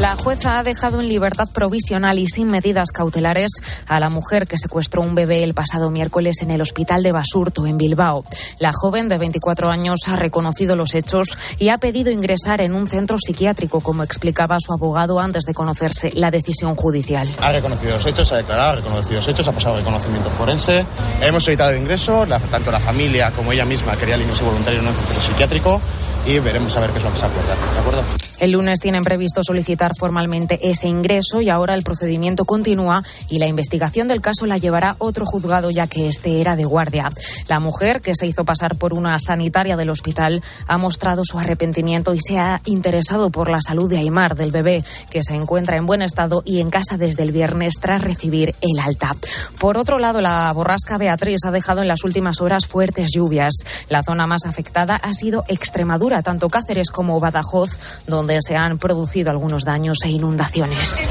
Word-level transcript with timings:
La 0.00 0.14
jueza 0.16 0.60
ha 0.60 0.62
dejado 0.62 1.00
en 1.00 1.08
libertad 1.08 1.48
provisional 1.52 2.20
y 2.20 2.28
sin 2.28 2.46
medidas 2.46 2.92
cautelares 2.92 3.50
a 3.88 3.98
la 3.98 4.10
mujer 4.10 4.46
que 4.46 4.56
secuestró 4.56 5.02
un 5.02 5.16
bebé 5.16 5.42
el 5.42 5.54
pasado 5.54 5.90
miércoles 5.90 6.36
en 6.42 6.52
el 6.52 6.60
hospital 6.60 7.02
de 7.02 7.10
Basurto, 7.10 7.66
en 7.66 7.78
Bilbao. 7.78 8.24
La 8.60 8.70
joven 8.72 9.08
de 9.08 9.18
24 9.18 9.68
años 9.72 10.02
ha 10.06 10.14
reconocido 10.14 10.76
los 10.76 10.94
hechos 10.94 11.36
y 11.58 11.70
ha 11.70 11.78
pedido 11.78 12.12
ingresar 12.12 12.60
en 12.60 12.76
un 12.76 12.86
centro 12.86 13.18
psiquiátrico, 13.18 13.80
como 13.80 14.04
explicaba 14.04 14.58
su 14.60 14.72
abogado 14.72 15.18
antes 15.18 15.42
de 15.42 15.54
conocerse 15.54 16.12
la 16.14 16.30
decisión 16.30 16.76
judicial. 16.76 17.28
Ha 17.40 17.50
reconocido 17.50 17.94
los 17.96 18.06
hechos, 18.06 18.30
ha 18.30 18.36
declarado, 18.36 18.70
ha 18.70 18.76
reconocido 18.76 19.16
los 19.16 19.26
hechos, 19.26 19.48
ha 19.48 19.52
pasado 19.52 19.78
reconocimiento 19.78 20.30
forense. 20.30 20.86
Hemos 21.22 21.42
solicitado 21.42 21.74
ingreso, 21.74 22.22
tanto 22.52 22.70
la 22.70 22.80
familia 22.80 23.32
como 23.32 23.50
ella 23.50 23.64
misma 23.64 23.96
quería 23.96 24.14
el 24.14 24.22
ingreso 24.22 24.44
voluntario 24.44 24.78
en 24.78 24.86
un 24.86 24.94
centro 24.94 25.20
psiquiátrico 25.20 25.78
y 26.24 26.38
veremos 26.38 26.76
a 26.76 26.80
ver 26.82 26.90
qué 26.92 26.98
es 26.98 27.04
lo 27.04 27.10
que 27.10 27.18
se 27.18 27.26
acuerda. 27.26 27.56
¿De 27.74 27.80
acuerdo? 27.80 28.27
El 28.38 28.52
lunes 28.52 28.78
tienen 28.78 29.02
previsto 29.02 29.42
solicitar 29.42 29.92
formalmente 29.98 30.70
ese 30.70 30.86
ingreso 30.86 31.40
y 31.40 31.50
ahora 31.50 31.74
el 31.74 31.82
procedimiento 31.82 32.44
continúa 32.44 33.02
y 33.28 33.38
la 33.38 33.46
investigación 33.46 34.06
del 34.06 34.20
caso 34.20 34.46
la 34.46 34.58
llevará 34.58 34.94
otro 34.98 35.26
juzgado 35.26 35.70
ya 35.70 35.88
que 35.88 36.08
este 36.08 36.40
era 36.40 36.54
de 36.54 36.64
guardia. 36.64 37.10
La 37.48 37.58
mujer, 37.58 38.00
que 38.00 38.14
se 38.14 38.26
hizo 38.26 38.44
pasar 38.44 38.76
por 38.76 38.94
una 38.94 39.18
sanitaria 39.18 39.76
del 39.76 39.90
hospital, 39.90 40.42
ha 40.68 40.78
mostrado 40.78 41.22
su 41.24 41.38
arrepentimiento 41.38 42.14
y 42.14 42.20
se 42.20 42.38
ha 42.38 42.60
interesado 42.64 43.30
por 43.30 43.50
la 43.50 43.60
salud 43.60 43.90
de 43.90 43.98
Aymar, 43.98 44.36
del 44.36 44.50
bebé, 44.50 44.84
que 45.10 45.22
se 45.22 45.34
encuentra 45.34 45.76
en 45.76 45.86
buen 45.86 46.02
estado 46.02 46.42
y 46.44 46.60
en 46.60 46.70
casa 46.70 46.96
desde 46.96 47.24
el 47.24 47.32
viernes 47.32 47.74
tras 47.80 48.02
recibir 48.02 48.54
el 48.60 48.78
alta. 48.78 49.16
Por 49.58 49.76
otro 49.76 49.98
lado, 49.98 50.20
la 50.20 50.52
borrasca 50.52 50.96
Beatriz 50.96 51.40
ha 51.44 51.50
dejado 51.50 51.82
en 51.82 51.88
las 51.88 52.04
últimas 52.04 52.40
horas 52.40 52.66
fuertes 52.66 53.08
lluvias. 53.12 53.54
La 53.88 54.02
zona 54.04 54.28
más 54.28 54.46
afectada 54.46 54.94
ha 54.96 55.12
sido 55.12 55.44
Extremadura, 55.48 56.22
tanto 56.22 56.48
Cáceres 56.48 56.90
como 56.90 57.18
Badajoz, 57.18 57.70
donde 58.06 58.27
se 58.40 58.56
han 58.56 58.78
producido 58.78 59.30
algunos 59.30 59.64
daños 59.64 59.98
e 60.04 60.10
inundaciones. 60.10 61.08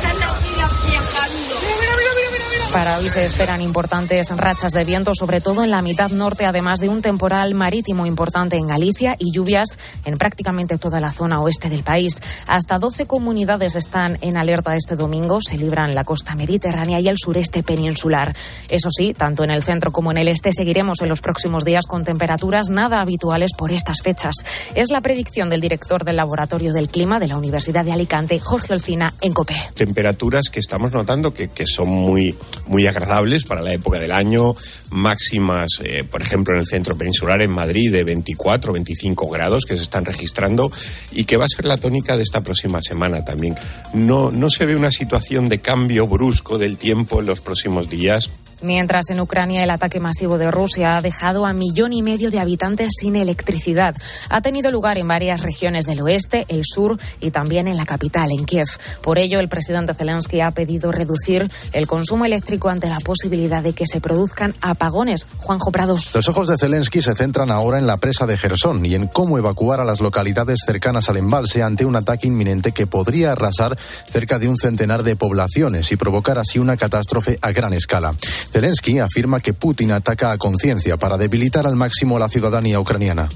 Para 2.73 2.97
hoy 2.97 3.09
se 3.09 3.25
esperan 3.25 3.61
importantes 3.61 4.35
rachas 4.35 4.71
de 4.71 4.83
viento, 4.83 5.13
sobre 5.15 5.41
todo 5.41 5.63
en 5.63 5.71
la 5.71 5.81
mitad 5.81 6.11
norte, 6.11 6.45
además 6.45 6.79
de 6.79 6.89
un 6.89 7.01
temporal 7.01 7.53
marítimo 7.53 8.05
importante 8.05 8.57
en 8.57 8.67
Galicia 8.67 9.15
y 9.17 9.31
lluvias 9.31 9.79
en 10.05 10.15
prácticamente 10.17 10.77
toda 10.77 10.99
la 10.99 11.11
zona 11.11 11.39
oeste 11.39 11.69
del 11.69 11.83
país. 11.83 12.21
Hasta 12.45 12.77
12 12.77 13.07
comunidades 13.07 13.75
están 13.75 14.17
en 14.21 14.37
alerta 14.37 14.75
este 14.75 14.95
domingo. 14.95 15.39
Se 15.41 15.57
libran 15.57 15.95
la 15.95 16.03
costa 16.03 16.35
mediterránea 16.35 16.99
y 16.99 17.07
el 17.07 17.17
sureste 17.17 17.63
peninsular. 17.63 18.35
Eso 18.69 18.89
sí, 18.91 19.13
tanto 19.13 19.43
en 19.43 19.51
el 19.51 19.63
centro 19.63 19.91
como 19.91 20.11
en 20.11 20.17
el 20.17 20.27
este 20.27 20.51
seguiremos 20.51 21.01
en 21.01 21.09
los 21.09 21.21
próximos 21.21 21.63
días 21.63 21.85
con 21.87 22.03
temperaturas 22.03 22.69
nada 22.69 23.01
habituales 23.01 23.51
por 23.57 23.71
estas 23.71 24.01
fechas. 24.01 24.35
Es 24.75 24.91
la 24.91 25.01
predicción 25.01 25.49
del 25.49 25.61
director 25.61 26.03
del 26.03 26.17
Laboratorio 26.17 26.73
del 26.73 26.89
Clima 26.89 27.19
de 27.19 27.27
la 27.27 27.37
Universidad 27.37 27.85
de 27.85 27.93
Alicante, 27.93 28.39
Jorge 28.39 28.73
Olcina, 28.73 29.13
en 29.21 29.33
COPE. 29.33 29.55
Temperaturas 29.73 30.49
que 30.49 30.59
estamos 30.59 30.91
notando 30.91 31.33
que, 31.33 31.47
que 31.47 31.65
son 31.65 31.89
muy 31.89 32.37
muy 32.67 32.87
agradables 32.87 33.45
para 33.45 33.61
la 33.61 33.73
época 33.73 33.99
del 33.99 34.11
año, 34.11 34.55
máximas, 34.89 35.69
eh, 35.83 36.03
por 36.03 36.21
ejemplo, 36.21 36.53
en 36.53 36.61
el 36.61 36.65
centro 36.65 36.97
peninsular, 36.97 37.41
en 37.41 37.51
Madrid, 37.51 37.91
de 37.91 38.03
24, 38.03 38.73
25 38.73 39.29
grados 39.29 39.65
que 39.65 39.77
se 39.77 39.83
están 39.83 40.05
registrando 40.05 40.71
y 41.11 41.25
que 41.25 41.37
va 41.37 41.45
a 41.45 41.49
ser 41.49 41.65
la 41.65 41.77
tónica 41.77 42.17
de 42.17 42.23
esta 42.23 42.41
próxima 42.41 42.81
semana 42.81 43.23
también. 43.23 43.55
No, 43.93 44.31
no 44.31 44.49
se 44.49 44.65
ve 44.65 44.75
una 44.75 44.91
situación 44.91 45.49
de 45.49 45.59
cambio 45.59 46.07
brusco 46.07 46.57
del 46.57 46.77
tiempo 46.77 47.19
en 47.19 47.27
los 47.27 47.41
próximos 47.41 47.89
días. 47.89 48.29
Mientras 48.61 49.09
en 49.09 49.19
Ucrania 49.19 49.63
el 49.63 49.69
ataque 49.69 49.99
masivo 49.99 50.37
de 50.37 50.49
Rusia 50.49 50.97
ha 50.97 51.01
dejado 51.01 51.45
a 51.45 51.53
millón 51.53 51.93
y 51.93 52.01
medio 52.01 52.31
de 52.31 52.39
habitantes 52.39 52.89
sin 52.99 53.15
electricidad. 53.15 53.95
Ha 54.29 54.41
tenido 54.41 54.71
lugar 54.71 54.97
en 54.97 55.07
varias 55.07 55.41
regiones 55.41 55.85
del 55.85 56.01
oeste, 56.01 56.45
el 56.49 56.63
sur 56.65 56.99
y 57.19 57.31
también 57.31 57.67
en 57.67 57.77
la 57.77 57.85
capital, 57.85 58.31
en 58.31 58.45
Kiev. 58.45 58.67
Por 59.01 59.19
ello, 59.19 59.39
el 59.39 59.47
presidente 59.47 59.93
Zelensky 59.93 60.41
ha 60.41 60.51
pedido 60.51 60.91
reducir 60.91 61.51
el 61.71 61.87
consumo 61.87 62.25
eléctrico 62.25 62.69
ante 62.69 62.89
la 62.89 62.99
posibilidad 62.99 63.61
de 63.61 63.73
que 63.73 63.85
se 63.85 64.01
produzcan 64.01 64.55
apagones. 64.61 65.27
Juanjo 65.37 65.71
Prados. 65.71 66.15
Los 66.15 66.27
ojos 66.27 66.47
de 66.47 66.57
Zelensky 66.57 67.01
se 67.01 67.13
centran 67.13 67.51
ahora 67.51 67.77
en 67.77 67.85
la 67.85 67.97
presa 67.97 68.25
de 68.25 68.37
Gerson 68.37 68.85
y 68.85 68.95
en 68.95 69.07
cómo 69.07 69.37
evacuar 69.37 69.79
a 69.79 69.85
las 69.85 70.01
localidades 70.01 70.61
cercanas 70.65 71.09
al 71.09 71.17
embalse 71.17 71.61
ante 71.61 71.85
un 71.85 71.95
ataque 71.95 72.27
inminente 72.27 72.71
que 72.71 72.87
podría 72.87 73.33
arrasar 73.33 73.77
cerca 74.11 74.39
de 74.39 74.47
un 74.47 74.57
centenar 74.57 75.03
de 75.03 75.15
poblaciones 75.15 75.91
y 75.91 75.95
provocar 75.95 76.39
así 76.39 76.59
una 76.59 76.75
catástrofe 76.75 77.37
a 77.41 77.51
gran 77.51 77.73
escala. 77.73 78.13
Zelensky 78.51 78.99
afirma 78.99 79.39
que 79.39 79.53
Putin 79.53 79.91
ataca 79.91 80.31
a 80.31 80.37
conciencia 80.37 80.97
para 80.97 81.17
debilitar 81.17 81.67
al 81.67 81.75
máximo 81.75 82.17
la 82.17 82.29
ciudadanía 82.29 82.79
ucraniana. 82.79 83.29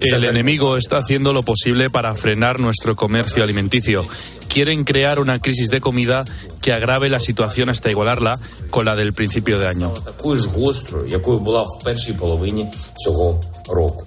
El 0.00 0.24
enemigo 0.24 0.76
está 0.76 0.98
haciendo 0.98 1.32
lo 1.32 1.42
posible 1.42 1.90
para 1.90 2.14
frenar 2.14 2.58
nuestro 2.58 2.96
comercio 2.96 3.44
alimenticio. 3.44 4.04
Quieren 4.48 4.84
crear 4.84 5.18
una 5.18 5.38
crisis 5.38 5.70
de 5.70 5.80
comida 5.80 6.24
que 6.60 6.72
agrave 6.72 7.08
la 7.08 7.18
situación 7.18 7.70
hasta 7.70 7.90
igualarla 7.90 8.38
con 8.70 8.84
la 8.86 8.96
del 8.96 9.12
principio 9.12 9.58
de 9.58 9.68
año. 9.68 9.92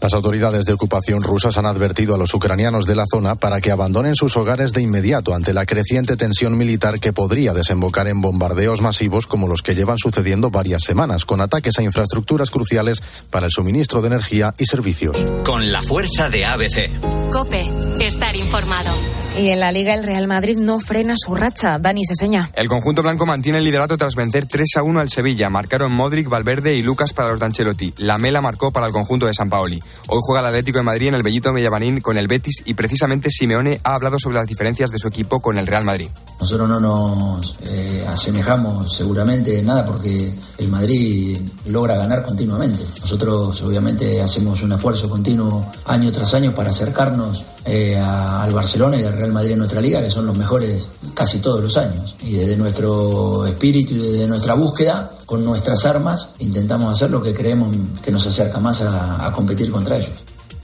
Las 0.02 0.14
autoridades 0.14 0.66
de 0.66 0.74
ocupación 0.74 1.24
rusas 1.24 1.58
han 1.58 1.66
advertido 1.66 2.16
a 2.16 2.18
los 2.18 2.34
ucranianos 2.34 2.86
de 2.86 2.96
la 2.96 3.06
zona 3.10 3.36
para 3.36 3.62
que 3.62 3.72
abandonen 3.72 4.16
sus 4.16 4.38
hogares 4.38 4.72
de 4.74 4.82
inmediato 4.82 5.34
ante 5.34 5.54
la 5.54 5.66
creciente 5.66 6.18
tensión 6.18 6.58
militar 6.58 7.00
que 7.00 7.14
podría 7.14 7.54
desembocar 7.54 8.08
en 8.08 8.22
bombardeos 8.22 8.82
masivos 8.82 9.28
como 9.28 9.48
los 9.48 9.62
que 9.62 9.76
llevan 9.76 9.98
sucediendo 9.98 10.50
varias 10.50 10.84
semanas, 10.84 11.26
con 11.26 11.42
ataques 11.42 11.80
a 11.80 11.84
infraestructuras 11.84 12.52
cruciales 12.52 13.02
para 13.30 13.48
el 13.48 13.52
suministro 13.52 14.02
de 14.02 14.08
energía 14.08 14.54
y 14.58 14.66
servicios. 14.66 15.18
Con 15.44 15.72
la 15.72 15.82
fuerza 15.82 16.30
de 16.30 16.46
ABC. 16.46 16.90
Cope, 17.32 17.70
estar 18.00 18.36
informado. 18.36 18.92
Y 19.38 19.50
en 19.50 19.60
la 19.60 19.72
Liga 19.74 19.94
el 19.94 20.04
Real 20.04 20.28
Madrid 20.28 20.58
no 20.58 20.80
frena 20.80 21.16
su 21.18 21.36
racha. 21.36 21.78
Dani 21.78 22.06
Seseña. 22.06 22.50
El 22.54 22.70
conjunto 22.70 23.04
blanco 23.04 23.26
mantiene 23.26 23.58
el 23.58 23.66
liderato 23.66 23.98
tras 23.98 24.16
vencer 24.16 24.46
3 24.48 24.78
a 24.78 24.84
1 24.84 25.00
al 25.02 25.10
Sevilla. 25.10 25.50
Marcaron 25.50 25.92
Modric, 25.92 26.30
Valverde 26.30 26.76
y 26.76 26.82
Lucas 26.82 27.12
para 27.12 27.32
los 27.32 27.40
Danchelotti. 27.40 27.96
La 27.98 28.18
Mela 28.18 28.40
marcó 28.40 28.72
para 28.72 28.88
el 28.88 28.94
conjunto 28.94 29.26
de 29.26 29.34
San 29.34 29.50
Paoli. 29.50 29.82
Hoy 30.08 30.20
juega 30.22 30.40
el 30.40 30.48
Atlético 30.48 30.78
de 30.78 30.84
Madrid 30.84 31.10
en 31.10 31.16
el 31.16 31.24
Bellito 31.24 31.52
Mellabanín 31.52 32.00
con 32.00 32.18
el 32.18 32.30
Betis 32.30 32.64
y 32.66 32.76
precisamente 32.76 33.30
Simeone 33.30 33.82
ha 33.84 33.96
hablado 33.96 34.18
sobre 34.20 34.38
las 34.38 34.48
diferencias 34.48 34.90
de 34.90 35.00
su 35.00 35.10
equipo 35.10 35.42
con 35.42 35.58
el 35.58 35.68
Real 35.68 35.84
Madrid. 35.84 36.08
Nosotros 36.40 36.70
no 36.70 36.80
nos 36.80 37.58
eh, 37.66 38.06
asemejamos 38.08 38.96
seguramente 38.96 39.60
en 39.60 39.66
nada 39.66 39.86
porque 39.86 40.34
el 40.58 40.68
Madrid 40.70 41.40
logra 41.66 41.98
ganar 41.98 42.24
continuamente. 42.24 42.84
Nosotros 43.02 43.62
obviamente 43.64 44.22
hacemos 44.22 44.62
un 44.62 44.72
esfuerzo 44.72 45.10
continuo 45.10 45.72
año 45.86 46.12
tras 46.12 46.34
año 46.34 46.54
para 46.54 46.70
acercarnos 46.70 47.46
eh, 47.66 47.98
a, 47.98 48.44
al 48.44 48.52
Barcelona 48.52 48.98
y 48.98 49.04
al 49.04 49.14
Real 49.14 49.25
Madrid 49.32 49.52
en 49.52 49.60
nuestra 49.60 49.82
liga, 49.82 50.02
que 50.02 50.10
son 50.10 50.26
los 50.26 50.38
mejores 50.38 50.90
casi 51.14 51.40
todos 51.40 51.62
los 51.62 51.78
años. 51.78 52.16
Y 52.24 52.34
desde 52.34 52.58
nuestro 52.58 53.46
espíritu 53.46 53.94
y 53.94 53.98
desde 53.98 54.28
nuestra 54.28 54.54
búsqueda, 54.54 55.12
con 55.26 55.44
nuestras 55.44 55.86
armas, 55.86 56.30
intentamos 56.40 56.92
hacer 56.92 57.12
lo 57.12 57.22
que 57.22 57.34
creemos 57.34 57.76
que 58.04 58.12
nos 58.12 58.26
acerca 58.28 58.60
más 58.60 58.82
a 58.82 59.32
competir 59.34 59.72
contra 59.72 59.98
ellos. 59.98 60.12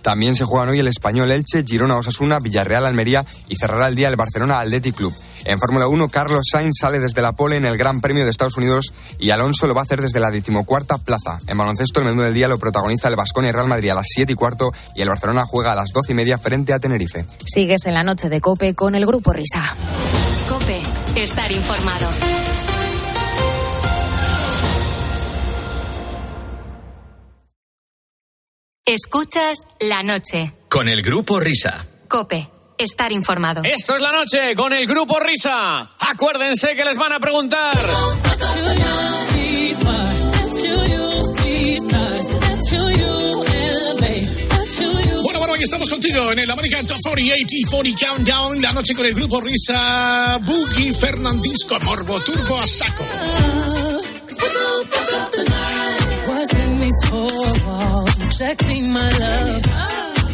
También 0.02 0.36
se 0.36 0.46
juegan 0.46 0.70
hoy 0.70 0.80
el 0.80 0.88
Español 0.88 1.32
Elche, 1.32 1.64
Girona 1.64 1.98
Osasuna, 1.98 2.40
Villarreal 2.40 2.86
Almería 2.86 3.26
y 3.48 3.56
cerrará 3.56 3.88
el 3.88 3.96
día 3.96 4.08
el 4.08 4.16
Barcelona 4.16 4.60
Athletic 4.60 4.96
Club. 4.96 5.14
En 5.46 5.60
Fórmula 5.60 5.88
1, 5.88 6.08
Carlos 6.10 6.46
Sainz 6.52 6.78
sale 6.80 7.00
desde 7.00 7.22
la 7.22 7.32
pole 7.32 7.56
en 7.56 7.66
el 7.66 7.78
Gran 7.78 8.00
Premio 8.00 8.24
de 8.24 8.32
Estados 8.32 8.58
Unidos 8.58 8.94
y 9.20 9.32
Alonso 9.32 9.66
lo 9.66 9.74
va 9.74 9.82
a 9.82 9.84
hacer 9.84 10.02
desde 10.02 10.20
la 10.20 10.30
decimocuarta 10.30 10.98
plaza. 11.00 11.40
En 11.48 11.58
baloncesto, 11.58 12.00
el 12.00 12.06
menú 12.06 12.22
del 12.22 12.34
día 12.34 12.48
lo 12.48 12.58
protagoniza 12.58 13.08
el 13.08 13.16
Vasconia 13.16 13.50
y 13.50 13.54
Real 13.54 13.68
Madrid 13.68 13.90
a 13.90 13.96
las 13.96 14.08
7 14.14 14.32
y 14.32 14.36
cuarto 14.36 14.72
y 14.96 15.02
el 15.02 15.10
Barcelona 15.10 15.46
juega 15.46 15.72
a 15.72 15.76
las 15.76 15.90
12 15.92 16.12
y 16.12 16.16
media 16.16 16.38
frente 16.38 16.74
a 16.74 16.80
Tenerife. 16.80 17.26
Sigues 17.46 17.86
en 17.86 17.96
la 17.96 18.04
noche 18.04 18.30
de 18.30 18.40
Cope 18.40 18.76
con 18.76 18.96
el 18.96 19.06
Grupo 19.06 19.34
Risa. 19.34 19.76
Cope, 20.48 20.82
estar 21.16 21.52
informado. 21.52 22.41
Escuchas 28.86 29.60
la 29.80 30.02
noche. 30.02 30.54
Con 30.68 30.90
el 30.90 31.04
Grupo 31.04 31.40
Risa. 31.40 31.86
Cope, 32.08 32.50
estar 32.80 33.12
informado. 33.12 33.62
Esto 33.64 33.96
es 33.96 34.02
la 34.02 34.12
noche 34.12 34.56
con 34.56 34.74
el 34.74 34.88
Grupo 34.88 35.20
Risa. 35.20 35.92
Acuérdense 36.00 36.76
que 36.76 36.84
les 36.84 36.98
van 36.98 37.14
a 37.14 37.20
preguntar. 37.20 37.78
Bueno, 45.22 45.40
bueno, 45.40 45.54
hoy 45.54 45.62
estamos 45.62 45.88
contigo 45.88 46.32
en 46.32 46.40
el 46.40 46.50
American 46.50 46.88
Top 46.88 46.98
48 47.04 47.46
y 47.50 47.64
40 47.66 48.08
Countdown. 48.08 48.62
La 48.64 48.74
noche 48.74 48.96
con 48.96 49.06
el 49.06 49.14
Grupo 49.14 49.40
Risa. 49.42 50.40
Boogie 50.42 50.92
Fernandisco, 50.92 51.80
Morbo 51.82 52.20
Turbo 52.22 52.58
a 52.58 52.66
saco. 52.66 53.06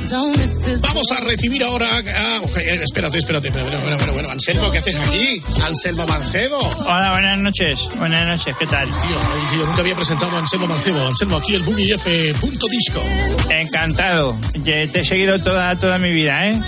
Vamos 0.10 0.57
Vamos 0.82 1.06
a 1.16 1.22
recibir 1.22 1.64
ahora. 1.64 2.02
Ah, 2.16 2.42
ok, 2.44 2.58
espérate, 2.82 3.18
espérate. 3.20 3.50
Bueno, 3.50 3.80
bueno, 3.82 3.98
bueno, 3.98 4.14
bueno. 4.14 4.30
Anselmo, 4.30 4.72
¿qué 4.72 4.80
haces 4.80 5.00
aquí? 5.00 5.42
Anselmo 5.62 6.06
Mancedo. 6.08 6.60
Hola, 6.60 7.12
buenas 7.12 7.38
noches. 7.40 7.88
Buenas 7.98 8.26
noches, 8.28 8.56
¿qué 8.58 8.66
tal? 8.66 8.88
Tío, 8.88 9.18
tío, 9.52 9.66
nunca 9.66 9.80
había 9.82 9.96
presentado 9.96 10.36
a 10.36 10.40
Anselmo 10.40 10.68
Mancebo. 10.68 11.06
Anselmo, 11.08 11.38
aquí 11.38 11.56
el 11.56 11.62
Boogie 11.64 11.94
F. 11.96 12.34
Punto 12.42 12.68
disco. 12.68 13.02
Encantado. 13.50 14.38
Te 14.64 14.84
he 15.00 15.06
seguido 15.06 15.40
toda, 15.42 15.78
toda 15.78 16.00
mi 16.00 16.12
vida, 16.12 16.48
¿eh? 16.50 16.60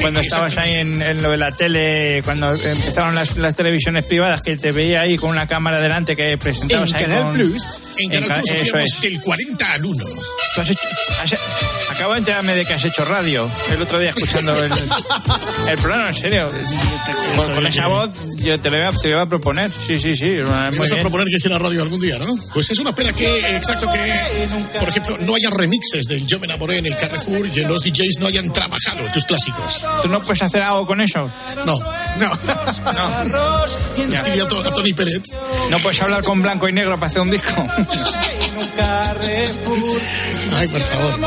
Cuando 0.00 0.20
estabas 0.20 0.56
ahí 0.58 0.74
en, 0.74 1.00
en 1.02 1.22
lo 1.22 1.30
de 1.30 1.36
la 1.38 1.50
tele, 1.52 2.20
cuando 2.24 2.54
empezaron 2.54 3.14
las, 3.14 3.36
las 3.38 3.56
televisiones 3.56 4.04
privadas, 4.04 4.42
que 4.42 4.56
te 4.56 4.70
veía 4.70 5.00
ahí 5.00 5.16
con 5.16 5.30
una 5.30 5.48
cámara 5.48 5.80
delante 5.80 6.14
que 6.14 6.36
presentabas 6.38 6.90
En 6.90 6.96
ahí 6.96 7.02
Canal 7.02 7.22
con- 7.24 7.32
Plus. 7.32 7.62
En 7.96 8.10
Canal 8.10 8.28
Ca- 8.28 8.34
Plus 8.34 8.50
Eso 8.50 8.78
es. 8.78 9.00
del 9.00 9.20
40 9.20 9.66
al 9.72 9.84
1. 9.84 10.04
Tú 10.54 10.60
has 10.60 10.70
hecho- 10.70 10.88
has- 11.22 11.90
acabo 11.90 12.12
de 12.12 12.18
enterarme 12.18 12.54
de 12.54 12.64
que 12.66 12.74
has 12.74 12.84
hecho 12.84 13.04
radio 13.06 13.50
el 13.70 13.82
otro 13.82 13.98
día 13.98 14.10
escuchando 14.10 14.54
el, 14.62 14.72
el 15.68 15.78
programa, 15.78 16.08
en 16.08 16.14
serio. 16.14 16.50
Con, 17.36 17.54
con 17.54 17.66
esa 17.66 17.86
voz 17.88 18.10
yo 18.36 18.60
te 18.60 18.70
lo, 18.70 18.78
iba, 18.78 18.90
te 18.92 19.08
lo 19.08 19.14
iba 19.14 19.22
a 19.22 19.26
proponer. 19.28 19.70
Sí, 19.86 19.98
sí, 20.00 20.16
sí. 20.16 20.26
Muy 20.30 20.42
vas 20.44 20.68
a 20.90 20.94
bien. 20.94 21.00
proponer 21.00 21.26
que 21.28 21.36
hiciera 21.36 21.58
radio 21.58 21.82
algún 21.82 22.00
día, 22.00 22.18
¿no? 22.18 22.34
Pues 22.52 22.70
es 22.70 22.78
una 22.78 22.94
pena 22.94 23.12
que, 23.12 23.56
exacto, 23.56 23.88
que, 23.90 24.12
por 24.78 24.88
ejemplo, 24.88 25.16
no 25.20 25.34
haya 25.34 25.50
remixes 25.50 26.06
del 26.06 26.26
Yo 26.26 26.38
me 26.38 26.46
enamoré 26.46 26.78
en 26.78 26.86
el 26.86 26.96
Carrefour 26.96 27.46
y 27.46 27.60
los 27.64 27.82
DJs 27.82 28.18
no 28.20 28.26
hayan 28.28 28.52
trabajado 28.52 29.00
tus 29.12 29.24
clásicos. 29.24 29.86
¿Tú 30.02 30.08
no 30.08 30.20
puedes 30.22 30.42
hacer 30.42 30.62
algo 30.62 30.86
con 30.86 31.00
eso? 31.00 31.30
No, 31.64 31.78
no. 32.18 32.38
Ya. 34.08 34.36
Y 34.36 34.40
a, 34.40 34.48
To- 34.48 34.60
a 34.60 34.74
Tony 34.74 34.92
Peret. 34.92 35.22
No 35.70 35.78
puedes 35.78 36.00
hablar 36.02 36.22
con 36.22 36.40
blanco 36.42 36.68
y 36.68 36.72
negro 36.72 36.94
para 36.96 37.06
hacer 37.08 37.22
un 37.22 37.30
disco. 37.30 37.66
Ay, 40.58 40.68
por 40.68 40.80
favor. 40.80 41.18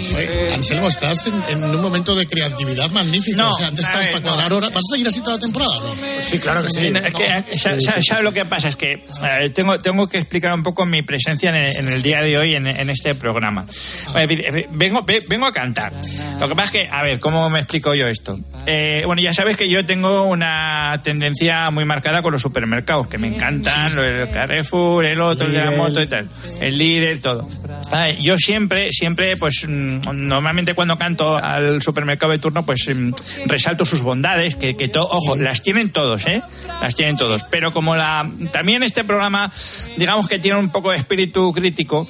Oye, 0.00 0.54
Anselmo, 0.54 0.88
estás 0.88 1.26
en, 1.26 1.34
en 1.50 1.64
un 1.64 1.80
momento 1.82 2.14
de 2.14 2.26
creatividad 2.26 2.90
magnífico. 2.90 3.36
No, 3.36 3.50
o 3.50 3.52
sea, 3.52 3.68
antes 3.68 3.84
a 3.84 3.88
estabas 3.88 4.06
ver, 4.06 4.12
para 4.14 4.24
cuadrar 4.24 4.48
no. 4.50 4.54
ahora. 4.56 4.68
¿Vas 4.70 4.84
a 4.90 4.92
seguir 4.94 5.06
así 5.08 5.20
toda 5.20 5.34
la 5.36 5.40
temporada? 5.40 5.74
No? 5.76 6.22
Sí, 6.22 6.38
claro 6.38 6.62
que 6.62 6.70
sí. 6.70 6.92
Es 6.94 7.14
que, 7.14 8.02
¿Sabes 8.02 8.22
lo 8.24 8.32
que 8.32 8.44
pasa? 8.44 8.68
Es 8.68 8.76
que 8.76 9.04
eh, 9.24 9.50
tengo, 9.54 9.80
tengo 9.80 10.08
que 10.08 10.18
explicar 10.18 10.52
un 10.54 10.62
poco 10.62 10.86
mi 10.86 11.02
presencia 11.02 11.50
en 11.50 11.56
el, 11.56 11.76
en 11.76 11.88
el 11.88 12.02
día 12.02 12.22
de 12.22 12.38
hoy 12.38 12.54
en, 12.54 12.66
en 12.66 12.90
este 12.90 13.14
programa. 13.14 13.66
Ah. 14.14 14.22
Eh, 14.22 14.66
Vengo, 14.70 15.02
ve- 15.02 15.22
vengo 15.28 15.46
a 15.46 15.52
cantar. 15.52 15.92
Lo 16.40 16.48
que 16.48 16.54
pasa 16.54 16.66
es 16.66 16.70
que, 16.72 16.88
a 16.90 17.02
ver, 17.02 17.18
¿cómo 17.20 17.48
me 17.50 17.58
explico 17.60 17.94
yo 17.94 18.06
esto? 18.08 18.38
Eh, 18.66 19.02
bueno, 19.06 19.20
ya 19.20 19.34
sabes 19.34 19.56
que 19.56 19.68
yo 19.68 19.84
tengo 19.84 20.22
una 20.24 21.00
tendencia 21.02 21.70
muy 21.70 21.84
marcada 21.84 22.22
con 22.22 22.32
los 22.32 22.42
supermercados, 22.42 23.08
que 23.08 23.18
me 23.18 23.26
encantan, 23.28 23.94
del 23.96 24.30
Carrefour, 24.30 25.04
el 25.04 25.20
otro, 25.20 25.46
el 25.48 25.52
de 25.52 25.64
la 25.64 25.70
moto 25.72 26.00
y 26.00 26.06
tal, 26.06 26.28
el 26.60 26.78
líder, 26.78 27.18
todo. 27.20 27.48
A 27.90 27.98
ver, 28.06 28.20
yo 28.20 28.36
siempre, 28.38 28.90
siempre, 28.92 29.36
pues 29.36 29.66
mm, 29.68 30.02
normalmente 30.28 30.74
cuando 30.74 30.96
canto 30.96 31.36
al 31.36 31.82
supermercado 31.82 32.32
de 32.32 32.38
turno, 32.38 32.64
pues 32.64 32.86
mm, 32.94 33.12
resalto 33.46 33.84
sus 33.84 34.02
bondades, 34.02 34.54
que, 34.54 34.76
que 34.76 34.88
to- 34.88 35.08
ojo, 35.10 35.34
las 35.36 35.62
tienen 35.62 35.90
todos, 35.90 36.24
¿eh? 36.26 36.40
Las 36.80 36.94
tienen 36.94 37.16
todos. 37.16 37.42
Pero 37.50 37.72
como 37.72 37.96
la 37.96 38.30
también 38.52 38.82
este 38.84 39.02
programa, 39.04 39.50
digamos 39.96 40.28
que 40.28 40.38
tiene 40.38 40.58
un 40.58 40.70
poco 40.70 40.90
de 40.92 40.98
espíritu 40.98 41.52
crítico, 41.52 42.08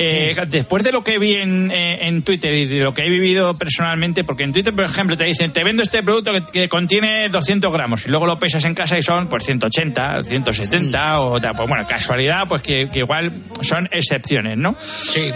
eh, 0.00 0.36
después 0.48 0.82
de 0.84 0.92
lo 0.92 1.04
que 1.04 1.18
vi 1.18 1.36
en, 1.36 1.70
eh, 1.70 2.06
en 2.08 2.22
Twitter 2.22 2.52
y 2.54 2.66
de 2.66 2.80
lo 2.82 2.94
que 2.94 3.06
he 3.06 3.10
vivido 3.10 3.54
personalmente, 3.54 4.24
porque 4.24 4.42
en 4.44 4.52
Twitter, 4.52 4.74
por 4.74 4.84
ejemplo, 4.84 5.16
te 5.16 5.24
dicen, 5.24 5.52
te 5.52 5.64
vendo 5.64 5.82
este 5.82 6.02
producto 6.02 6.32
que, 6.32 6.42
que 6.42 6.68
contiene 6.68 7.28
200 7.28 7.72
gramos 7.72 8.06
y 8.06 8.10
luego 8.10 8.26
lo 8.26 8.38
pesas 8.38 8.64
en 8.64 8.74
casa 8.74 8.98
y 8.98 9.02
son 9.02 9.28
pues 9.28 9.44
180, 9.44 10.24
170 10.24 11.20
o 11.20 11.40
tal. 11.40 11.54
Pues 11.54 11.68
bueno, 11.68 11.86
casualidad, 11.86 12.48
pues 12.48 12.62
que, 12.62 12.88
que 12.92 13.00
igual 13.00 13.32
son 13.62 13.88
excepciones, 13.92 14.56
¿no? 14.56 14.74
Sí. 14.80 15.30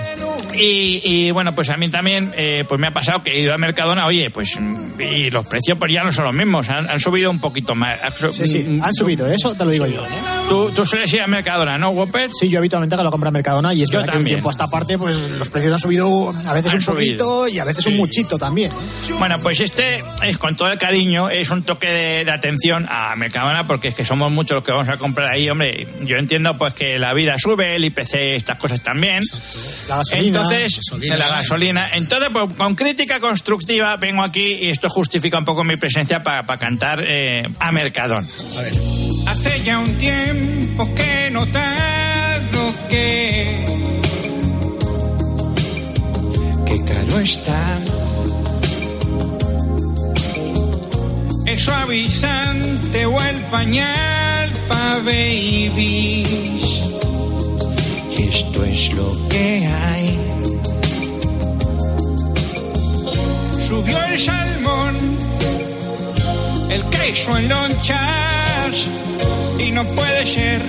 Y, 0.57 1.01
y, 1.03 1.31
bueno, 1.33 1.53
pues 1.55 1.69
a 1.71 1.77
mí 1.77 1.89
también 1.89 2.33
eh, 2.37 2.65
pues 2.69 2.81
me 2.81 2.87
ha 2.87 2.93
pasado 2.93 3.25
que 3.25 3.33
he 3.37 3.41
ido 3.41 3.53
a 3.55 3.59
Mercadona, 3.59 4.07
oye, 4.07 4.31
pues 4.31 4.57
mm, 4.59 5.01
y 5.01 5.31
los 5.31 5.47
precios 5.49 5.77
pues 5.79 5.93
ya 5.93 6.05
no 6.05 6.13
son 6.13 6.27
los 6.27 6.35
mismos, 6.35 6.69
han, 6.71 6.89
han 6.89 7.01
subido 7.01 7.29
un 7.31 7.41
poquito 7.41 7.75
más. 7.75 7.99
Sí, 8.33 8.47
sí, 8.47 8.79
han 8.81 8.93
subido, 8.93 9.27
eso 9.27 9.55
te 9.55 9.65
lo 9.65 9.71
digo 9.73 9.87
yo. 9.87 10.01
¿eh? 10.05 10.09
Tú, 10.49 10.71
tú 10.71 10.87
sueles 10.87 11.13
ir 11.13 11.23
a 11.23 11.27
Mercadona, 11.27 11.77
¿no, 11.77 11.91
Whopper? 11.91 12.31
Sí, 12.33 12.49
yo 12.49 12.59
habitualmente 12.59 12.97
que 12.97 13.03
lo 13.03 13.11
compro 13.11 13.29
en 13.31 13.33
Mercadona 13.35 13.75
y 13.75 13.83
es 13.83 13.89
Yo 13.91 13.99
verdad 13.99 14.13
que 14.13 14.19
también. 14.19 14.37
tiempo 14.37 14.49
a 14.49 14.53
esta 14.55 14.69
parte 14.69 14.97
pues 14.99 15.19
los 15.31 15.51
precios 15.51 15.73
han 15.73 15.79
subido 15.79 16.31
a 16.47 16.53
veces 16.53 16.73
Han 16.73 16.79
un 16.79 16.85
poquito 16.85 17.25
subido. 17.25 17.49
y 17.49 17.59
a 17.59 17.65
veces 17.65 17.87
un 17.87 17.97
muchito 17.97 18.39
también. 18.39 18.71
¿eh? 18.71 19.13
Bueno, 19.19 19.39
pues 19.41 19.61
este 19.61 20.03
es 20.23 20.39
con 20.39 20.57
todo 20.57 20.71
el 20.73 20.79
cariño, 20.79 21.29
es 21.29 21.51
un 21.51 21.63
toque 21.63 21.89
de, 21.91 22.25
de 22.25 22.31
atención 22.31 22.87
a 22.89 23.15
Mercadona 23.17 23.67
porque 23.67 23.89
es 23.89 23.95
que 23.95 24.05
somos 24.05 24.31
muchos 24.31 24.57
los 24.57 24.65
que 24.65 24.73
vamos 24.73 24.89
a 24.89 24.97
comprar 24.97 25.29
ahí. 25.29 25.49
Hombre, 25.51 25.87
yo 26.03 26.17
entiendo 26.17 26.57
pues 26.57 26.73
que 26.75 26.99
la 26.99 27.13
vida 27.15 27.37
sube, 27.39 27.75
el 27.75 27.85
IPC, 27.85 28.15
estas 28.15 28.57
cosas 28.59 28.81
también. 28.83 29.23
La 29.89 29.97
gasolina. 29.97 30.27
Entonces, 30.27 30.77
gasolina. 30.77 31.17
la 31.17 31.29
gasolina. 31.29 31.89
Entonces, 31.95 32.29
pues 32.33 32.51
con 32.57 32.75
crítica 32.75 33.21
constructiva 33.21 33.97
vengo 33.97 34.23
aquí 34.23 34.59
y 34.63 34.71
esto 34.71 34.89
justifica 34.89 35.39
un 35.39 35.45
poco 35.45 35.65
mi 35.65 35.77
presencia 35.77 36.23
para 36.23 36.45
cantar 36.59 37.01
eh, 37.03 37.49
a 37.59 37.73
Mercadona. 37.73 38.27
A 38.59 38.63
ver. 38.63 38.75
Hace 39.27 39.63
ya 39.65 39.79
un 39.79 39.97
tiempo 39.99 40.95
que 40.95 41.27
he 41.27 41.31
notado 41.31 42.04
pañal 53.55 54.49
pa' 54.69 54.99
babies. 55.07 56.73
Esto 58.31 58.59
es 58.65 58.93
lo 58.99 59.09
que 59.29 59.49
hay. 59.85 60.09
Subió 63.67 63.97
el 64.11 64.19
salmón, 64.19 64.95
el 66.69 66.83
queso 66.95 67.31
en 67.39 67.49
lonchas 67.49 68.75
y 69.65 69.71
no 69.71 69.85
puede 69.99 70.27
ser. 70.27 70.61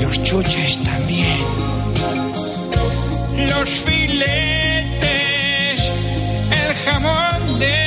Los 0.00 0.22
chuches 0.22 0.72
también. 0.90 1.40
Los 3.50 3.70
filetes, 3.86 4.20
el 6.62 6.70
jamón 6.84 7.58
de 7.58 7.83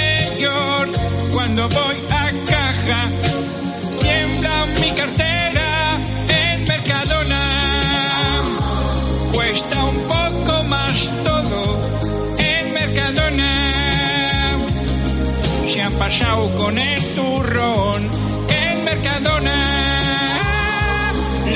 pasado 16.08 16.50
con 16.58 16.78
el 16.78 17.04
turrón 17.16 18.02
en 18.48 18.86
Mercadona. 18.86 19.60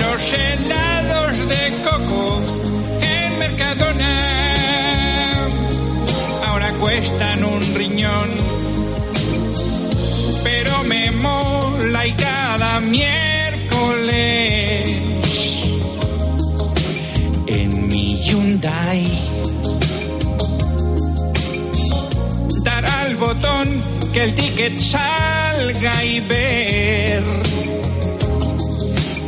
Los 0.02 0.34
helados 0.34 1.38
de 1.48 1.82
coco 1.86 2.42
en 3.02 3.40
Mercadona. 3.40 5.38
Ahora 6.48 6.70
cuestan 6.82 7.46
un 7.46 7.62
riñón. 7.76 8.30
Pero 10.44 10.84
me 10.84 11.12
mola 11.12 12.06
y 12.08 12.12
cada 12.12 12.82
miércoles 12.82 13.31
que 24.14 24.24
el 24.24 24.36
ticket 24.36 24.78
salga 24.80 26.04
y 26.04 26.20
ver 26.22 27.24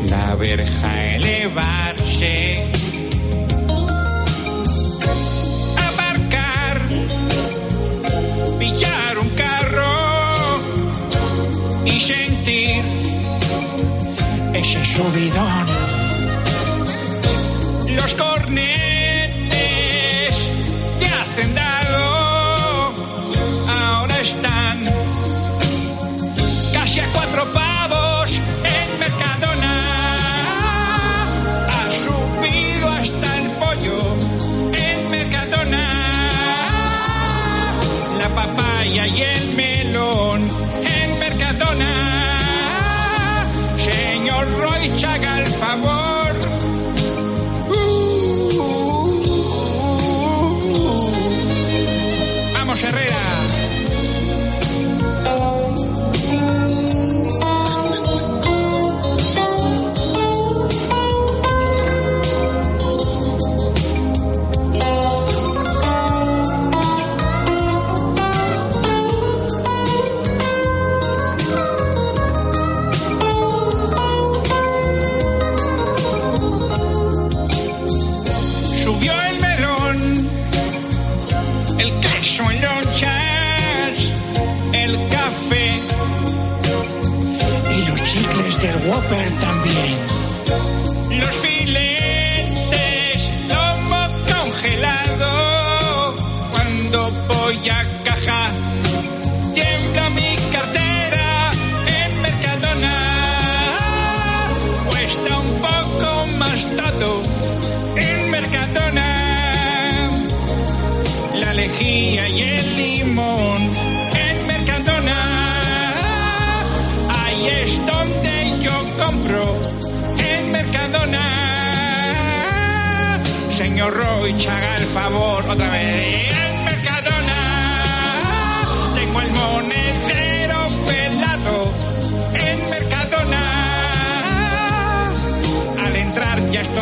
la 0.10 0.36
verja 0.36 1.16
elevarse. 1.16 2.66
Aparcar 5.90 6.82
pillar 8.60 9.18
un 9.20 9.30
carro 9.30 10.60
y 11.86 12.00
sentir 12.00 12.84
ese 14.54 14.86
subidón. 14.86 15.68
Los 17.96 18.13
cornetes 18.16 19.36
de 21.00 21.08
hacendado 21.08 21.62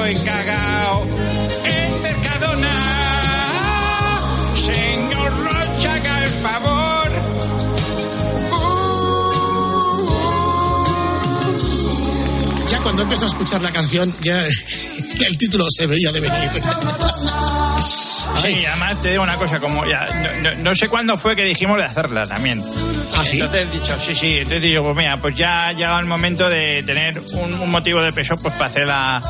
estoy 0.05 0.25
cagao. 0.25 1.05
En 1.65 2.01
Mercadona, 2.01 2.69
señor 4.55 5.31
Roy, 5.37 5.85
haga 5.85 6.23
el 6.23 6.29
favor. 6.29 7.11
Ya 12.69 12.79
cuando 12.81 13.03
empezó 13.03 13.25
a 13.25 13.27
escuchar 13.27 13.61
la 13.61 13.71
canción, 13.71 14.13
ya 14.21 14.45
el 15.27 15.37
título 15.37 15.65
se 15.69 15.85
veía 15.85 16.11
de 16.11 16.19
venir. 16.19 16.49
Sí, 18.43 18.65
además 18.65 19.01
te 19.01 19.11
digo 19.11 19.23
una 19.23 19.35
cosa, 19.35 19.59
como 19.59 19.85
ya, 19.85 20.05
no, 20.41 20.49
no- 20.49 20.55
no 20.63 20.75
sé 20.75 20.87
cuándo 20.89 21.17
fue 21.17 21.35
que 21.35 21.43
dijimos 21.43 21.77
de 21.77 21.83
hacerla 21.83 22.25
también. 22.25 22.59
¿Ah, 23.15 23.23
sí? 23.23 23.33
Entonces 23.39 23.67
he 23.67 23.77
dicho, 23.79 23.99
sí, 23.99 24.15
sí, 24.15 24.37
entonces 24.37 24.61
digo, 24.63 24.83
pues 24.83 24.95
mira, 24.95 25.17
pues 25.17 25.35
ya 25.35 25.67
ha 25.67 25.73
llegado 25.73 25.99
el 25.99 26.05
momento 26.05 26.49
de 26.49 26.81
tener 26.83 27.19
un, 27.33 27.53
un 27.53 27.69
motivo 27.69 28.01
de 28.01 28.11
peso 28.13 28.35
pues 28.41 28.53
para 28.55 28.65
hacer 28.65 28.87
la, 28.87 29.21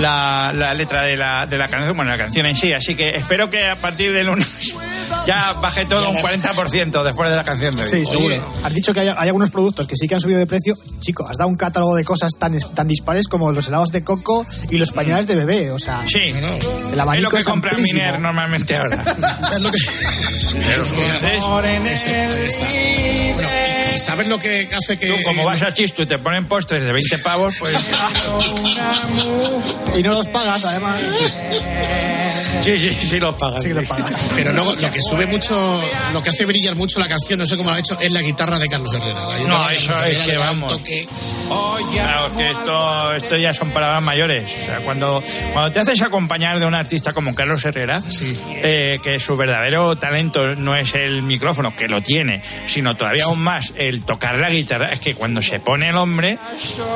la, 0.00 0.52
la 0.54 0.74
letra 0.74 1.02
de 1.02 1.16
la, 1.16 1.46
de 1.46 1.56
la 1.58 1.68
canción, 1.68 1.96
bueno, 1.96 2.10
la 2.10 2.18
canción 2.18 2.46
en 2.46 2.56
sí, 2.56 2.72
así 2.72 2.94
que 2.96 3.10
espero 3.16 3.48
que 3.50 3.68
a 3.68 3.76
partir 3.76 4.12
del 4.12 4.26
lunes 4.26 4.74
ya 5.28 5.52
baje 5.60 5.84
todo 5.84 6.08
un 6.08 6.16
40% 6.16 7.04
después 7.04 7.28
de 7.28 7.36
la 7.36 7.44
canción 7.44 7.76
de 7.76 7.82
hoy. 7.82 7.88
Sí, 7.88 8.06
seguro. 8.06 8.34
Has 8.64 8.72
dicho 8.72 8.94
que 8.94 9.00
hay, 9.00 9.08
hay 9.08 9.26
algunos 9.28 9.50
productos 9.50 9.86
que 9.86 9.94
sí 9.94 10.08
que 10.08 10.14
han 10.14 10.20
subido 10.22 10.38
de 10.38 10.46
precio. 10.46 10.74
Chico, 11.00 11.28
has 11.28 11.36
dado 11.36 11.50
un 11.50 11.56
catálogo 11.56 11.94
de 11.96 12.04
cosas 12.04 12.32
tan, 12.38 12.58
tan 12.58 12.88
dispares 12.88 13.28
como 13.28 13.52
los 13.52 13.68
helados 13.68 13.92
de 13.92 14.02
coco 14.02 14.46
y 14.70 14.78
los 14.78 14.90
pañales 14.90 15.26
de 15.26 15.34
bebé. 15.34 15.70
O 15.70 15.78
sea, 15.78 16.02
Sí, 16.08 16.18
el 16.18 16.34
es 16.34 17.22
lo 17.22 17.28
que 17.28 17.36
es 17.36 17.44
compra 17.44 17.72
amplísimo. 17.72 17.98
Miner 18.00 18.20
normalmente 18.20 18.74
ahora. 18.74 19.04
Es 19.52 19.60
lo 19.60 19.70
que... 19.70 19.78
Entonces, 20.28 22.02
Ese, 22.04 22.14
ahí 22.14 22.46
está. 22.46 22.66
Bueno, 23.34 23.48
¿y, 23.92 23.94
y 23.94 23.98
sabes 23.98 24.26
lo 24.28 24.38
que 24.38 24.68
hace 24.72 24.98
que... 24.98 25.06
tú 25.08 25.14
como 25.24 25.44
vas 25.44 25.62
a 25.62 25.72
Chistu 25.72 26.02
y 26.02 26.06
te 26.06 26.18
ponen 26.18 26.46
postres 26.46 26.84
de 26.84 26.92
20 26.92 27.18
pavos, 27.18 27.56
pues... 27.58 27.76
Y 29.96 30.02
no 30.02 30.12
los 30.12 30.28
pagas, 30.28 30.64
además. 30.64 31.00
Sí, 32.62 32.78
sí, 32.78 32.92
sí 32.92 33.18
los 33.18 33.34
pagas. 33.34 33.62
Sí 33.62 33.70
los 33.70 33.86
pagas. 33.88 34.12
Pero 34.34 34.52
luego 34.52 34.74
lo 34.74 34.90
que 34.90 35.00
sube 35.00 35.26
mucho, 35.26 35.82
lo 36.12 36.22
que 36.22 36.28
hace 36.30 36.44
brillar 36.44 36.76
mucho 36.76 37.00
la 37.00 37.08
canción, 37.08 37.38
no 37.38 37.46
sé 37.46 37.56
cómo 37.56 37.70
lo 37.70 37.76
ha 37.76 37.78
hecho, 37.80 37.98
es 38.00 38.12
la 38.12 38.20
guitarra 38.20 38.58
de 38.58 38.68
Carlos 38.68 38.94
Herrera. 38.94 39.20
No, 39.46 39.70
eso 39.70 39.88
Carlos 39.88 40.08
es 40.08 40.16
Herrera 40.18 40.24
que 40.26 40.36
vamos. 40.36 40.72
toque. 40.72 41.06
Claro, 41.94 42.36
que 42.36 42.50
esto, 42.50 43.14
esto 43.14 43.36
ya 43.36 43.54
son 43.54 43.70
palabras 43.70 44.02
mayores. 44.02 44.50
O 44.62 44.66
sea, 44.66 44.78
cuando, 44.80 45.22
cuando 45.52 45.72
te 45.72 45.80
haces 45.80 46.00
acompañar 46.02 46.60
de 46.60 46.66
un 46.66 46.74
artista 46.74 47.12
como 47.12 47.34
Carlos 47.34 47.64
Herrera, 47.64 48.02
eh, 48.62 48.98
que 49.02 49.18
su 49.18 49.36
verdadero 49.36 49.96
talento 49.96 50.17
no 50.24 50.76
es 50.76 50.94
el 50.94 51.22
micrófono, 51.22 51.74
que 51.74 51.88
lo 51.88 52.00
tiene, 52.02 52.42
sino 52.66 52.96
todavía 52.96 53.24
aún 53.24 53.40
más 53.40 53.72
el 53.76 54.02
tocar 54.02 54.36
la 54.36 54.50
guitarra, 54.50 54.92
es 54.92 55.00
que 55.00 55.14
cuando 55.14 55.42
se 55.42 55.60
pone 55.60 55.88
el 55.90 55.96
hombre. 55.96 56.38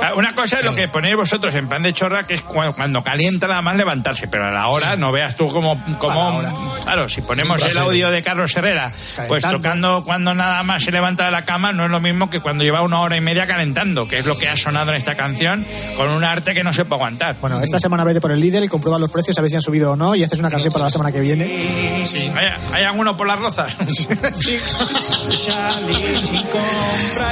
ah, 0.02 0.12
Una 0.17 0.35
cosa 0.35 0.59
es 0.59 0.64
lo 0.64 0.75
que 0.75 0.88
ponéis 0.88 1.17
vosotros 1.17 1.55
en 1.55 1.69
plan 1.69 1.83
de 1.83 1.93
chorra, 1.93 2.25
que 2.25 2.35
es 2.35 2.43
cu- 2.43 2.73
cuando 2.75 3.02
calienta 3.05 3.47
nada 3.47 3.62
más 3.62 3.76
levantarse, 3.76 4.29
pero 4.29 4.47
a 4.47 4.50
la 4.50 4.69
hora 4.69 4.97
no 4.97 5.12
veas 5.12 5.37
tú 5.37 5.49
como. 5.49 5.83
como 5.99 6.43
claro, 6.83 7.09
si 7.09 7.21
ponemos 7.23 7.62
el 7.62 7.76
audio 7.79 8.11
de 8.11 8.23
Carlos 8.23 8.55
Herrera, 8.57 8.91
pues 9.29 9.43
tocando 9.57 10.05
cuando 10.05 10.35
nada 10.35 10.62
más 10.62 10.83
se 10.85 10.93
levanta 10.93 11.25
de 11.25 11.31
la 11.31 11.43
cama, 11.45 11.73
no 11.73 11.85
es 11.85 11.91
lo 11.91 12.00
mismo 12.00 12.31
que 12.31 12.41
cuando 12.41 12.64
lleva 12.64 12.83
una 12.83 13.00
hora 13.00 13.17
y 13.17 13.21
media 13.21 13.47
calentando, 13.47 14.09
que 14.09 14.19
es 14.19 14.26
lo 14.26 14.37
que 14.38 14.49
ha 14.49 14.57
sonado 14.57 14.91
en 14.91 14.97
esta 14.97 15.14
canción, 15.14 15.64
con 15.97 16.11
un 16.11 16.25
arte 16.25 16.55
que 16.55 16.64
no 16.64 16.73
se 16.73 16.85
puede 16.85 17.00
aguantar. 17.00 17.37
Bueno, 17.41 17.61
esta 17.61 17.79
semana 17.79 18.05
vete 18.05 18.21
por 18.21 18.33
el 18.33 18.41
líder 18.41 18.62
y 18.64 18.69
comprueba 18.69 18.99
los 18.99 19.11
precios 19.11 19.37
a 19.38 19.41
ver 19.43 19.50
si 19.50 19.57
han 19.57 19.62
subido 19.62 19.93
o 19.93 19.97
no 19.97 20.14
y 20.14 20.23
haces 20.25 20.38
una 20.41 20.50
canción 20.50 20.73
para 20.73 20.85
la 20.87 20.91
semana 20.91 21.12
que 21.12 21.21
viene. 21.21 21.61
Sí. 22.05 22.31
¿Hay, 22.35 22.47
hay 22.73 22.85
alguno 23.12 23.16
por 23.16 23.26
las 23.26 23.38
rozas? 23.38 23.76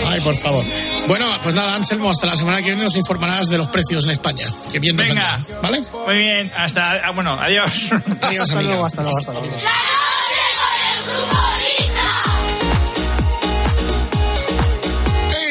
Ay, 0.06 0.20
por 0.20 0.36
favor. 0.36 0.64
Bueno, 1.08 1.26
pues 1.42 1.54
nada, 1.54 1.74
Anselmo, 1.74 2.10
hasta 2.10 2.26
la 2.26 2.36
semana 2.36 2.58
que 2.58 2.64
viene 2.66 2.82
nos 2.82 2.96
informarás 2.96 3.48
de 3.48 3.58
los 3.58 3.68
precios 3.68 4.04
en 4.04 4.10
España. 4.12 4.44
Que 4.72 4.78
bien 4.78 4.96
nos 4.96 5.08
Venga. 5.08 5.36
vendrá, 5.36 5.60
¿Vale? 5.62 5.82
Muy 6.06 6.16
bien, 6.16 6.52
hasta. 6.56 7.00
ah, 7.06 7.10
bueno, 7.12 7.32
adiós. 7.40 7.90
Adiós, 8.20 8.42
Hasta 8.42 8.54
amiga. 8.54 8.70
luego, 8.70 8.86
hasta 8.86 9.02
luego, 9.02 9.18
hasta 9.18 9.32
luego. 9.32 9.48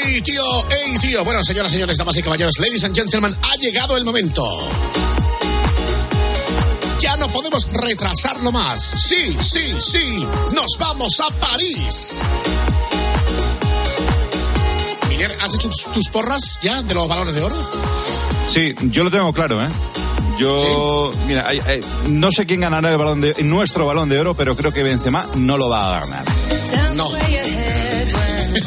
¡Ey, 0.05 0.21
tío! 0.21 0.43
¡Ey, 0.69 0.97
tío! 0.99 1.23
Bueno, 1.23 1.41
señoras, 1.43 1.71
señores, 1.71 1.97
damas 1.97 2.17
y 2.17 2.23
caballeros, 2.23 2.57
ladies 2.59 2.83
and 2.83 2.95
gentlemen, 2.95 3.35
ha 3.41 3.55
llegado 3.57 3.97
el 3.97 4.03
momento. 4.05 4.43
Podemos 7.33 7.71
retrasarlo 7.73 8.51
más. 8.51 8.81
Sí, 8.81 9.35
sí, 9.41 9.73
sí. 9.79 10.25
Nos 10.53 10.77
vamos 10.79 11.19
a 11.19 11.27
París. 11.39 12.21
Miguel, 15.09 15.31
¿has 15.41 15.53
hecho 15.53 15.69
tus, 15.93 16.09
porras 16.09 16.59
ya 16.61 16.81
de 16.81 16.93
los 16.93 17.07
balones 17.07 17.35
de 17.35 17.41
oro? 17.41 17.55
Sí, 18.47 18.73
yo 18.83 19.03
lo 19.03 19.11
tengo 19.11 19.31
claro, 19.33 19.61
¿eh? 19.63 19.67
Yo, 20.39 21.11
mira, 21.27 21.45
hay- 21.47 21.59
hay- 21.59 21.81
no 22.07 22.31
sé 22.31 22.45
quién 22.45 22.61
ganará 22.61 22.91
el 22.91 22.97
balón 22.97 23.19
de, 23.21 23.35
nuestro 23.43 23.85
balón 23.85 24.07
de 24.09 24.19
oro, 24.19 24.33
pero 24.35 24.55
creo 24.55 24.71
que 24.71 24.83
Benzema 24.83 25.25
no 25.35 25.57
lo 25.57 25.67
va 25.69 25.97
a 25.97 25.99
ganar. 25.99 26.23
No. 26.95 27.07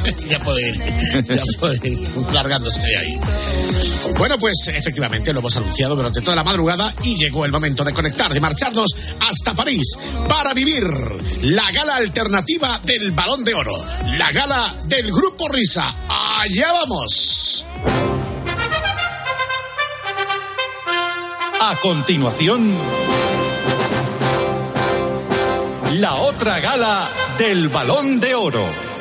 ya 0.29 0.39
puede 0.41 0.69
ir, 0.69 0.79
ya 1.27 1.43
puede 1.59 1.89
ir 1.89 2.09
largándose 2.33 2.81
de 2.81 2.97
ahí. 2.97 3.21
Bueno, 4.19 4.39
pues 4.39 4.69
efectivamente 4.69 5.33
lo 5.33 5.41
hemos 5.41 5.57
anunciado 5.57 5.97
durante 5.97 6.21
toda 6.21 6.37
la 6.37 6.45
madrugada 6.45 6.95
y 7.03 7.17
llegó 7.17 7.45
el 7.45 7.53
momento 7.53 7.85
de 7.85 7.93
conectar, 7.93 8.33
de 8.33 8.41
marcharnos 8.41 8.95
hasta 9.21 9.55
París 9.55 9.97
para 10.29 10.55
vivir 10.55 10.85
la 11.43 11.71
gala 11.73 11.97
alternativa 11.97 12.81
del 12.85 13.13
Balón 13.13 13.45
de 13.45 13.55
Oro, 13.55 13.75
la 14.19 14.31
gala 14.33 14.75
del 14.85 15.11
Grupo 15.11 15.49
Risa. 15.49 15.95
Allá 16.09 16.73
vamos. 16.73 17.67
A 21.61 21.77
continuación, 21.77 22.75
la 25.95 26.15
otra 26.17 26.59
gala 26.59 27.09
del 27.39 27.69
Balón 27.69 28.19
de 28.19 28.35
Oro. 28.35 28.92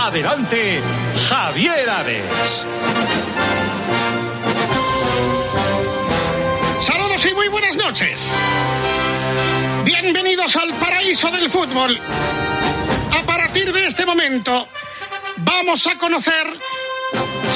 Adelante, 0.00 0.80
Javier 1.28 1.90
Ares. 1.90 2.64
Saludos 6.86 7.26
y 7.26 7.34
muy 7.34 7.48
buenas 7.48 7.76
noches. 7.76 8.18
Bienvenidos 9.84 10.56
al 10.56 10.72
paraíso 10.74 11.30
del 11.30 11.50
fútbol. 11.50 11.98
A 13.10 13.22
partir 13.22 13.72
de 13.72 13.86
este 13.86 14.06
momento 14.06 14.68
vamos 15.38 15.86
a 15.86 15.96
conocer 15.98 16.56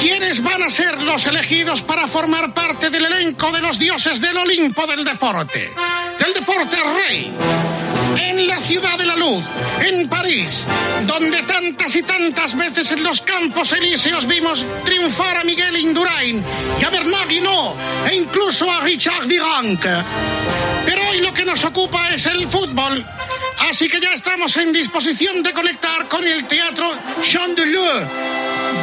quiénes 0.01 0.43
van 0.43 0.63
a 0.63 0.69
ser 0.69 1.01
los 1.01 1.25
elegidos 1.25 1.81
para 1.81 2.07
formar 2.07 2.53
parte 2.53 2.89
del 2.89 3.05
elenco 3.05 3.51
de 3.51 3.61
los 3.61 3.79
dioses 3.79 4.19
del 4.19 4.37
Olimpo 4.37 4.85
del 4.85 5.03
deporte. 5.05 5.71
Del 6.19 6.33
deporte 6.33 6.77
rey. 6.83 7.33
En 8.29 8.47
la 8.47 8.61
ciudad 8.61 8.97
de 8.97 9.05
la 9.05 9.15
luz, 9.15 9.43
en 9.81 10.07
París, 10.07 10.63
donde 11.05 11.43
tantas 11.43 11.95
y 11.95 12.03
tantas 12.03 12.55
veces 12.55 12.91
en 12.91 13.03
los 13.03 13.21
campos 13.21 13.71
elíseos 13.73 14.25
vimos 14.25 14.65
triunfar 14.85 15.37
a 15.37 15.43
Miguel 15.43 15.77
Indurain 15.77 16.41
y 16.79 16.83
a 16.83 16.89
Bernard 16.89 17.29
Hinault 17.29 17.75
e 18.09 18.15
incluso 18.15 18.71
a 18.71 18.79
Richard 18.79 19.27
Virenque. 19.27 19.95
Pero 20.85 21.09
hoy 21.09 21.19
lo 21.19 21.33
que 21.33 21.43
nos 21.43 21.63
ocupa 21.65 22.09
es 22.09 22.25
el 22.25 22.47
fútbol. 22.47 23.05
Así 23.69 23.89
que 23.89 23.99
ya 23.99 24.13
estamos 24.13 24.55
en 24.57 24.71
disposición 24.71 25.43
de 25.43 25.51
conectar 25.51 26.07
con 26.07 26.25
el 26.25 26.45
Teatro 26.45 26.93
Chandeleur 27.29 28.07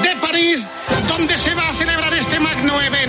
de 0.02 0.16
París, 0.20 0.68
donde 1.08 1.36
se 1.38 1.54
va 1.54 1.68
a 1.68 1.72
celebrar 1.74 2.14
este 2.14 2.38
magno 2.38 2.80
evento. 2.80 3.00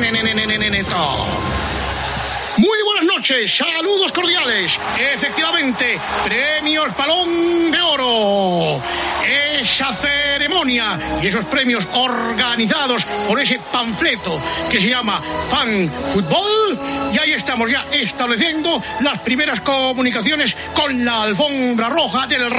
Saludos 3.48 4.12
cordiales. 4.12 4.78
Efectivamente, 5.00 5.98
premios 6.26 6.96
Balón 6.98 7.72
de 7.72 7.80
Oro. 7.80 8.82
Esa 9.62 9.94
ceremonia 9.94 10.98
y 11.22 11.28
esos 11.28 11.46
premios 11.46 11.86
organizados 11.94 13.04
por 13.28 13.40
ese 13.40 13.60
panfleto 13.72 14.42
que 14.72 14.82
se 14.82 14.90
llama 14.90 15.22
Fan 15.52 15.88
Fútbol. 16.14 16.80
Y 17.14 17.20
ahí 17.20 17.34
estamos 17.34 17.70
ya 17.70 17.86
estableciendo 17.92 18.82
las 19.02 19.20
primeras 19.20 19.62
comunicaciones 19.62 20.56
con 20.74 21.06
la 21.06 21.22
alfombra 21.24 21.90
roja 21.90 22.26
del 22.26 22.50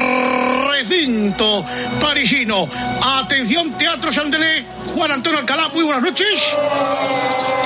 recinto 0.71 1.65
parisino. 2.01 2.69
Atención, 3.03 3.73
Teatro 3.73 4.13
Chandelé. 4.13 4.65
Juan 4.95 5.11
Antonio 5.11 5.39
Alcalá, 5.39 5.69
muy 5.73 5.85
buenas 5.85 6.03
noches. 6.03 6.41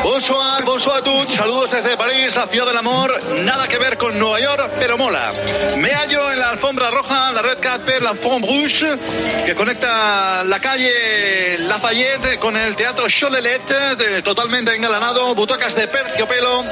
Bonsoir, 0.02 0.64
bonsoir 0.64 0.99
a 0.99 1.02
todos. 1.02 1.35
Saludos 1.35 1.73
desde. 1.73 1.97
París, 1.97 2.35
la 2.37 2.47
ciudad 2.47 2.66
del 2.66 2.76
amor, 2.76 3.19
nada 3.43 3.66
que 3.66 3.78
ver 3.78 3.97
con 3.97 4.19
Nueva 4.19 4.38
York, 4.38 4.71
pero 4.78 4.97
mola. 4.99 5.33
Me 5.78 5.90
hallo 5.90 6.31
en 6.31 6.38
la 6.38 6.50
alfombra 6.50 6.90
roja, 6.90 7.33
la 7.33 7.43
red 7.43 7.59
carpet, 7.59 8.02
la 8.02 8.11
Alfombra 8.11 8.50
Rouge, 8.50 8.97
que 9.45 9.54
conecta 9.54 10.42
la 10.45 10.59
calle 10.61 11.59
Lafayette 11.59 12.38
con 12.38 12.56
el 12.56 12.75
teatro 12.75 13.06
Cholelet, 13.09 14.23
totalmente 14.23 14.75
engalanado, 14.75 15.35
butacas 15.35 15.75
de 15.75 15.87
terciopelo, 15.87 16.64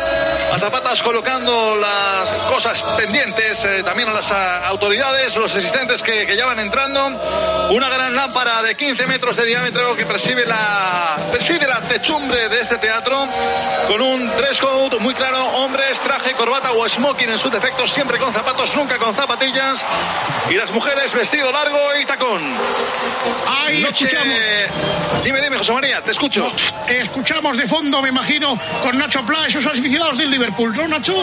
azafatas 0.53 1.03
colocando 1.03 1.77
las 1.77 2.29
cosas 2.49 2.83
pendientes, 2.97 3.65
eh, 3.65 3.83
también 3.85 4.09
a 4.09 4.13
las 4.13 4.31
autoridades, 4.67 5.37
los 5.37 5.55
asistentes 5.55 6.03
que, 6.03 6.37
ya 6.37 6.47
van 6.47 6.59
entrando, 6.59 7.07
una 7.71 7.89
gran 7.89 8.15
lámpara 8.15 8.63
de 8.63 8.75
15 8.75 9.07
metros 9.07 9.37
de 9.37 9.47
diámetro 9.47 9.97
que 9.97 10.05
preside 10.05 10.47
la, 10.47 11.17
preside 11.31 11.67
la 11.67 11.81
techumbre 11.81 12.49
de 12.49 12.61
este 12.61 12.79
teatro, 12.79 13.27
con 13.87 14.01
un 14.01 14.27
dress 14.37 14.59
code 14.61 14.99
muy 14.99 15.15
claro, 15.15 15.45
hombres, 15.57 15.99
traje, 16.01 16.33
corbata 16.33 16.73
o 16.73 16.89
smoking 16.89 17.31
en 17.31 17.39
sus 17.39 17.53
defectos, 17.53 17.93
siempre 17.93 18.19
con 18.19 18.33
zapatos, 18.33 18.75
nunca 18.75 18.97
con 18.99 19.15
zapatillas, 19.15 19.81
y 20.51 20.55
las 20.55 20.71
mujeres 20.73 21.13
vestido 21.13 21.51
largo 21.51 21.79
y 22.01 22.05
tacón. 22.05 22.44
Ahí 23.47 23.81
Noche- 23.81 24.07
escuchamos. 24.07 24.35
Dime, 25.25 25.41
dime, 25.41 25.57
José 25.59 25.73
María, 25.73 26.01
te 26.03 26.11
escucho. 26.11 26.51
Escuchamos 26.87 27.57
de 27.57 27.67
fondo, 27.67 28.03
me 28.03 28.11
imagino, 28.11 28.59
con 28.83 28.99
Nacho 28.99 29.23
Pla, 29.25 29.47
esos 29.49 29.65
aficionados 29.65 30.19
del 30.19 30.31
Liverpool, 30.31 30.77
¿no, 30.77 30.87
Nacho? 30.87 31.17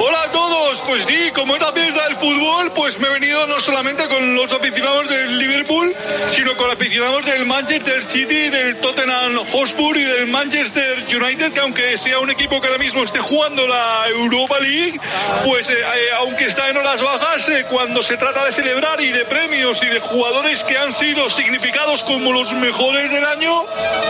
Hola 0.00 0.22
a 0.24 0.28
todos, 0.30 0.80
pues 0.80 1.04
sí, 1.06 1.30
como 1.32 1.54
es 1.54 1.62
la 1.62 1.72
fiesta 1.72 2.04
del 2.06 2.16
fútbol, 2.16 2.72
pues 2.72 2.98
me 2.98 3.06
he 3.06 3.10
venido 3.10 3.46
no 3.46 3.60
solamente 3.60 4.08
con 4.08 4.34
los 4.34 4.50
aficionados 4.50 5.08
del 5.08 5.38
Liverpool, 5.38 5.94
sino 6.34 6.56
con 6.56 6.70
aficionados 6.72 7.24
del 7.24 7.46
Manchester 7.46 8.02
City, 8.04 8.48
del 8.48 8.76
Tottenham 8.80 9.36
Hotspur 9.52 9.96
y 9.96 10.02
del 10.02 10.26
Manchester 10.26 11.04
United, 11.14 11.52
que 11.52 11.60
aunque 11.60 11.98
sea 11.98 12.18
un 12.18 12.30
equipo 12.30 12.60
que 12.60 12.66
ahora 12.66 12.78
mismo 12.78 13.04
esté 13.04 13.20
jugando 13.20 13.68
la 13.68 14.08
Europa 14.08 14.58
League, 14.58 14.98
pues 15.44 15.68
eh, 15.68 15.74
eh, 15.78 15.84
aunque 16.18 16.46
está 16.46 16.68
en 16.68 16.78
horas 16.78 17.00
bajas, 17.00 17.48
eh, 17.48 17.64
cuando 17.70 18.02
se 18.02 18.16
trata 18.16 18.44
de 18.46 18.52
celebrar 18.54 19.00
y 19.00 19.12
de 19.12 19.24
premios 19.24 19.80
y 19.84 19.86
de 19.86 20.00
jugadores 20.00 20.39
que 20.40 20.76
han 20.76 20.90
sido 20.94 21.28
significados 21.28 22.02
como 22.04 22.32
los 22.32 22.50
mejores 22.54 23.12
del 23.12 23.24
año, 23.26 23.62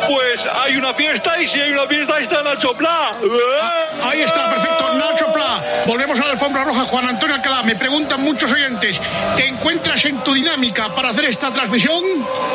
pues 0.09 0.47
hay 0.63 0.77
una 0.77 0.93
fiesta 0.95 1.41
y 1.43 1.49
si 1.49 1.61
hay 1.61 1.73
una 1.73 1.87
fiesta 1.89 2.21
está 2.21 2.41
Nacho 2.43 2.73
Pla. 2.75 3.11
Ahí 4.05 4.23
está, 4.23 4.49
perfecto. 4.55 4.95
Nacho 4.95 5.33
Pla. 5.33 5.40
Volvemos 5.87 6.19
a 6.21 6.25
la 6.25 6.33
alfombra 6.33 6.65
roja. 6.65 6.85
Juan 6.85 7.09
Antonio 7.09 7.35
Alcalá. 7.35 7.63
Me 7.63 7.75
preguntan 7.75 8.23
muchos 8.23 8.51
oyentes. 8.53 9.01
¿Te 9.37 9.47
encuentras 9.47 10.05
en 10.05 10.19
tu 10.19 10.35
dinámica 10.35 10.89
para 10.95 11.11
hacer 11.11 11.27
esta 11.27 11.51
transmisión? 11.51 12.05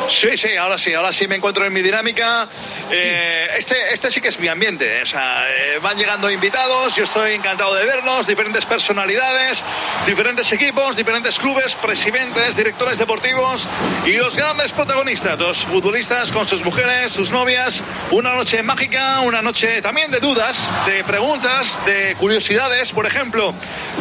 Sí, 0.09 0.37
sí, 0.37 0.55
ahora 0.55 0.77
sí, 0.77 0.93
ahora 0.93 1.11
sí 1.11 1.27
me 1.27 1.35
encuentro 1.35 1.65
en 1.65 1.73
mi 1.73 1.81
dinámica. 1.81 2.47
Eh, 2.91 3.47
este, 3.57 3.93
este 3.93 4.11
sí 4.11 4.21
que 4.21 4.29
es 4.29 4.39
mi 4.39 4.47
ambiente. 4.47 5.01
Eh, 5.01 5.79
van 5.81 5.97
llegando 5.97 6.29
invitados, 6.29 6.95
yo 6.95 7.03
estoy 7.03 7.33
encantado 7.33 7.75
de 7.75 7.85
verlos, 7.85 8.27
diferentes 8.27 8.65
personalidades, 8.65 9.63
diferentes 10.05 10.51
equipos, 10.51 10.95
diferentes 10.95 11.39
clubes, 11.39 11.73
presidentes, 11.75 12.55
directores 12.55 12.99
deportivos 12.99 13.65
y 14.05 14.13
los 14.13 14.35
grandes 14.35 14.71
protagonistas, 14.71 15.39
los 15.39 15.65
futbolistas 15.65 16.31
con 16.31 16.47
sus 16.47 16.63
mujeres, 16.63 17.11
sus 17.11 17.31
novias. 17.31 17.81
Una 18.11 18.33
noche 18.35 18.61
mágica, 18.63 19.21
una 19.21 19.41
noche 19.41 19.81
también 19.81 20.11
de 20.11 20.19
dudas, 20.19 20.67
de 20.85 21.03
preguntas, 21.03 21.77
de 21.85 22.15
curiosidades. 22.19 22.84
Por 22.91 23.05
ejemplo, 23.05 23.53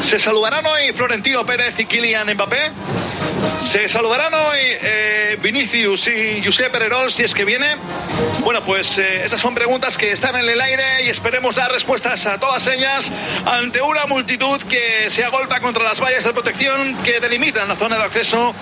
¿se 0.09 0.19
saludarán 0.19 0.67
hoy 0.67 0.93
Florentino 0.93 1.45
Pérez 1.45 1.79
y 1.79 1.87
Kylian 1.87 2.33
Mbappé? 2.35 2.71
Se 3.71 3.89
saludarán 3.89 4.33
hoy 4.33 4.59
eh, 4.61 5.39
Vinicius 5.41 6.07
y 6.09 6.43
Josep 6.45 6.71
Pererol 6.71 7.11
si 7.11 7.23
es 7.23 7.35
que 7.35 7.45
viene. 7.45 7.77
Bueno, 8.41 8.61
pues 8.61 8.99
eh, 8.99 9.25
esas 9.25 9.41
son 9.41 9.55
preguntas 9.55 9.97
que 9.97 10.13
están 10.13 10.37
en 10.37 10.49
el 10.49 10.61
aire 10.61 11.05
y 11.05 11.09
esperemos 11.09 11.57
dar 11.57 11.73
respuestas 11.73 12.27
a 12.27 12.39
todas 12.39 12.67
ellas 12.67 13.11
ante 13.47 13.81
una 13.81 14.07
multitud 14.07 14.61
que 14.63 15.11
se 15.11 15.25
agolpa 15.25 15.61
contra 15.61 15.83
las 15.83 16.01
vallas 16.01 16.25
de 16.25 16.33
protección 16.33 16.97
que 17.03 17.21
delimitan 17.21 17.69
la 17.69 17.75
zona 17.75 17.97
de 17.97 18.05
acceso 18.05 18.55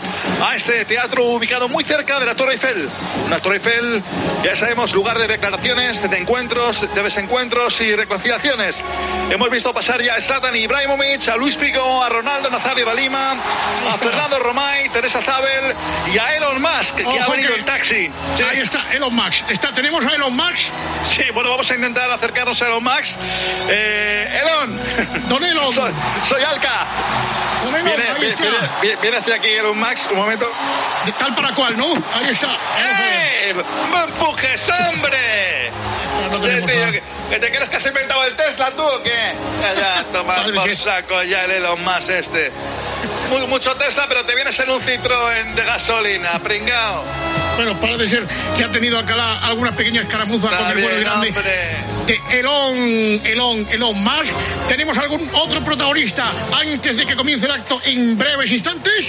a 0.42 0.56
este 0.56 0.84
teatro 0.84 1.24
ubicado 1.24 1.68
muy 1.68 1.84
cerca 1.84 2.18
de 2.18 2.26
la 2.26 2.34
Torre 2.34 2.52
Eiffel. 2.52 2.88
Una 3.26 3.38
Torre 3.38 3.56
Eiffel, 3.56 4.02
ya 4.42 4.56
sabemos, 4.56 4.92
lugar 4.92 5.18
de 5.18 5.26
declaraciones, 5.26 6.08
de 6.08 6.18
encuentros, 6.18 6.80
de 6.94 7.02
desencuentros 7.02 7.80
y 7.80 7.94
reconciliaciones. 7.94 8.82
Hemos 9.30 9.50
visto 9.50 9.72
pasar 9.72 10.01
ya 10.02 10.14
a 10.16 10.20
Zlatan 10.20 10.54
Ibrahimovic, 10.56 11.28
a 11.28 11.36
Luis 11.36 11.56
Pico, 11.56 12.02
a 12.02 12.08
Ronaldo 12.08 12.50
Nazario 12.50 12.84
de 12.86 12.94
Lima, 12.94 13.32
a 13.32 13.98
Fernando 13.98 14.38
Romay, 14.38 14.88
Teresa 14.88 15.20
Zabel 15.22 15.74
y 16.12 16.18
a 16.18 16.36
Elon 16.36 16.60
Musk, 16.60 16.96
que 16.96 17.20
ha 17.20 17.26
venido 17.28 17.54
que- 17.54 17.60
en 17.60 17.64
taxi. 17.64 18.10
Sí. 18.36 18.42
Ahí 18.42 18.60
está, 18.60 18.82
Elon 18.92 19.14
Musk. 19.14 19.48
Está, 19.50 19.68
¿Tenemos 19.72 20.04
a 20.04 20.14
Elon 20.14 20.34
Musk? 20.34 20.68
Sí, 21.06 21.24
bueno, 21.32 21.50
vamos 21.50 21.70
a 21.70 21.74
intentar 21.74 22.10
acercarnos 22.10 22.60
a 22.62 22.66
Elon 22.66 22.84
Musk. 22.84 23.16
Eh, 23.68 24.40
Elon. 24.42 24.78
Don 25.28 25.44
Elon. 25.44 25.72
Soy, 25.74 25.92
soy 26.28 26.42
Alca. 26.42 26.84
Don 27.64 27.74
Elon, 27.74 27.84
Viene, 27.86 28.02
ahí 28.04 28.20
viene- 28.20 28.28
está. 28.34 28.42
viene- 28.42 28.68
viene- 28.80 28.96
viene 29.00 29.16
hacia 29.18 29.34
aquí 29.36 29.48
Elon 29.48 29.78
Musk, 29.78 30.10
un 30.10 30.18
momento. 30.18 30.50
De 31.06 31.12
tal 31.12 31.34
para 31.34 31.52
cual, 31.54 31.76
¿no? 31.78 31.92
Ahí 32.14 32.30
está. 32.32 32.48
¡Eh! 32.78 33.54
¡Me 33.92 34.02
empujes, 34.04 34.68
hombre! 34.88 35.70
Sí, 36.42 36.48
tío, 36.66 36.92
que, 36.92 37.02
que 37.30 37.38
te 37.38 37.50
crees 37.50 37.68
que 37.68 37.76
has 37.76 37.86
inventado 37.86 38.24
el 38.24 38.34
Tesla 38.36 38.70
tú 38.72 38.82
o 38.82 39.02
qué? 39.02 39.32
Ya, 39.60 39.74
ya, 39.74 40.04
toma 40.12 40.36
por 40.44 40.74
saco 40.76 41.22
ya 41.24 41.44
el 41.44 41.50
Elon 41.52 41.82
Musk 41.84 42.10
este. 42.10 42.50
Muy- 43.30 43.46
mucho 43.46 43.74
Tesla, 43.76 44.04
pero 44.08 44.24
te 44.24 44.34
vienes 44.34 44.58
en 44.60 44.70
un 44.70 44.80
Citroën 44.80 45.54
de 45.54 45.62
gasolina, 45.64 46.38
pringao. 46.42 47.02
Bueno, 47.56 47.74
parece 47.80 48.08
ser 48.08 48.24
que 48.56 48.64
ha 48.64 48.68
tenido 48.68 48.98
Alcalá 48.98 49.38
alguna 49.44 49.72
pequeña 49.72 50.02
escaramuza 50.02 50.46
Está 50.46 50.58
con 50.58 50.68
el 50.78 50.82
vuelo 50.84 51.00
grande 51.00 51.28
hombre. 51.28 51.42
de 52.06 52.38
Elon, 52.38 52.76
Elon, 53.26 53.66
Elon 53.70 54.02
Musk. 54.02 54.32
¿Tenemos 54.68 54.96
algún 54.98 55.28
otro 55.34 55.60
protagonista 55.62 56.24
antes 56.58 56.96
de 56.96 57.06
que 57.06 57.14
comience 57.14 57.44
el 57.46 57.52
acto 57.52 57.80
en 57.84 58.16
breves 58.16 58.50
instantes? 58.50 59.06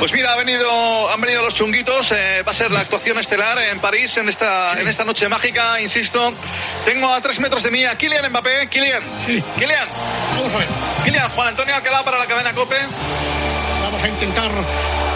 Pues 0.00 0.12
mira, 0.12 0.32
ha 0.32 0.36
venido, 0.36 1.10
han 1.10 1.20
venido 1.20 1.42
los 1.42 1.54
chunguitos. 1.54 2.12
eh, 2.12 2.42
va 2.46 2.52
a 2.52 2.54
ser 2.54 2.70
la 2.70 2.80
actuación 2.80 3.18
estelar 3.18 3.58
en 3.58 3.78
París 3.80 4.16
en 4.18 4.28
esta, 4.28 4.78
en 4.78 4.86
esta 4.86 5.04
noche 5.04 5.28
mágica, 5.28 5.80
insisto. 5.80 6.32
Tengo 6.84 7.08
a 7.12 7.20
tres 7.22 7.40
metros 7.40 7.62
de 7.62 7.70
mí 7.70 7.84
a 7.84 7.96
Kylian 7.96 8.28
Mbappé. 8.30 8.68
Kylian. 8.68 9.02
Kylian. 9.58 9.88
A 9.88 10.58
ver. 10.58 10.66
Kylian, 11.04 11.30
Juan 11.30 11.48
Antonio 11.48 11.74
Alcalá 11.74 12.02
para 12.02 12.18
la 12.18 12.26
cadena 12.26 12.52
COPE. 12.52 12.76
Vamos 13.82 14.02
a 14.02 14.08
intentar 14.08 14.50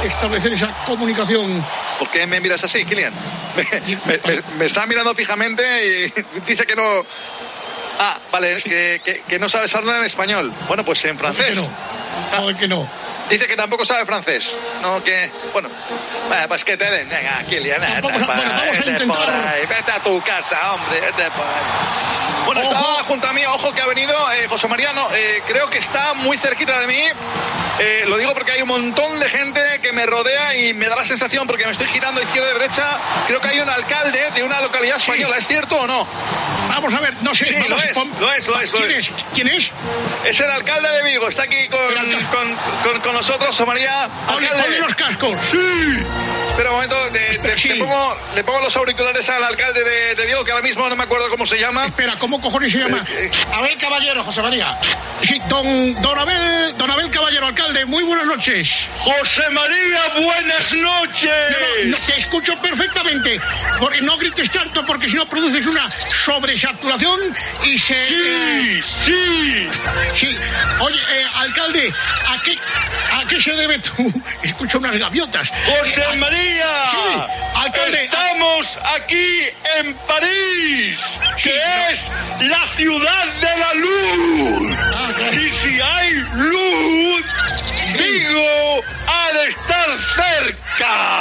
establecer 0.05 0.53
esa 0.55 0.69
comunicación. 0.87 1.63
¿Por 1.99 2.09
qué 2.09 2.27
me 2.27 2.41
miras 2.41 2.65
así, 2.65 2.85
Kylian? 2.85 3.13
Me, 3.57 3.65
me- 4.07 4.19
me- 4.37 4.43
me 4.59 4.65
está 4.65 4.87
mirando 4.87 5.15
fijamente 5.15 5.63
y 5.87 6.13
dice 6.47 6.65
que 6.65 6.77
no... 6.77 6.83
Ah, 7.99 8.17
vale, 8.31 8.63
que, 8.63 9.01
que- 9.05 9.23
que 9.29 9.39
no 9.39 9.49
sabes 9.49 9.75
hablar 9.75 9.99
en 9.99 10.05
español. 10.07 10.51
Bueno, 10.69 10.85
pues 10.85 11.05
en 11.05 11.19
francés. 11.19 11.47
que 11.47 11.55
no. 11.57 11.69
Joder, 12.37 12.57
que 12.57 12.69
no. 12.69 12.89
Dice 13.29 13.47
que 13.47 13.57
tampoco 13.57 13.85
sabe 13.85 14.05
francés. 14.07 14.55
No, 14.81 15.03
que... 15.05 15.31
Bueno, 15.53 15.69
pues 16.49 16.65
que 16.65 16.77
te 16.77 16.91
den... 16.91 17.09
Venga, 17.09 17.43
bueno, 18.01 18.27
vamos 18.27 18.45
a 18.51 18.57
ahí, 18.63 18.71
vete 18.79 18.91
intentar- 18.91 19.07
por 19.27 19.35
ahí, 19.49 19.67
vete 19.67 19.93
a 19.93 19.99
tu 20.01 20.21
casa, 20.23 20.73
hombre, 20.75 21.01
vete 21.01 21.31
por 21.31 21.45
ahí. 21.47 22.45
Bueno, 22.47 22.61
Ojo. 22.63 22.71
está 22.73 23.05
junto 23.05 23.27
a 23.27 23.33
mí, 23.35 23.45
ojo 23.45 23.73
que 23.73 23.81
ha 23.83 23.87
venido 23.87 24.15
eh, 24.33 24.47
José 24.49 24.69
Mariano. 24.69 25.09
eh, 25.13 25.43
creo 25.47 25.69
que 25.69 25.79
está 25.79 26.15
muy 26.15 26.39
cerquita 26.39 26.81
de 26.81 26.87
mí. 26.87 27.03
Eh, 27.81 28.05
lo 28.09 28.17
digo 28.17 28.33
porque 28.33 28.53
hay 28.53 28.63
un 28.63 28.69
montón 28.69 29.21
de 29.21 29.29
gente 29.29 29.61
que 29.83 29.93
me 29.93 30.07
rodea 30.07 30.57
y 30.57 30.73
me 30.73 30.89
da 30.89 30.97
la 30.97 31.05
sensación, 31.05 31.47
porque 31.47 31.65
me 31.67 31.73
estoy 31.73 31.87
girando 31.89 32.21
de 32.21 32.27
izquierda 32.27 32.51
y 32.51 32.55
derecha, 32.59 32.87
creo 33.27 33.41
que 33.41 33.49
hay 33.49 33.61
un 33.61 33.69
alcalde 33.69 34.31
de 34.35 34.43
una 34.43 34.61
localidad 34.61 34.97
española. 34.97 35.37
¿Es 35.37 35.47
cierto 35.47 35.77
o 35.77 35.87
no? 35.87 36.07
Vamos 36.69 36.93
a 36.95 37.01
ver, 37.01 37.15
no 37.23 37.35
sé. 37.35 37.45
Sí, 37.47 37.55
lo 37.55 37.77
es, 37.77 37.95
lo 38.21 38.33
es, 38.33 38.47
lo 38.49 38.61
es, 38.61 38.73
lo 38.73 38.79
¿Quién 38.81 38.91
es. 38.91 38.97
es? 38.99 39.11
¿Quién 39.35 39.49
es? 39.49 39.71
Es 40.25 40.41
el 40.41 40.51
alcalde 40.51 40.89
de 40.91 41.03
Vigo, 41.03 41.29
está 41.29 41.43
aquí 41.45 41.69
con, 41.69 41.81
con, 42.33 42.57
con- 42.93 43.01
con 43.01 43.15
nosotros, 43.19 43.49
José 43.49 43.65
María. 43.67 44.05
Alcalde. 44.29 44.79
los 44.79 44.95
cascos. 44.95 45.37
Sí. 45.51 45.59
Espera 46.51 46.71
un 46.71 46.77
momento, 46.77 46.97
te, 47.13 47.39
te- 47.39 47.57
Sí. 47.59 47.69
te 47.69 47.75
pongo, 47.77 48.17
le 48.35 48.45
pongo 48.45 48.61
los 48.61 48.77
auriculares 48.77 49.29
al 49.29 49.43
alcalde 49.45 49.83
de, 49.85 50.15
de 50.15 50.27
Vigo, 50.27 50.45
que 50.45 50.51
ahora 50.53 50.63
mismo 50.63 50.89
no 50.89 50.95
me 50.97 51.05
acuerdo 51.05 51.29
cómo 51.29 51.47
se 51.47 51.59
llama. 51.59 51.87
Espera, 51.87 52.15
¿cómo 52.19 52.41
cojones 52.41 52.73
se 52.73 52.79
llama? 52.79 53.05
Eh, 53.09 53.31
Abel 53.55 53.77
Caballero, 53.79 54.23
José 54.25 54.43
María. 54.43 54.77
Sí, 55.23 55.41
don, 55.49 55.95
don, 56.03 56.19
Abel, 56.19 56.77
don 56.79 56.91
Abel 56.91 57.11
Caballero, 57.11 57.47
alcalde, 57.47 57.85
muy 57.87 58.03
buenas 58.05 58.27
noches. 58.27 58.69
José 59.01 59.49
María, 59.51 60.01
buenas 60.21 60.73
noches. 60.73 61.31
No, 61.85 61.91
no, 61.91 61.97
te 62.07 62.19
escucho 62.19 62.55
perfectamente. 62.57 63.41
Porque 63.81 64.01
no 64.01 64.17
grites 64.17 64.51
tanto 64.51 64.85
porque 64.87 65.09
si 65.09 65.15
no 65.17 65.27
produces 65.27 65.67
una 65.67 65.89
sobresaturación 66.25 67.21
y 67.65 67.79
se... 67.79 67.95
eh, 68.11 68.83
sí. 69.05 69.67
sí. 70.19 70.39
Oye, 70.81 70.99
eh, 71.13 71.27
alcalde, 71.35 71.93
¿a 72.29 72.41
qué, 72.43 72.59
¿a 73.13 73.25
qué 73.29 73.41
se 73.41 73.53
debe 73.53 73.79
tu...? 73.81 74.13
Escucho 74.43 74.79
unas 74.79 74.97
gaviotas. 74.97 75.49
José 75.49 76.03
Eh, 76.13 76.17
María, 76.17 76.67
Sí, 76.91 77.35
alcalde. 77.57 78.05
estamos 78.05 78.79
aquí 78.97 79.47
en 79.79 79.95
París, 79.95 80.99
que 81.43 81.61
es 81.91 82.01
la 82.43 82.67
ciudad 82.77 83.27
de 83.41 83.57
la 83.59 83.75
luz. 83.75 84.79
Ah, 84.95 85.11
claro. 85.17 85.35
Y 85.41 85.51
si 85.51 85.81
hay 85.81 86.13
luz, 86.35 87.23
Vigo 87.99 88.81
ha 89.09 89.33
de 89.33 89.49
estar 89.49 89.91
cerca. 90.15 91.18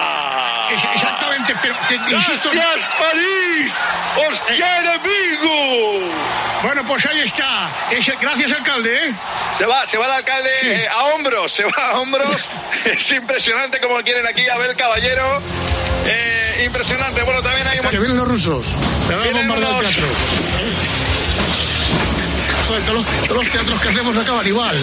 Pero 1.62 1.76
te, 1.88 1.96
insisto... 1.96 2.50
Gracias, 2.54 2.90
París. 3.00 3.74
Os 4.30 4.42
quiere 4.42 4.98
Vigo. 5.00 6.00
Bueno, 6.64 6.84
pues 6.88 7.06
ahí 7.06 7.20
está. 7.22 7.70
Ese- 7.92 8.16
gracias, 8.20 8.52
alcalde, 8.52 9.10
¿eh? 9.10 9.14
Se 9.58 9.66
va, 9.66 9.86
se 9.86 9.98
va 9.98 10.06
el 10.08 10.12
alcalde 10.14 10.50
eh, 10.64 10.88
a 10.90 11.06
hombros, 11.06 11.54
se 11.54 11.64
va 11.64 11.90
a 11.90 12.00
hombros. 12.00 12.48
es 12.86 13.12
impresionante 13.12 13.80
como 13.80 14.02
quieren 14.02 14.26
aquí 14.26 14.48
a 14.50 14.58
ver 14.58 14.76
caballero. 14.76 15.42
Eh, 16.06 16.64
impresionante. 16.66 17.22
Bueno, 17.24 17.42
también 17.42 17.68
hay 17.68 17.80
un 17.80 17.88
Que 17.88 17.98
vienen 18.00 18.18
los 18.18 18.28
rusos. 18.28 18.66
Te 19.08 19.16
van 19.16 19.28
a 19.28 19.32
bombardear 19.38 19.84
el 19.84 19.96
teatro. 19.96 20.08
Joder, 22.68 22.84
todos, 22.84 22.96
los, 22.96 23.28
todos 23.28 23.44
los 23.44 23.52
teatros 23.54 23.82
que 23.82 23.90
hacemos 23.90 24.18
acaban 24.18 24.46
igual. 24.48 24.78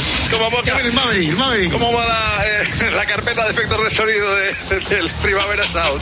Ya 0.65 0.75
ven 0.75 0.87
el 0.87 0.93
Maverick, 0.93 1.37
Maverick. 1.37 1.73
¿Cómo 1.73 1.93
va 1.93 2.07
la, 2.07 2.47
eh, 2.47 2.91
la 2.97 3.05
carpeta 3.05 3.45
de 3.45 3.51
efectos 3.51 3.83
de 3.85 3.91
sonido 3.91 4.35
de- 4.37 4.55
del 4.89 5.11
Primavera 5.23 5.65
Sound? 5.69 6.01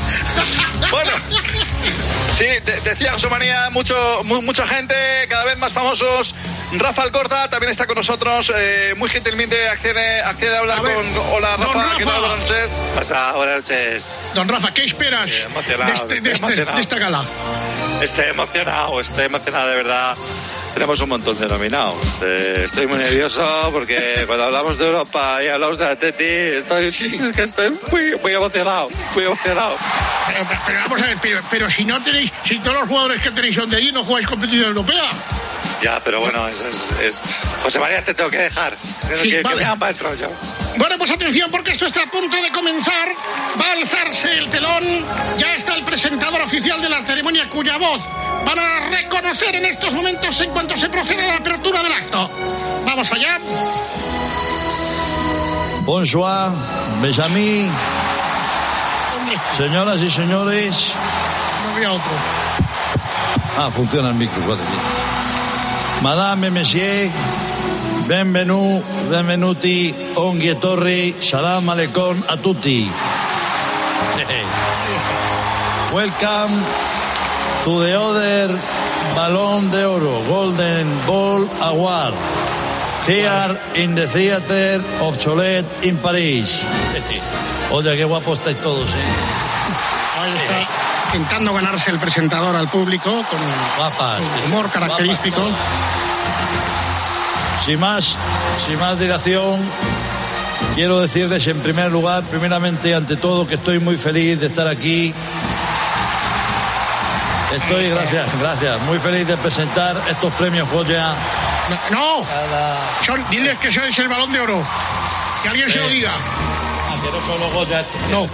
Bueno, 0.90 1.11
sí, 2.38 2.45
de- 2.45 2.81
decía 2.85 3.12
José 3.12 3.29
María, 3.29 3.68
mucho, 3.71 3.97
mu- 4.25 4.42
mucha 4.42 4.66
gente, 4.66 4.95
cada 5.29 5.45
vez 5.45 5.59
más 5.59 5.73
famosos. 5.73 6.35
Rafa 6.75 7.03
Alcorta 7.03 7.49
también 7.51 7.71
está 7.73 7.87
con 7.87 7.97
nosotros, 7.97 8.51
eh, 8.57 8.95
muy 8.97 9.11
gentilmente 9.11 9.68
accede, 9.68 10.23
accede 10.23 10.57
a 10.57 10.61
hablar 10.61 10.79
A 10.79 10.83
ver, 10.83 10.95
con... 10.95 11.05
Hola 11.33 11.57
Rafa, 11.57 11.97
¿qué 11.99 12.05
tal? 12.07 12.21
Buenas 12.21 12.38
noches. 12.38 12.71
Pasa, 12.95 13.33
buenas 13.33 13.57
noches. 13.57 14.05
Don 14.35 14.49
Rafa, 14.49 14.73
¿qué 14.73 14.85
esperas 14.85 15.29
Sí, 15.29 15.37
de, 15.37 15.42
emocionado, 15.42 15.92
este- 15.92 16.21
de 16.21 16.33
este- 16.33 16.47
emocionado. 16.47 16.77
de 16.77 16.83
esta 16.83 16.99
gala? 16.99 17.25
Estoy 18.01 18.25
emocionado, 18.31 19.01
estoy 19.01 19.25
emocionado 19.27 19.68
de 19.68 19.77
verdad. 19.77 20.16
Tenemos 20.74 21.00
un 21.00 21.08
montón 21.11 21.38
de 21.38 21.46
nominados. 21.46 21.96
Eh, 22.22 22.62
estoy 22.64 22.87
muy 22.87 22.98
nervioso 22.98 23.42
porque 23.72 24.24
cuando 24.26 24.44
hablamos 24.44 24.78
de 24.78 24.87
Europa 24.87 25.42
y 25.42 25.48
hablamos 25.48 25.78
de 25.78 25.87
Atleti, 25.87 26.24
estoy, 26.24 26.87
es 26.87 27.37
que 27.37 27.42
estoy 27.42 27.78
muy, 27.90 28.32
emocionado, 28.32 28.88
muy 29.14 29.24
emocionado. 29.24 29.76
Pero, 30.66 30.78
vamos 30.80 31.02
a 31.02 31.06
ver, 31.06 31.18
pero, 31.20 31.40
pero 31.50 31.70
si 31.70 31.85
no 31.85 32.02
tenéis, 32.02 32.32
si 32.44 32.58
todos 32.58 32.80
los 32.80 32.88
jugadores 32.88 33.20
que 33.20 33.30
tenéis 33.30 33.56
son 33.56 33.68
de 33.68 33.76
allí, 33.76 33.92
no 33.92 34.04
jugáis 34.04 34.26
competición 34.26 34.68
europea. 34.68 35.11
Ya, 35.83 36.01
pero 36.05 36.21
bueno, 36.21 36.47
es, 36.49 36.61
es- 36.61 37.01
es- 37.01 37.14
José 37.62 37.79
María, 37.79 38.05
te 38.05 38.14
tengo 38.14 38.31
que 38.31 38.38
dejar. 38.38 38.77
Sí, 39.23 39.31
que, 39.31 39.37
que 39.37 39.42
vale. 39.42 39.57
me 39.57 39.64
haga 39.64 39.77
para 39.77 39.92
el 39.92 39.99
rollo. 39.99 40.31
Bueno, 40.79 40.97
pues 40.99 41.11
atención 41.11 41.51
porque 41.51 41.73
esto 41.73 41.87
está 41.87 42.03
a 42.03 42.07
punto 42.07 42.37
de 42.37 42.51
comenzar. 42.51 43.09
Va 43.61 43.66
a 43.66 43.73
alzarse 43.73 44.38
el 44.38 44.49
telón. 44.49 44.83
Ya 45.38 45.55
está 45.55 45.75
el 45.75 45.85
presentador 45.85 46.40
oficial 46.40 46.81
de 46.81 46.88
la 46.88 47.05
ceremonia 47.05 47.49
cuya 47.49 47.77
voz 47.79 48.01
van 48.45 48.59
a 48.59 48.88
reconocer 48.90 49.55
en 49.57 49.66
estos 49.66 49.92
momentos 49.95 50.40
en 50.40 50.51
cuanto 50.51 50.77
se 50.77 50.88
proceda 50.88 51.25
a 51.25 51.27
la 51.27 51.37
apertura 51.37 51.83
del 51.83 51.92
acto. 51.92 52.31
Vamos 52.85 53.12
allá. 53.12 53.38
Bonsoir, 55.85 56.51
mes 57.01 57.18
amis, 57.18 57.68
señoras 59.57 60.01
y 60.01 60.11
señores. 60.11 60.92
no 61.66 61.75
había 61.75 61.92
otro. 61.92 62.12
Ah, 63.59 63.71
funciona 63.71 64.09
el 64.09 64.14
micro, 64.14 64.40
vale, 64.42 64.62
bien. 64.62 65.02
Madame, 66.03 66.51
Monsieur, 66.51 67.11
benvenu, 68.09 68.83
benvenuti, 69.09 69.95
ongie 70.17 70.55
torri, 70.59 71.15
salam 71.21 71.69
aleikum 71.69 72.19
a 72.29 72.37
tutti. 72.37 72.91
Welcome 75.95 76.55
to 77.65 77.79
the 77.79 77.95
other 77.95 78.59
Balón 79.15 79.71
de 79.71 79.85
Oro, 79.87 80.23
Golden 80.27 80.88
Ball 81.07 81.47
Award. 81.71 82.15
Here 83.07 83.57
in 83.77 83.95
the 83.95 84.09
Theater 84.09 84.83
of 85.03 85.19
Cholet 85.19 85.65
in 85.85 85.97
Paris. 85.99 86.65
Oye, 87.71 87.97
qué 87.97 88.05
guapos 88.05 88.38
estáis 88.38 88.57
todos, 88.59 88.91
¿eh? 88.91 88.97
Está 90.37 90.67
intentando 91.19 91.53
ganarse 91.55 91.91
el 91.91 91.99
presentador 91.99 92.57
al 92.57 92.69
público 92.69 93.11
con 93.11 93.41
Guapas. 93.77 94.21
un 94.21 94.53
humor 94.53 94.71
característico. 94.71 95.43
Sin 97.64 97.79
más, 97.79 98.16
sin 98.66 98.79
más 98.79 98.98
dilación, 98.98 99.61
quiero 100.75 101.01
decirles 101.01 101.46
en 101.46 101.61
primer 101.61 101.92
lugar, 101.92 102.22
primeramente, 102.25 102.94
ante 102.94 103.16
todo, 103.16 103.46
que 103.46 103.55
estoy 103.55 103.79
muy 103.79 103.96
feliz 103.96 104.40
de 104.40 104.46
estar 104.48 104.66
aquí. 104.66 105.14
Estoy, 107.55 107.88
gracias, 107.90 108.38
gracias, 108.40 108.81
muy 108.83 108.98
feliz 108.98 109.27
de 109.29 109.37
presentar 109.37 110.01
estos 110.11 110.33
premios 110.35 110.68
Goya. 110.70 111.14
No, 111.90 112.18
no. 112.20 112.27
Son, 113.07 113.22
diles 113.31 113.59
que 113.61 113.70
sois 113.70 113.96
el 113.98 114.09
balón 114.09 114.33
de 114.33 114.40
oro. 114.40 114.62
Que 115.42 115.48
alguien 115.51 115.70
se 115.70 115.79
lo 115.79 115.85
Eh. 115.85 115.90
diga. 115.90 116.12
Ah, 116.12 116.96
que 117.05 117.11
no 117.16 117.25
solo 117.25 117.48
Goya. 117.51 117.85
No. 118.11 118.25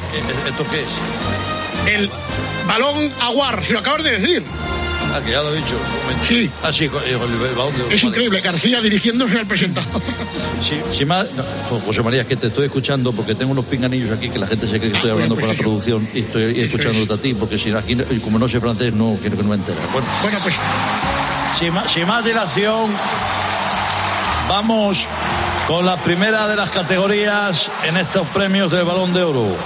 ¿Esto 0.49 0.65
qué 0.71 0.81
es? 0.83 1.93
El 1.93 2.11
balón 2.67 3.13
aguar, 3.21 3.63
si 3.65 3.73
lo 3.73 3.81
acabas 3.81 4.05
de 4.05 4.19
decir. 4.19 4.45
Ah, 5.19 5.25
que 5.25 5.33
ya 5.33 5.43
lo 5.43 5.53
he 5.53 5.57
dicho. 5.57 5.77
Sí. 6.29 6.51
Ah, 6.63 6.73
sí, 6.73 6.89
con- 6.89 7.03
el 7.03 7.17
balón 7.19 7.75
de 7.77 7.83
oro, 7.83 7.91
Es 7.91 8.03
increíble, 8.03 8.41
García 8.41 8.81
dirigiéndose 8.81 9.39
al 9.39 9.47
presentador. 9.47 10.01
Sí, 10.63 10.81
sin 10.97 11.09
más, 11.09 11.33
no, 11.33 11.43
Jo- 11.69 11.81
José 11.87 12.03
María, 12.03 12.23
es 12.23 12.27
que 12.29 12.37
te 12.37 12.47
estoy 12.49 12.67
escuchando 12.67 13.13
porque 13.13 13.35
tengo 13.35 13.51
unos 13.53 13.65
pinganillos 13.65 14.11
aquí 14.11 14.29
que 14.29 14.39
la 14.39 14.47
gente 14.47 14.67
se 14.69 14.79
cree 14.79 14.91
que 14.93 14.97
estoy 14.99 15.11
Ah, 15.11 15.15
hablando 15.15 15.35
con 15.35 15.45
la 15.49 15.55
pues 15.55 15.61
producción 15.61 16.09
y 16.15 16.21
estoy 16.21 16.61
escuchándote 16.61 17.13
a 17.15 17.17
ti 17.17 17.35
porque 17.35 17.59
si 17.59 17.73
aquí, 17.73 17.97
como 18.23 18.39
no 18.39 18.49
sé 18.49 18.61
francés, 18.61 18.93
no 18.93 19.17
quiero 19.21 19.37
que 19.37 19.43
no 19.43 19.49
me 19.51 19.57
entere. 19.57 19.79
Bueno, 19.93 20.07
Bueno, 20.23 20.39
pues 20.43 20.55
sin 21.59 21.73
más, 21.75 21.91
sin 21.91 22.07
más 22.07 22.25
dilación, 22.25 22.91
vamos 24.49 25.07
con 25.67 25.85
la 25.85 25.97
primera 25.97 26.47
de 26.49 26.57
las 26.57 26.71
categorías 26.71 27.71
en 27.87 27.97
estos 27.97 28.27
premios 28.29 28.71
del 28.71 28.85
Balón 28.85 29.13
de 29.13 29.23
Oro. 29.23 29.57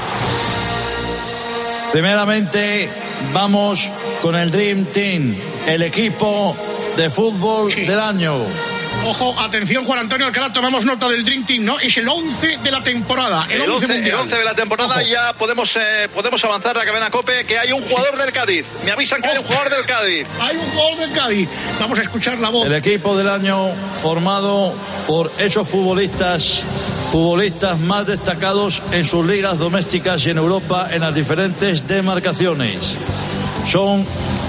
Primeramente, 1.93 2.91
vamos 3.33 3.91
con 4.21 4.37
el 4.37 4.51
Dream 4.51 4.85
Team, 4.87 5.37
el 5.67 5.83
equipo 5.83 6.57
de 6.97 7.11
fútbol 7.11 7.75
del 7.75 7.99
año. 7.99 8.35
Ojo, 9.05 9.35
atención, 9.41 9.85
Juan 9.85 9.99
Antonio 9.99 10.27
Alcalá, 10.27 10.53
tomamos 10.53 10.85
nota 10.85 11.09
del 11.09 11.25
Dream 11.25 11.45
Team, 11.45 11.65
¿no? 11.65 11.81
Es 11.81 11.97
el 11.97 12.09
11 12.09 12.59
de 12.59 12.71
la 12.71 12.83
temporada, 12.83 13.45
el, 13.51 13.63
El 13.63 13.71
11 13.71 13.73
11, 13.73 13.87
el 13.87 13.93
mundial. 13.95 14.21
11 14.21 14.37
de 14.37 14.45
la 14.45 14.55
temporada 14.55 14.95
Ojo. 14.97 15.07
ya 15.07 15.33
podemos, 15.33 15.77
eh, 15.77 16.09
podemos 16.15 16.45
avanzar 16.45 16.79
a 16.79 16.85
cadena 16.85 17.11
COPE 17.11 17.45
que 17.45 17.59
hay 17.59 17.73
un 17.73 17.83
jugador 17.83 18.17
del 18.17 18.31
Cádiz. 18.33 18.65
Me 18.85 18.93
avisan 18.93 19.21
que 19.21 19.29
hay 19.29 19.39
un 19.39 19.45
jugador 19.45 19.75
del 19.75 19.87
Cádiz. 19.87 20.27
Hay 20.39 20.57
un 20.57 20.75
gol 20.77 20.97
del 20.99 21.13
Cádiz. 21.13 21.49
Vamos 21.81 21.99
a 21.99 22.03
escuchar 22.03 22.39
la 22.39 22.51
voz. 22.51 22.67
El 22.67 22.75
equipo 22.75 23.17
del 23.17 23.29
año 23.29 23.71
formado 24.01 24.73
por 25.09 25.33
esos 25.39 25.69
futbolistas, 25.69 26.63
futbolistas 27.13 27.79
más 27.79 28.07
destacados 28.07 28.83
en 28.91 29.05
sus 29.05 29.27
ligas 29.27 29.59
domésticas 29.59 30.25
y 30.25 30.31
en 30.31 30.39
Europa 30.39 30.89
en 30.91 31.03
las 31.03 31.15
diferentes 31.15 31.87
demarcaciones. 31.87 32.95
Son 33.71 34.05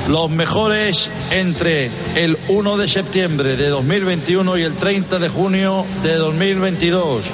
los 0.07 0.29
mejores 0.29 1.09
entre 1.31 1.91
el 2.15 2.37
1 2.47 2.77
de 2.77 2.87
septiembre 2.87 3.57
de 3.57 3.67
2021 3.67 4.57
y 4.57 4.61
el 4.61 4.75
30 4.75 5.19
de 5.19 5.27
junio 5.27 5.85
de 6.03 6.15
2022. 6.15 7.25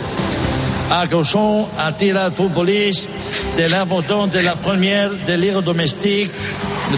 À 0.90 1.06
caution 1.08 1.70
à 1.78 1.92
footballiste 2.32 3.12
de 3.56 3.68
l'importance 3.68 4.32
de 4.32 4.40
la 4.40 4.56
première 4.56 5.12
de 5.12 5.34
ligue 5.36 5.62
domestique 5.62 6.32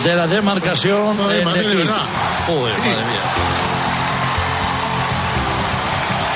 de 0.06 0.15
la 0.15 0.28
madre 0.41 0.62
de. 0.62 1.12
Joder, 2.48 2.74
madre 2.80 2.96
mía. 2.96 3.52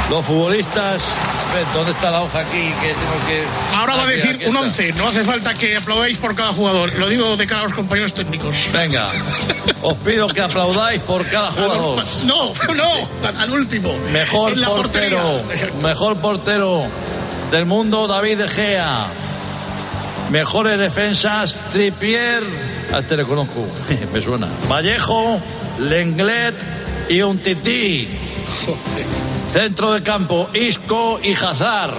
Los 0.09 0.25
futbolistas, 0.25 1.01
¿dónde 1.73 1.91
está 1.91 2.11
la 2.11 2.21
hoja 2.21 2.39
aquí 2.39 2.73
que 2.81 2.87
tengo 2.87 3.27
que 3.27 3.43
Ahora 3.75 3.95
va 3.95 4.03
a 4.03 4.07
decir 4.07 4.35
un 4.47 4.55
está. 4.55 4.59
11. 4.59 4.93
No 4.93 5.07
hace 5.07 5.23
falta 5.23 5.53
que 5.53 5.77
aplaudáis 5.77 6.17
por 6.17 6.35
cada 6.35 6.53
jugador. 6.53 6.93
Lo 6.95 7.07
digo 7.07 7.35
de 7.37 7.47
cara 7.47 7.61
a 7.61 7.63
los 7.65 7.73
compañeros 7.73 8.13
técnicos. 8.13 8.55
Venga, 8.73 9.11
os 9.81 9.95
pido 9.97 10.27
que 10.27 10.41
aplaudáis 10.41 11.01
por 11.01 11.25
cada 11.27 11.51
jugador. 11.51 12.03
No, 12.25 12.53
no, 12.73 13.09
al 13.39 13.49
último. 13.51 13.93
Mejor 14.11 14.53
portero, 14.63 15.21
portería. 15.21 15.71
mejor 15.81 16.17
portero 16.17 16.83
del 17.51 17.65
mundo, 17.65 18.07
David 18.07 18.37
De 18.37 18.47
Gea. 18.49 19.07
Mejores 20.29 20.79
defensas, 20.79 21.55
Trippier, 21.69 22.43
a 22.91 22.99
este 22.99 23.15
le 23.15 23.25
conozco, 23.25 23.67
me 24.13 24.21
suena. 24.21 24.47
Vallejo, 24.67 25.39
Lenglet 25.79 26.55
y 27.09 27.21
un 27.21 27.37
tití. 27.37 28.24
Centro 29.51 29.93
de 29.93 30.03
campo, 30.03 30.49
Isco 30.53 31.19
y 31.23 31.33
Hazard. 31.33 31.93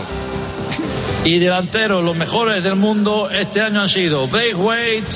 Y 1.25 1.39
delanteros, 1.39 2.05
los 2.05 2.17
mejores 2.17 2.63
del 2.63 2.77
mundo 2.77 3.29
este 3.31 3.61
año 3.61 3.83
han 3.83 3.89
sido 3.89 4.29
Braithwaite, 4.29 5.09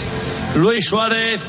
Luis 0.57 0.85
Suárez, 0.85 1.41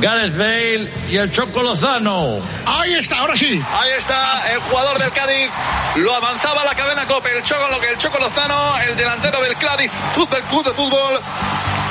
Gareth 0.00 0.36
Bale 0.36 0.92
y 1.10 1.16
el 1.16 1.30
Choco 1.30 1.62
Lozano. 1.62 2.38
Ahí 2.66 2.94
está, 2.94 3.18
ahora 3.18 3.36
sí. 3.36 3.60
Ahí 3.72 3.90
está 3.98 4.52
el 4.52 4.60
jugador 4.60 4.98
del 4.98 5.10
Cádiz. 5.12 5.50
Lo 5.96 6.14
avanzaba 6.14 6.64
la 6.64 6.74
cadena 6.74 7.06
COPE. 7.06 7.36
El 7.36 7.42
Choco, 7.42 7.68
lo 7.70 7.80
que 7.80 7.90
el 7.90 7.98
Choco 7.98 8.18
Lozano, 8.18 8.78
el 8.80 8.96
delantero 8.96 9.40
del 9.40 9.56
Cádiz 9.56 9.90
Fútbol 10.14 10.42
Club 10.50 10.64
de 10.64 10.72
Fútbol. 10.72 11.20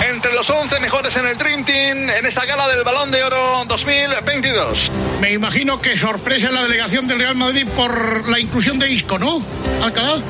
Entre 0.02 0.34
los 0.34 0.50
11 0.50 0.80
mejores 0.80 1.16
en 1.16 1.26
el 1.26 1.38
Dream 1.38 1.64
Team 1.64 2.10
en 2.10 2.26
esta 2.26 2.46
gala 2.46 2.68
del 2.68 2.84
Balón 2.84 3.10
de 3.12 3.24
Oro 3.24 3.64
2022. 3.68 4.92
Me 5.22 5.32
imagino 5.32 5.80
que 5.80 5.98
sorpresa 5.98 6.48
en 6.48 6.56
la 6.56 6.64
delegación 6.64 7.08
del 7.08 7.20
Real 7.20 7.36
Madrid 7.36 7.66
por 7.76 8.28
la 8.28 8.40
inclusión 8.40 8.78
de 8.80 8.90
Isco, 8.92 9.18
¿no? 9.18 9.42
Alcalá. 9.82 10.22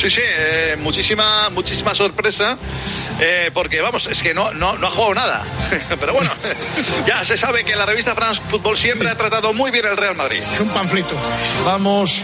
Sí, 0.00 0.10
sí, 0.10 0.20
eh, 0.24 0.76
muchísima, 0.80 1.50
muchísima 1.50 1.94
sorpresa. 1.94 2.56
eh, 3.20 3.50
porque 3.52 3.80
vamos, 3.80 4.06
es 4.06 4.22
que 4.22 4.32
no, 4.32 4.52
no, 4.52 4.76
no 4.78 4.86
ha 4.86 4.90
jugado 4.90 5.14
nada. 5.14 5.42
Pero 6.00 6.12
bueno, 6.14 6.30
ya 7.06 7.24
se 7.24 7.36
sabe 7.36 7.64
que 7.64 7.74
la 7.74 7.84
revista 7.84 8.14
France 8.14 8.40
Football 8.48 8.78
siempre 8.78 9.10
ha 9.10 9.16
tratado 9.16 9.52
muy 9.52 9.70
bien 9.70 9.84
el 9.84 9.96
Real 9.96 10.16
Madrid. 10.16 10.42
Es 10.54 10.60
un 10.60 10.68
panfleto. 10.68 11.14
Vamos 11.66 12.22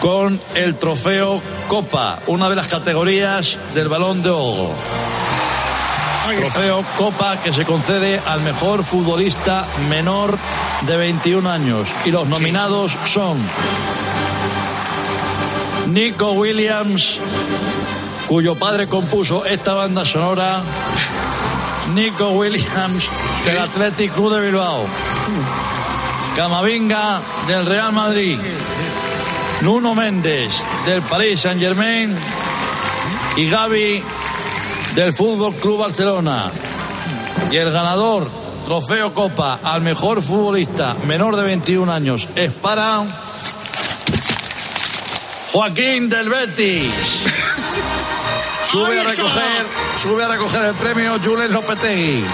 con 0.00 0.38
el 0.56 0.76
trofeo 0.76 1.40
Copa, 1.68 2.18
una 2.26 2.48
de 2.50 2.56
las 2.56 2.66
categorías 2.66 3.56
del 3.74 3.88
balón 3.88 4.22
de 4.22 4.30
oro. 4.30 4.74
Trofeo 6.30 6.84
Copa 6.96 7.36
que 7.42 7.52
se 7.52 7.64
concede 7.64 8.20
al 8.26 8.40
mejor 8.42 8.84
futbolista 8.84 9.66
menor 9.88 10.38
de 10.82 10.96
21 10.96 11.50
años. 11.50 11.92
Y 12.04 12.10
los 12.10 12.28
nominados 12.28 12.96
son 13.04 13.38
Nico 15.88 16.32
Williams, 16.32 17.18
cuyo 18.28 18.54
padre 18.54 18.86
compuso 18.86 19.44
esta 19.44 19.74
banda 19.74 20.04
sonora. 20.04 20.62
Nico 21.92 22.30
Williams 22.30 23.08
del 23.44 23.58
Athletic 23.58 24.14
Club 24.14 24.32
de 24.32 24.46
Bilbao. 24.46 24.86
Camavinga 26.36 27.20
del 27.48 27.66
Real 27.66 27.92
Madrid. 27.92 28.38
Nuno 29.60 29.94
Méndez 29.94 30.62
del 30.86 31.02
Paris 31.02 31.40
Saint 31.40 31.60
Germain. 31.60 32.16
Y 33.36 33.48
Gaby 33.50 34.02
del 34.94 35.12
Fútbol 35.12 35.54
Club 35.54 35.80
Barcelona. 35.80 36.50
Y 37.50 37.56
el 37.56 37.70
ganador, 37.70 38.28
trofeo 38.64 39.14
Copa 39.14 39.60
al 39.62 39.82
mejor 39.82 40.22
futbolista 40.22 40.96
menor 41.06 41.36
de 41.36 41.42
21 41.44 41.92
años, 41.92 42.28
es 42.34 42.52
para 42.52 43.04
Joaquín 45.52 46.08
del 46.08 46.28
Betis. 46.28 47.24
Sube 48.70 49.00
a 49.00 49.04
recoger, 49.04 49.66
sube 50.02 50.24
a 50.24 50.28
recoger 50.28 50.64
el 50.64 50.74
premio 50.74 51.18
Julen 51.22 51.52
Lopetegui. 51.52 52.24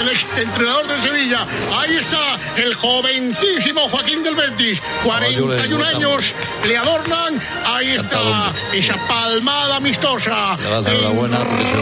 El 0.00 0.08
ex 0.08 0.24
entrenador 0.38 0.86
de 0.86 1.00
Sevilla. 1.02 1.46
Ahí 1.78 1.96
está 1.96 2.38
el 2.56 2.74
jovencísimo 2.74 3.88
Joaquín 3.88 4.22
del 4.22 4.34
Betis. 4.34 4.80
41 5.04 5.84
años 5.84 6.34
le 6.66 6.76
adornan. 6.76 7.40
Ahí 7.66 7.90
está 7.90 8.52
esa 8.72 8.96
palmada 9.06 9.76
amistosa. 9.76 10.56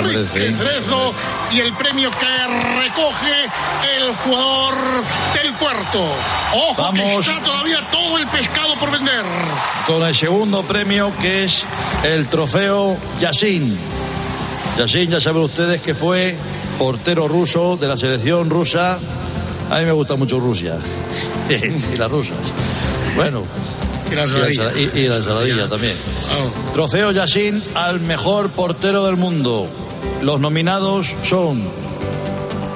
Merece. 0.04 0.48
¿eh? 0.48 0.52
Y 1.52 1.60
el 1.60 1.72
premio 1.74 2.10
que 2.10 2.26
recoge 2.82 3.44
el 3.96 4.14
jugador 4.16 4.74
del 5.34 5.52
puerto. 5.54 6.12
Ojo 6.54 6.82
Vamos. 6.82 7.24
que 7.26 7.30
está 7.32 7.42
todavía 7.44 7.80
todo 7.90 8.18
el 8.18 8.26
pescado 8.26 8.74
por 8.76 8.90
vender. 8.90 9.22
con 9.86 10.02
el 10.02 10.14
segundo 10.14 10.62
premio 10.64 11.12
que 11.20 11.44
es 11.44 11.64
el 12.04 12.26
trofeo 12.26 12.98
Yasin. 13.20 13.78
Yasin, 14.76 15.10
ya 15.10 15.20
saben 15.20 15.42
ustedes 15.42 15.80
que 15.80 15.94
fue 15.94 16.36
portero 16.78 17.28
ruso 17.28 17.76
de 17.76 17.88
la 17.88 17.96
selección 17.96 18.50
rusa. 18.50 18.98
A 19.70 19.78
mí 19.78 19.84
me 19.84 19.92
gusta 19.92 20.16
mucho 20.16 20.40
Rusia 20.40 20.78
y 21.50 21.96
las 21.96 22.10
rusas. 22.10 22.36
Bueno. 23.16 23.42
Y 24.10 24.14
la 24.14 24.22
ensaladilla. 24.22 24.72
y- 24.74 24.98
y 25.00 25.08
la 25.08 25.16
ensaladilla 25.16 25.68
también. 25.68 25.96
Trofeo 26.72 27.12
Yasin 27.12 27.62
al 27.74 28.00
mejor 28.00 28.48
portero 28.50 29.04
del 29.04 29.16
mundo. 29.16 29.66
Los 30.22 30.40
nominados 30.40 31.14
son 31.22 31.62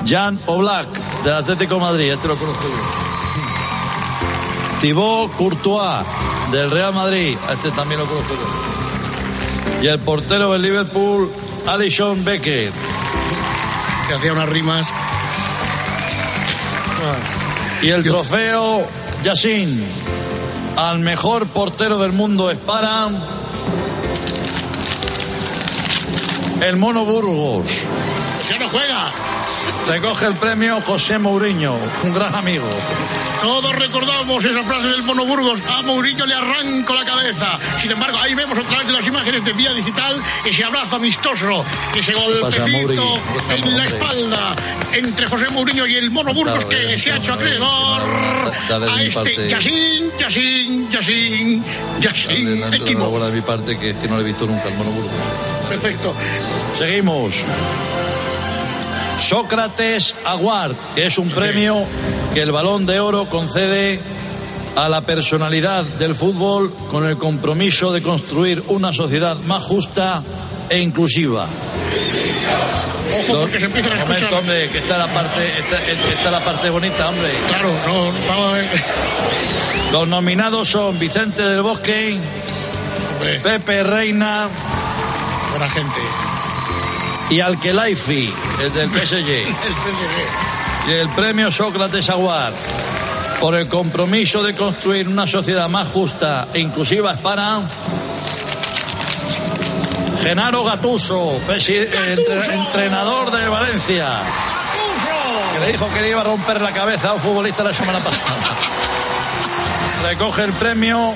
Jan 0.06 0.38
Oblak 0.46 0.86
del 1.24 1.34
Atlético 1.34 1.76
de 1.76 1.80
Madrid, 1.80 2.12
este 2.12 2.28
lo 2.28 2.36
conozco 2.36 2.64
yo. 2.64 3.02
Thibaut 4.80 5.30
Courtois 5.36 6.04
del 6.50 6.70
Real 6.70 6.92
Madrid, 6.92 7.36
este 7.52 7.70
también 7.70 8.00
lo 8.00 8.06
conozco 8.06 8.34
yo. 8.34 9.82
Y 9.84 9.88
el 9.88 9.98
portero 10.00 10.52
del 10.52 10.62
Liverpool, 10.62 11.30
Alison 11.66 12.24
Becker. 12.24 12.72
Que 14.12 14.18
hacía 14.18 14.32
unas 14.34 14.48
rimas. 14.50 14.86
Y 17.80 17.88
el 17.88 18.04
trofeo 18.04 18.86
Yassin 19.24 19.86
al 20.76 20.98
mejor 20.98 21.46
portero 21.46 21.96
del 21.96 22.12
mundo 22.12 22.50
es 22.50 22.58
para 22.58 23.08
el 26.60 26.76
Mono 26.76 27.06
Burgos. 27.06 27.84
Ya 28.50 28.58
no 28.58 28.68
juega. 28.68 29.10
Recoge 29.88 30.26
el 30.26 30.34
premio 30.34 30.80
José 30.80 31.18
Mourinho, 31.18 31.76
un 32.04 32.14
gran 32.14 32.34
amigo. 32.34 32.68
Todos 33.42 33.74
recordamos 33.76 34.44
esa 34.44 34.62
frase 34.62 34.86
del 34.86 35.02
Mono 35.02 35.26
Burgos. 35.26 35.58
A 35.68 35.82
Mourinho 35.82 36.24
le 36.24 36.34
arranco 36.34 36.94
la 36.94 37.04
cabeza. 37.04 37.58
Sin 37.80 37.90
embargo, 37.90 38.18
ahí 38.18 38.34
vemos 38.34 38.56
a 38.56 38.62
través 38.62 38.86
de 38.86 38.92
las 38.92 39.06
imágenes 39.06 39.44
de 39.44 39.52
vía 39.52 39.72
digital 39.72 40.22
ese 40.44 40.64
abrazo 40.64 40.96
amistoso, 40.96 41.64
ese 41.94 42.12
golpecito 42.12 43.14
en 43.50 43.76
la 43.76 43.84
espalda 43.84 44.56
entre 44.92 45.26
José 45.26 45.46
Mourinho 45.50 45.86
y 45.86 45.96
el 45.96 46.10
Mono 46.10 46.32
Burgos 46.32 46.64
Claro, 46.64 46.68
que 46.68 46.94
eh, 46.94 47.00
se 47.00 47.10
ha 47.10 47.16
hecho 47.16 47.32
acreedor 47.32 48.02
a 48.02 49.02
este. 49.02 49.48
Yacín, 49.48 50.12
Yacín, 50.18 50.90
Yacín, 50.90 51.64
Yacín. 52.00 52.74
Equipo. 52.74 53.18
de 53.18 53.32
mi 53.32 53.40
parte, 53.40 53.76
que, 53.76 53.94
no 54.08 54.16
lo 54.16 54.20
he 54.20 54.24
visto 54.24 54.46
nunca 54.46 54.68
el 54.68 54.74
Mono 54.74 54.90
Burgos. 54.92 55.12
Perfecto. 55.68 56.14
Seguimos. 56.78 57.44
Sócrates 59.22 60.14
Award, 60.24 60.74
que 60.94 61.06
es 61.06 61.16
un 61.18 61.30
premio 61.30 61.84
que 62.34 62.42
el 62.42 62.52
Balón 62.52 62.86
de 62.86 63.00
Oro 63.00 63.26
concede 63.28 64.00
a 64.76 64.88
la 64.88 65.02
personalidad 65.02 65.84
del 65.84 66.14
fútbol 66.14 66.72
con 66.90 67.06
el 67.06 67.16
compromiso 67.16 67.92
de 67.92 68.02
construir 68.02 68.62
una 68.68 68.92
sociedad 68.92 69.36
más 69.46 69.62
justa 69.62 70.22
e 70.70 70.80
inclusiva. 70.80 71.46
Ojo, 73.20 73.40
porque 73.40 73.58
se 73.58 73.66
empiezan 73.66 73.92
a 73.92 74.02
Un 74.02 74.08
momento, 74.08 74.38
hombre, 74.38 74.68
que 74.70 74.78
está 74.78 74.98
la 74.98 75.06
parte, 75.08 75.46
está, 75.58 75.78
está 76.12 76.30
la 76.30 76.40
parte 76.40 76.70
bonita, 76.70 77.08
hombre. 77.08 77.28
Claro, 77.48 77.70
no, 77.86 78.12
vamos 78.28 78.52
a 78.52 78.56
ver. 78.56 78.68
Los 79.92 80.08
nominados 80.08 80.68
son 80.68 80.98
Vicente 80.98 81.42
del 81.42 81.62
Bosque, 81.62 82.16
Pepe 83.42 83.82
Reina 83.84 84.48
Buena 85.50 85.68
gente. 85.70 86.00
y 87.30 87.40
Alkelaifi, 87.40 88.32
el 88.62 88.72
del 88.72 88.88
PSG. 88.90 89.28
El 89.28 89.54
PSG. 89.54 90.88
y 90.88 90.92
el 90.92 91.08
premio 91.10 91.50
Sócrates 91.50 92.10
Aguar 92.10 92.52
por 93.40 93.54
el 93.54 93.66
compromiso 93.68 94.42
de 94.42 94.54
construir 94.54 95.08
una 95.08 95.26
sociedad 95.26 95.68
más 95.68 95.88
justa 95.88 96.46
e 96.54 96.60
inclusiva 96.60 97.12
es 97.12 97.18
para 97.18 97.60
Genaro 100.22 100.62
Gatuso, 100.64 101.40
entre- 101.48 102.54
entrenador 102.54 103.30
de 103.32 103.48
Valencia, 103.48 104.08
que 105.54 105.60
le 105.66 105.72
dijo 105.72 105.88
que 105.92 106.00
le 106.02 106.10
iba 106.10 106.20
a 106.20 106.24
romper 106.24 106.60
la 106.60 106.72
cabeza 106.72 107.10
a 107.10 107.14
un 107.14 107.20
futbolista 107.20 107.64
la 107.64 107.74
semana 107.74 107.98
pasada. 107.98 108.36
Recoge 110.04 110.44
el 110.44 110.52
premio 110.52 111.12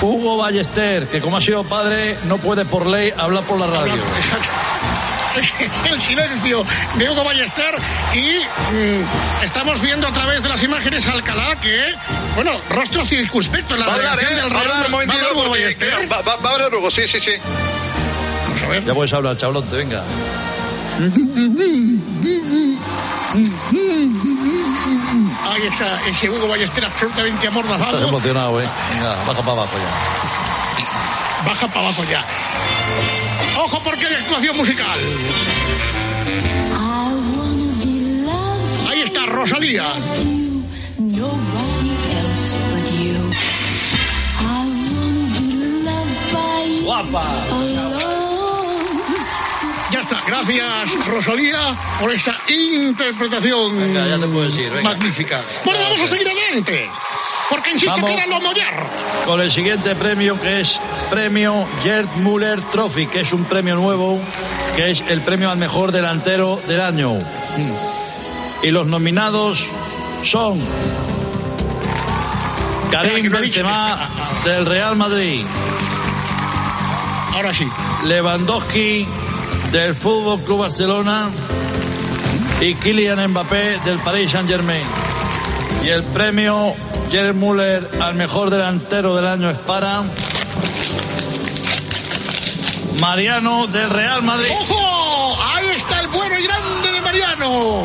Hugo 0.00 0.38
Ballester, 0.38 1.06
que 1.08 1.20
como 1.20 1.36
ha 1.36 1.40
sido 1.42 1.64
padre 1.64 2.16
no 2.24 2.38
puede 2.38 2.64
por 2.64 2.86
ley 2.86 3.12
hablar 3.18 3.44
por 3.44 3.58
la 3.60 3.66
radio. 3.66 3.92
el 5.84 6.00
silencio 6.00 6.64
de 6.96 7.08
Hugo 7.10 7.24
Ballester 7.24 7.74
y 8.14 8.38
mm, 8.38 9.44
estamos 9.44 9.80
viendo 9.80 10.06
a 10.08 10.12
través 10.12 10.42
de 10.42 10.48
las 10.48 10.62
imágenes 10.62 11.06
a 11.06 11.12
Alcalá 11.12 11.56
que, 11.56 11.94
bueno, 12.34 12.52
rostro 12.70 13.04
circunspecto 13.06 13.74
en 13.74 13.80
la 13.80 13.86
Va 13.86 13.92
a 13.92 13.96
hablar, 13.96 14.20
¿eh? 14.20 14.34
del 14.34 14.52
Va 14.52 14.60
a 14.60 14.62
Real 14.62 14.70
hablar 14.72 14.76
un 14.76 14.82
Va 14.82 14.86
a 14.86 14.90
momentito 14.90 15.18
hablar 15.18 15.32
Hugo 15.32 15.44
porque 15.44 16.06
va, 16.06 16.20
va- 16.22 16.36
va 16.36 16.50
a 16.50 16.52
hablar 16.54 16.74
Hugo, 16.74 16.90
sí, 16.90 17.06
sí, 17.08 17.20
sí. 17.20 17.32
Ya 18.86 18.94
puedes 18.94 19.12
hablar, 19.12 19.36
chablote, 19.36 19.76
venga. 19.76 20.02
Ahí 25.44 25.66
está 25.66 26.00
ese 26.08 26.30
Hugo 26.30 26.48
Ballester 26.48 26.84
absolutamente 26.84 27.46
Estás 27.46 27.56
amordazado. 27.64 28.08
emocionado, 28.08 28.60
¿eh? 28.60 28.68
Venga, 28.94 29.16
baja 29.26 29.40
para 29.40 29.52
abajo 29.52 29.76
ya. 29.78 31.44
Baja 31.48 31.66
para 31.68 31.80
abajo 31.80 32.04
ya. 32.04 32.24
Ojo 33.56 33.80
porque 33.84 34.06
hay 34.06 34.14
actuación 34.14 34.56
musical. 34.56 34.98
Ahí 38.88 39.02
está 39.02 39.26
Rosalía. 39.26 39.94
Guapa. 46.84 47.24
Ya 49.92 50.00
está. 50.00 50.20
Gracias, 50.26 51.06
Rosalía, 51.08 51.76
por 52.00 52.12
esta 52.12 52.36
interpretación. 52.48 53.78
Venga, 53.78 54.06
ya 54.06 54.18
te 54.18 54.26
puedes 54.28 54.56
ir, 54.56 54.70
venga. 54.70 54.82
Magnífica. 54.90 55.42
Bueno, 55.64 55.80
vamos 55.82 56.00
a 56.00 56.06
seguir 56.06 56.28
adelante. 56.28 56.88
Porque 57.50 57.70
insisto 57.72 57.90
Vamos. 57.90 58.10
que 58.10 58.16
era 58.16 58.26
lo 58.26 58.40
mollar. 58.40 58.86
Con 59.26 59.40
el 59.40 59.50
siguiente 59.50 59.94
premio 59.96 60.40
que 60.40 60.60
es 60.60 60.80
premio 61.10 61.66
Gerd 61.82 62.08
Müller 62.16 62.60
Trophy, 62.60 63.06
que 63.06 63.20
es 63.20 63.32
un 63.32 63.44
premio 63.44 63.74
nuevo, 63.74 64.20
que 64.76 64.90
es 64.90 65.02
el 65.08 65.20
premio 65.20 65.50
al 65.50 65.58
mejor 65.58 65.92
delantero 65.92 66.60
del 66.68 66.80
año. 66.80 67.18
Y 68.62 68.70
los 68.70 68.86
nominados 68.86 69.66
son 70.22 70.60
Karim 72.90 73.30
Benzema 73.30 74.08
del 74.44 74.66
Real 74.66 74.96
Madrid, 74.96 75.44
Ahora 77.34 77.54
sí. 77.54 77.66
Lewandowski 78.06 79.06
del 79.72 79.94
Fútbol 79.94 80.40
Club 80.40 80.60
Barcelona 80.60 81.30
y 82.60 82.74
Kylian 82.74 83.30
Mbappé 83.30 83.78
del 83.84 83.98
Paris 84.00 84.32
Saint 84.32 84.48
Germain. 84.48 84.82
Y 85.84 85.88
el 85.88 86.02
premio 86.02 86.74
Jerry 87.10 87.32
Müller 87.34 87.88
al 88.00 88.14
mejor 88.14 88.50
delantero 88.50 89.16
del 89.16 89.26
año 89.26 89.50
es 89.50 89.58
para 89.58 90.02
Mariano 93.00 93.66
del 93.66 93.90
Real 93.90 94.22
Madrid. 94.22 94.48
¡Ojo! 94.52 95.36
Ahí 95.42 95.66
está 95.76 96.00
el 96.00 96.08
bueno 96.08 96.38
y 96.38 96.44
grande 96.44 96.92
de 96.92 97.00
Mariano. 97.00 97.82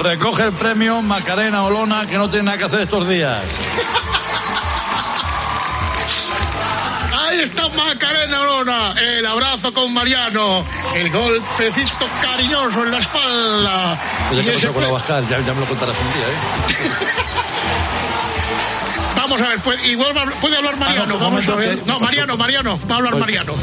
Recoge 0.00 0.44
el 0.44 0.52
premio 0.52 1.02
Macarena 1.02 1.64
Olona 1.64 2.06
que 2.06 2.16
no 2.16 2.28
tiene 2.30 2.46
nada 2.46 2.58
que 2.58 2.64
hacer 2.64 2.80
estos 2.80 3.06
días. 3.08 3.38
Ahí 7.26 7.40
está 7.40 7.68
Macarena 7.68 8.40
Olona. 8.42 8.92
El 9.00 9.26
abrazo 9.26 9.72
con 9.74 9.92
Mariano. 9.92 10.64
El 10.94 11.10
golpecito 11.10 12.06
cariñoso 12.22 12.82
en 12.84 12.90
la 12.92 12.98
espalda. 12.98 14.00
Oye, 14.30 14.42
¿qué 14.44 14.52
pasó 14.52 14.72
con 14.72 14.82
la 14.82 14.88
fue- 14.88 14.98
Bascal? 14.98 15.28
Ya, 15.28 15.40
ya 15.40 15.52
me 15.52 15.60
lo 15.60 15.66
contarás 15.66 15.96
un 15.98 16.12
día, 16.12 16.26
¿eh? 16.28 16.34
Vamos 19.16 19.40
a 19.40 19.48
ver, 19.48 19.58
puede, 19.60 19.86
igual 19.88 20.16
va- 20.16 20.30
puede 20.40 20.56
hablar 20.56 20.76
Mariano. 20.76 21.02
Ah, 21.04 21.06
no, 21.06 21.14
un 21.14 21.20
Vamos 21.20 21.48
a 21.48 21.54
ver. 21.56 21.78
que- 21.78 21.84
No, 21.86 21.98
Mariano, 22.00 22.36
Mariano. 22.36 22.80
Va 22.90 22.94
a 22.94 22.98
hablar 22.98 23.16
Mariano. 23.16 23.54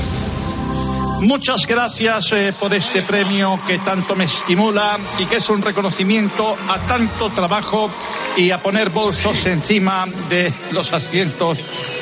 Muchas 1.22 1.68
gracias 1.68 2.32
eh, 2.32 2.52
por 2.60 2.74
este 2.74 3.04
premio 3.04 3.60
que 3.68 3.78
tanto 3.78 4.16
me 4.16 4.24
estimula 4.24 4.98
y 5.20 5.26
que 5.26 5.36
es 5.36 5.50
un 5.52 5.62
reconocimiento 5.62 6.58
a 6.68 6.80
tanto 6.80 7.30
trabajo 7.30 7.92
y 8.36 8.50
a 8.50 8.60
poner 8.60 8.90
bolsos 8.90 9.46
encima 9.46 10.08
de 10.30 10.52
los 10.72 10.92
asientos 10.94 11.60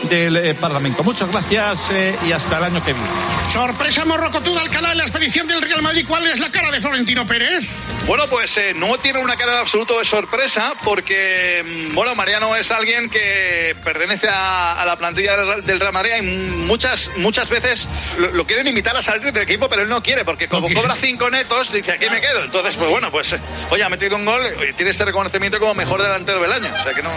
del 0.09 0.37
eh, 0.37 0.53
Parlamento. 0.53 1.03
Muchas 1.03 1.29
gracias 1.29 1.89
eh, 1.91 2.15
y 2.29 2.31
hasta 2.31 2.59
el 2.59 2.63
año 2.65 2.81
que 2.83 2.93
viene. 2.93 3.07
Sorpresa 3.51 4.05
morrocotuda 4.05 4.61
Alcalá 4.61 4.93
en 4.93 4.99
la 4.99 5.03
expedición 5.03 5.47
del 5.47 5.61
Real 5.61 5.81
Madrid. 5.81 6.05
¿Cuál 6.07 6.25
es 6.27 6.39
la 6.39 6.49
cara 6.49 6.71
de 6.71 6.79
Florentino 6.79 7.27
Pérez? 7.27 7.67
Bueno, 8.09 8.27
pues 8.27 8.57
eh, 8.57 8.73
no 8.75 8.97
tiene 8.97 9.19
una 9.19 9.35
cara 9.35 9.51
en 9.51 9.57
absoluto 9.59 9.99
de 9.99 10.03
sorpresa 10.03 10.73
porque, 10.83 11.63
mm, 11.63 11.93
bueno, 11.93 12.15
Mariano 12.15 12.55
es 12.55 12.71
alguien 12.71 13.07
que 13.07 13.75
pertenece 13.83 14.27
a, 14.27 14.81
a 14.81 14.85
la 14.87 14.95
plantilla 14.95 15.37
del 15.57 15.79
Real 15.79 15.93
Madrid. 15.93 16.13
Y 16.17 16.21
muchas, 16.23 17.11
muchas 17.17 17.47
veces 17.49 17.87
lo, 18.17 18.31
lo 18.31 18.47
quieren 18.47 18.65
invitar 18.65 18.97
a 18.97 19.03
salir 19.03 19.31
del 19.31 19.43
equipo, 19.43 19.69
pero 19.69 19.83
él 19.83 19.89
no 19.89 20.01
quiere 20.01 20.25
porque 20.25 20.47
como 20.47 20.73
cobra 20.73 20.95
cinco 20.95 21.29
netos, 21.29 21.71
dice 21.71 21.91
aquí 21.91 22.09
me 22.09 22.19
quedo. 22.19 22.45
Entonces, 22.45 22.77
pues 22.77 22.89
bueno, 22.89 23.11
pues 23.11 23.33
eh, 23.33 23.39
oye, 23.69 23.83
ha 23.83 23.89
metido 23.89 24.15
un 24.15 24.25
gol 24.25 24.41
y 24.67 24.73
tiene 24.73 24.89
este 24.89 25.05
reconocimiento 25.05 25.59
como 25.59 25.75
mejor 25.75 26.01
delantero 26.01 26.41
del 26.41 26.51
año. 26.51 26.67
O 26.73 26.83
sea 26.83 26.95
que 26.95 27.03
no... 27.03 27.11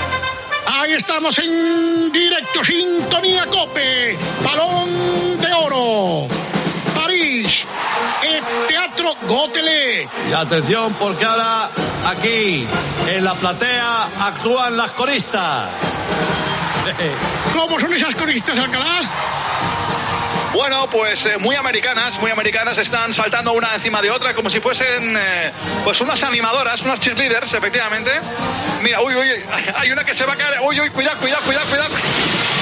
Ahí 0.67 0.93
estamos 0.93 1.39
en 1.39 2.13
directo, 2.13 2.63
sintonía 2.63 3.47
Cope, 3.47 4.15
balón 4.45 5.41
de 5.41 5.53
oro, 5.55 6.29
París, 6.95 7.65
eh, 8.25 8.41
Teatro 8.69 9.15
Gotele. 9.27 10.09
Y 10.29 10.33
atención 10.33 10.95
porque 10.95 11.25
ahora 11.25 11.69
aquí 12.07 12.67
en 13.09 13.25
la 13.25 13.35
platea 13.35 14.09
actúan 14.21 14.77
las 14.77 14.93
coristas. 14.93 15.69
¿Cómo 17.53 17.79
son 17.79 17.95
esas 17.95 18.15
coristas, 18.15 18.59
Alcalá? 18.59 19.09
Bueno, 20.53 20.87
pues 20.89 21.25
eh, 21.25 21.39
muy 21.39 21.57
americanas, 21.57 22.21
muy 22.21 22.31
americanas, 22.31 22.77
están 22.77 23.15
saltando 23.15 23.53
una 23.55 23.75
encima 23.75 24.03
de 24.03 24.11
otra 24.11 24.35
como 24.35 24.51
si 24.51 24.61
fuesen 24.61 25.17
eh, 25.17 25.51
pues 25.83 26.01
unas 26.03 26.23
animadoras, 26.23 26.83
unas 26.83 27.01
cheerleaders, 27.01 27.55
efectivamente. 27.55 28.11
Mira, 28.83 29.01
uy, 29.01 29.15
uy, 29.15 29.29
hay 29.75 29.91
una 29.91 30.05
que 30.05 30.15
se 30.15 30.27
va 30.27 30.35
a 30.35 30.37
caer, 30.37 30.61
uy, 30.63 30.79
uy, 30.79 30.91
cuidado, 30.91 31.19
cuidado, 31.19 31.43
cuidado, 31.45 31.67
cuidado. 31.69 31.95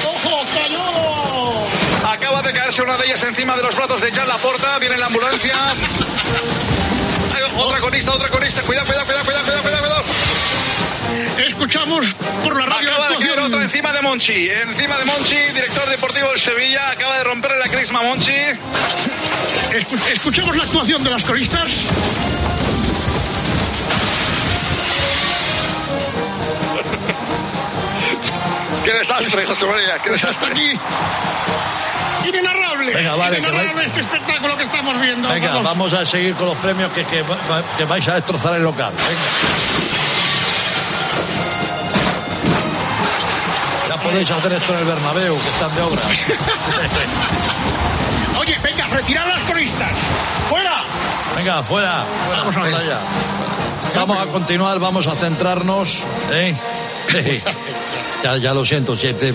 ¡Ojo, 0.05 0.45
cayó! 0.53 1.80
Acaba 2.11 2.41
de 2.41 2.51
caerse 2.53 2.81
una 2.81 2.97
de 2.97 3.05
ellas 3.05 3.23
encima 3.23 3.55
de 3.55 3.63
los 3.63 3.75
brazos 3.75 4.01
de 4.01 4.11
Jan 4.11 4.27
Laporta, 4.27 4.77
viene 4.79 4.97
la 4.97 5.05
ambulancia. 5.07 5.55
Otra 7.57 7.79
corista, 7.79 8.11
otra 8.11 8.27
corista, 8.29 8.61
cuidado, 8.63 8.85
cuidado, 8.85 9.05
cuidado, 9.05 9.25
cuidado, 9.25 9.61
cuidado, 9.61 9.81
cuidado. 9.81 10.03
Escuchamos 11.47 12.05
por 12.43 12.57
la 12.59 12.65
radio 12.65 12.89
Acaba 12.91 13.09
de 13.09 13.15
caer 13.25 13.39
otra 13.39 13.63
encima 13.63 13.91
de 13.93 14.01
Monchi, 14.01 14.49
encima 14.49 14.97
de 14.97 15.05
Monchi, 15.05 15.35
director 15.35 15.89
deportivo 15.89 16.29
del 16.29 16.39
Sevilla, 16.39 16.89
acaba 16.91 17.17
de 17.17 17.23
romperle 17.23 17.59
la 17.59 17.67
crisma 17.69 18.01
Monchi. 18.01 18.31
Escu- 19.71 20.07
escuchemos 20.13 20.55
la 20.55 20.63
actuación 20.63 21.03
de 21.03 21.09
las 21.09 21.23
coristas. 21.23 21.69
Qué 28.83 28.91
desastre, 28.93 29.45
José 29.45 29.65
María, 29.65 29.97
qué 30.03 30.09
desastre. 30.09 30.51
Aquí. 30.51 30.71
Inenarrable. 32.27 32.93
Venga, 32.93 33.15
vale, 33.15 33.37
que 33.37 33.41
Inenarrable 33.47 33.83
vai- 33.83 33.87
este 33.87 33.99
espectáculo 34.01 34.57
que 34.57 34.63
estamos 34.63 34.99
viendo. 35.01 35.29
Venga, 35.29 35.47
Vamos. 35.49 35.63
vamos 35.63 35.93
a 35.93 36.05
seguir 36.05 36.35
con 36.35 36.47
los 36.47 36.57
premios 36.57 36.91
que, 36.91 37.03
que, 37.05 37.21
va- 37.23 37.63
que 37.77 37.85
vais 37.85 38.07
a 38.07 38.15
destrozar 38.15 38.55
el 38.55 38.63
local. 38.63 38.91
Venga. 38.95 39.21
Ya 43.89 43.97
podéis 43.97 44.29
hacer 44.31 44.53
esto 44.53 44.73
en 44.73 44.79
el 44.79 44.85
Bernabéu, 44.85 45.37
que 45.41 45.49
están 45.49 45.75
de 45.75 45.81
obra. 45.81 46.01
Oye, 48.39 48.57
venga, 48.63 48.85
retirar 48.87 49.27
las 49.27 49.39
coristas. 49.41 49.91
¡Fuera! 50.49 50.81
Venga, 51.35 51.61
fuera, 51.63 52.03
fuera, 52.25 52.43
Vamos 52.43 52.75
a 52.75 52.83
ya. 52.83 52.99
Vamos 53.95 54.17
a 54.21 54.25
continuar, 54.27 54.79
vamos 54.79 55.07
a 55.07 55.15
centrarnos. 55.15 56.01
¿eh? 56.31 56.55
ya, 58.23 58.37
ya 58.37 58.53
lo 58.53 58.63
siento, 58.63 58.95
te 58.95 59.13
te 59.13 59.33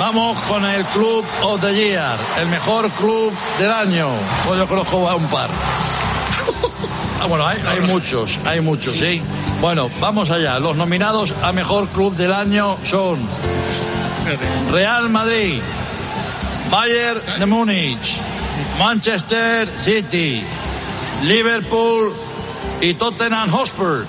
Vamos 0.00 0.40
con 0.48 0.64
el 0.64 0.82
Club 0.86 1.26
of 1.42 1.60
the 1.60 1.74
Year, 1.74 2.18
el 2.40 2.48
mejor 2.48 2.90
club 2.92 3.34
del 3.58 3.70
año. 3.70 4.08
Pues 4.46 4.58
yo 4.58 4.66
conozco 4.66 5.06
a 5.06 5.14
un 5.14 5.26
par. 5.26 5.50
Ah, 7.20 7.26
bueno, 7.26 7.46
hay, 7.46 7.62
hay 7.68 7.82
muchos, 7.82 8.38
hay 8.46 8.62
muchos, 8.62 8.96
¿sí? 8.96 9.20
Bueno, 9.60 9.90
vamos 10.00 10.30
allá. 10.30 10.58
Los 10.58 10.74
nominados 10.74 11.34
a 11.42 11.52
mejor 11.52 11.86
club 11.88 12.14
del 12.16 12.32
año 12.32 12.78
son 12.82 13.18
Real 14.72 15.10
Madrid, 15.10 15.60
Bayern 16.70 17.20
de 17.38 17.44
Múnich, 17.44 18.22
Manchester 18.78 19.68
City, 19.84 20.42
Liverpool 21.24 22.14
y 22.80 22.94
Tottenham 22.94 23.50
Hotspur. 23.50 24.06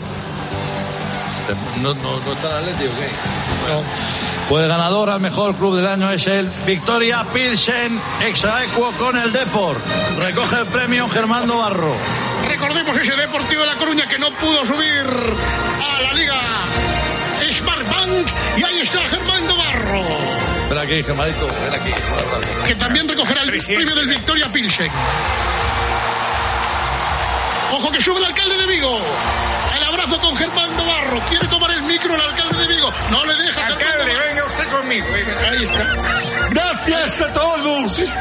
¿No, 1.81 1.93
no, 1.95 2.19
no 2.21 2.31
está 2.31 2.59
el 2.59 2.69
Atleti 2.69 2.85
o 2.85 2.95
qué? 2.95 4.30
Pues 4.49 4.63
el 4.63 4.69
ganador 4.69 5.09
al 5.09 5.21
mejor 5.21 5.55
club 5.55 5.75
del 5.77 5.87
año 5.87 6.11
es 6.11 6.27
el 6.27 6.49
Victoria 6.65 7.23
Pilsen, 7.33 8.01
exaequo 8.27 8.91
con 8.97 9.17
el 9.17 9.31
Deport. 9.31 9.79
Recoge 10.19 10.57
el 10.59 10.65
premio 10.65 11.07
Germando 11.07 11.57
Barro. 11.57 11.93
Recordemos 12.49 12.97
ese 12.97 13.15
Deportivo 13.15 13.61
de 13.61 13.67
La 13.67 13.75
Coruña 13.75 14.07
que 14.07 14.19
no 14.19 14.29
pudo 14.31 14.65
subir 14.65 15.05
a 15.07 16.01
la 16.01 16.13
Liga 16.13 16.35
Smartbank. 17.57 18.27
Y 18.57 18.63
ahí 18.63 18.79
está 18.81 18.99
Germando 19.09 19.55
Barro, 19.55 20.01
Espera 20.63 20.81
aquí, 20.81 21.03
Germadito, 21.03 21.47
ven 21.47 21.73
aquí. 21.81 22.67
que 22.67 22.75
también 22.75 23.07
recogerá 23.07 23.43
el 23.43 23.51
premio 23.57 23.95
del 23.95 24.07
Victoria 24.09 24.51
Pilsen. 24.51 24.91
Ojo 27.73 27.89
que 27.89 28.01
sube 28.01 28.19
el 28.19 28.25
alcalde 28.25 28.57
de 28.57 28.65
Vigo. 28.65 28.99
Abrazo 29.91 30.17
con 30.19 30.37
Germando 30.37 30.85
Barro. 30.85 31.19
Quiere 31.27 31.45
tomar 31.49 31.69
el 31.71 31.81
micro 31.83 32.15
el 32.15 32.21
alcalde 32.21 32.57
de 32.59 32.67
Vigo. 32.67 32.89
No 33.09 33.25
le 33.25 33.35
deja. 33.35 33.67
Alcalde, 33.67 34.13
venga 34.15 34.45
usted 34.45 34.67
conmigo. 34.69 35.05
Ahí 35.49 35.63
está. 35.65 35.85
Gracias 36.51 37.21
a 37.21 37.33
todos. 37.33 38.13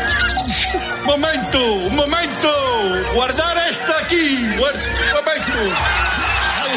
Momento, 1.04 1.72
un 1.74 1.94
momento. 1.94 3.02
Guardar 3.14 3.56
esta 3.70 3.92
aquí. 4.04 4.38
Momento. 4.56 5.76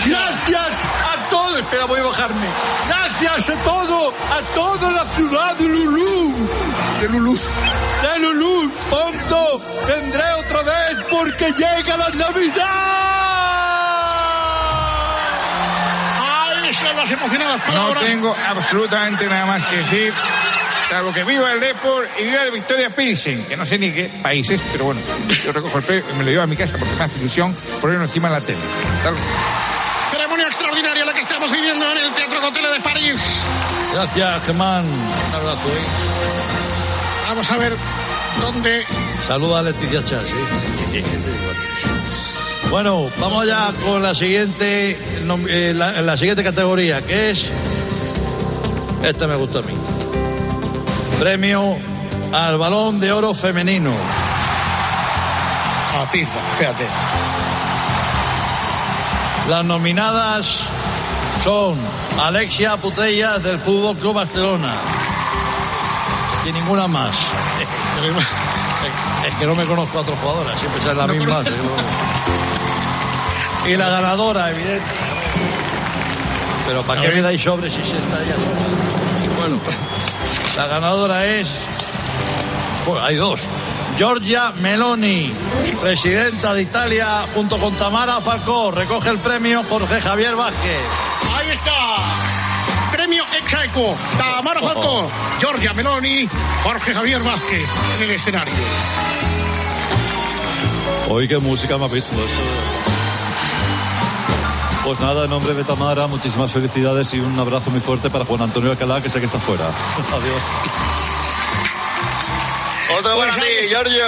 Gracias 0.06 0.84
a 0.84 1.30
todos. 1.32 1.58
Espera, 1.58 1.86
voy 1.86 2.00
a 2.00 2.04
bajarme. 2.04 2.48
Gracias 2.88 3.50
a 3.50 3.64
todo, 3.64 4.14
a 4.32 4.42
toda 4.54 4.92
la 4.92 5.06
ciudad 5.08 5.56
de 5.56 5.70
Lulú. 5.70 6.48
De 7.02 7.10
Lulú. 7.10 7.40
De 8.04 8.20
Lulú. 8.20 8.72
Pronto 8.92 9.62
vendré 9.88 10.24
otra 10.46 10.62
vez 10.62 11.06
porque 11.10 11.52
llega 11.52 11.98
la 11.98 12.10
Navidad. 12.10 13.13
Las 16.84 17.12
emocionadas 17.12 17.62
No 17.74 17.94
tengo 18.00 18.36
absolutamente 18.48 19.26
nada 19.28 19.46
más 19.46 19.64
que 19.66 19.78
decir, 19.78 20.14
salvo 20.90 21.12
que 21.12 21.24
viva 21.24 21.52
el 21.54 21.60
Depor 21.60 22.08
y 22.20 22.24
viva 22.24 22.44
el 22.44 22.52
Victoria 22.52 22.90
Pilsen, 22.90 23.44
que 23.46 23.58
no 23.58 23.66
sé 23.66 23.80
ni 23.80 23.92
qué 23.92 24.10
país 24.22 24.50
es, 24.50 24.62
pero 24.72 24.86
bueno, 24.86 25.02
yo 25.44 25.52
recojo 25.52 25.78
el 25.78 25.84
premio 25.84 26.04
y 26.12 26.14
me 26.18 26.24
lo 26.24 26.32
llevo 26.32 26.44
a 26.44 26.48
mi 26.48 26.56
casa 26.56 26.76
porque 26.78 26.96
me 26.96 27.04
hace 27.04 27.20
ilusión 27.20 27.56
ponerlo 27.82 28.04
encima 28.04 28.28
en 28.28 28.34
la 28.34 28.42
tele. 28.42 28.60
Hasta 28.94 29.12
luego. 29.12 29.26
Ceremonia 30.12 30.48
extraordinaria 30.48 31.06
la 31.06 31.14
que 31.14 31.22
estamos 31.22 31.52
viviendo 31.52 31.92
en 31.92 31.98
el 31.98 32.14
Teatro 32.14 32.42
Cotele 32.42 32.70
de 32.70 32.80
París. 32.82 33.20
Gracias, 33.94 34.46
Germán. 34.46 34.86
Un 34.86 35.36
abrazo. 35.36 35.70
¿eh? 35.70 35.82
Vamos 37.30 37.50
a 37.50 37.58
ver 37.58 37.74
dónde. 38.42 38.86
Saluda 39.28 39.60
a 39.60 39.64
Leticia 39.64 40.04
Chas. 40.04 40.24
¿sí? 40.92 41.04
Bueno, 42.70 43.08
vamos 43.20 43.46
ya 43.46 43.72
con 43.86 44.02
la 44.02 44.16
siguiente, 44.16 44.98
eh, 45.50 45.74
la, 45.76 46.02
la 46.02 46.18
siguiente 46.18 46.44
categoría, 46.44 47.02
que 47.02 47.32
es. 47.32 47.52
Esta 49.04 49.28
me 49.28 49.36
gusta 49.36 49.60
a 49.60 49.62
mí. 49.62 49.74
Premio 51.20 51.78
al 52.34 52.58
Balón 52.58 53.00
de 53.00 53.12
Oro 53.12 53.34
Femenino. 53.34 53.92
A 55.96 56.10
pizza, 56.12 56.32
fíjate. 56.58 56.88
Las 59.50 59.66
nominadas 59.66 60.62
son 61.44 61.78
Alexia 62.22 62.78
Putellas 62.78 63.44
del 63.44 63.60
Fútbol 63.60 63.98
Club 63.98 64.16
Barcelona. 64.16 64.74
Y 66.48 66.52
ninguna 66.52 66.88
más. 66.88 67.16
Es 69.28 69.34
que 69.36 69.46
no 69.46 69.56
me 69.56 69.64
conozco 69.66 69.98
a 69.98 70.02
otros 70.02 70.20
jugadoras, 70.20 70.60
siempre 70.60 70.82
son 70.82 70.98
las 70.98 71.08
mismas. 71.08 71.46
Y 73.66 73.78
la 73.78 73.90
ganadora, 73.90 74.50
evidente. 74.50 74.92
Pero 76.68 76.84
¿para 76.84 77.02
qué 77.02 77.10
me 77.10 77.22
dais 77.22 77.42
sobre 77.42 77.70
si 77.70 77.78
se 77.78 77.98
está 77.98 78.24
ya? 78.24 78.36
Bueno, 79.38 79.60
la 80.58 80.68
ganadora 80.68 81.26
es. 81.26 81.50
Bueno, 82.86 83.06
hay 83.06 83.16
dos. 83.16 83.48
Giorgia 83.98 84.52
Meloni, 84.60 85.32
presidenta 85.82 86.54
de 86.54 86.64
Italia, 86.64 87.26
junto 87.34 87.58
con 87.58 87.74
Tamara 87.76 88.20
Falcó. 88.20 88.72
Recoge 88.72 89.10
el 89.10 89.20
premio 89.20 89.64
Jorge 89.70 90.02
Javier 90.02 90.36
Vázquez. 90.36 90.80
Ahí 91.34 91.52
está. 91.52 92.92
Premio 92.92 93.24
Exaeco. 93.38 93.96
Tamara 94.18 94.60
Falcó, 94.60 95.10
Giorgia 95.40 95.74
Meloni, 95.74 96.28
Jorge 96.64 96.94
Javier 96.94 97.22
Vázquez 97.22 97.68
en 97.98 98.04
el 98.04 98.12
escenario. 98.12 98.54
Hoy 101.10 101.28
qué 101.28 101.38
música 101.38 101.78
me 101.78 101.86
habéis 101.86 102.06
puesto. 102.06 102.38
Pues 104.84 105.00
nada, 105.00 105.24
en 105.24 105.30
nombre 105.30 105.54
de 105.54 105.64
Tamara, 105.64 106.08
muchísimas 106.08 106.52
felicidades 106.52 107.14
y 107.14 107.20
un 107.22 107.40
abrazo 107.40 107.72
muy 107.72 107.80
fuerte 107.80 108.10
para 108.10 108.26
Juan 108.26 108.42
Antonio 108.42 108.72
Alcalá, 108.72 109.02
que 109.02 109.10
sé 109.10 109.20
que 109.20 109.26
está 109.26 109.40
fuera. 109.40 109.66
Adiós. 110.14 110.42
Otro 113.00 113.18
para 113.18 113.36
ti, 113.36 113.70
Giorgio. 113.70 114.06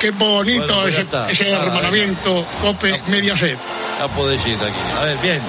Qué 0.00 0.10
bonito 0.12 0.66
Bueno, 0.66 0.82
pues 0.82 0.98
ese, 0.98 1.32
ese 1.32 1.50
Nada, 1.50 1.64
hermanamiento 1.64 2.44
Cope 2.62 3.00
Mediaset. 3.08 3.58
Ya 3.98 4.08
podéis 4.08 4.46
ir 4.46 4.58
de 4.58 4.66
aquí. 4.66 4.78
A 5.00 5.04
ver, 5.04 5.18
bien. 5.18 5.40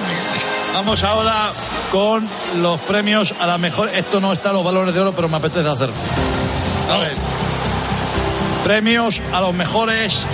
Vamos 0.74 1.04
ahora 1.04 1.52
con 1.92 2.28
los 2.60 2.80
premios 2.80 3.32
a 3.38 3.46
la 3.46 3.58
mejor. 3.58 3.88
Esto 3.90 4.20
no 4.20 4.32
está 4.32 4.50
en 4.50 4.56
los 4.56 4.64
balones 4.64 4.92
de 4.92 5.00
oro, 5.00 5.12
pero 5.12 5.28
me 5.28 5.36
apetece 5.36 5.68
hacerlo. 5.68 5.94
A 6.90 6.98
ver. 6.98 7.14
Premios 8.64 9.22
a 9.32 9.40
los 9.40 9.54
mejores 9.54 10.24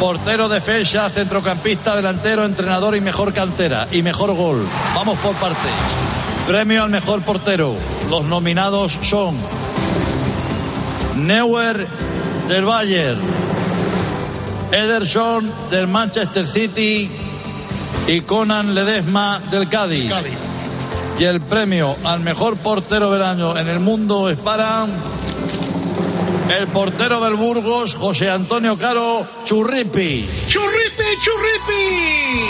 portero, 0.00 0.48
defensa, 0.48 1.10
centrocampista, 1.10 1.94
delantero, 1.94 2.46
entrenador 2.46 2.96
y 2.96 3.02
mejor 3.02 3.34
cantera 3.34 3.86
y 3.92 4.02
mejor 4.02 4.34
gol. 4.34 4.66
Vamos 4.94 5.18
por 5.18 5.34
partes. 5.34 5.70
Premio 6.46 6.84
al 6.84 6.90
mejor 6.90 7.20
portero. 7.20 7.76
Los 8.08 8.24
nominados 8.24 8.98
son 9.02 9.36
Neuer 11.16 11.86
del 12.48 12.64
Bayern, 12.64 13.20
Ederson 14.72 15.52
del 15.70 15.86
Manchester 15.86 16.48
City 16.48 17.10
y 18.06 18.20
Conan 18.22 18.74
Ledesma 18.74 19.38
del 19.50 19.68
Cádiz. 19.68 20.10
Y 21.18 21.24
el 21.24 21.42
premio 21.42 21.94
al 22.04 22.20
mejor 22.20 22.56
portero 22.56 23.10
del 23.10 23.22
año 23.22 23.54
en 23.58 23.68
el 23.68 23.80
mundo 23.80 24.30
es 24.30 24.38
para 24.38 24.86
el 26.58 26.66
portero 26.68 27.20
del 27.24 27.34
Burgos, 27.34 27.94
José 27.94 28.30
Antonio 28.30 28.76
Caro 28.76 29.26
Churripi. 29.44 30.28
¡Churripi, 30.48 31.04
churripi! 31.22 32.48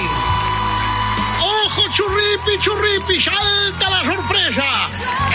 ¡Ojo, 1.41 1.83
churripi, 1.95 2.63
churripi! 2.63 3.21
¡Salta 3.21 3.91
la 3.91 4.05
sorpresa! 4.05 4.65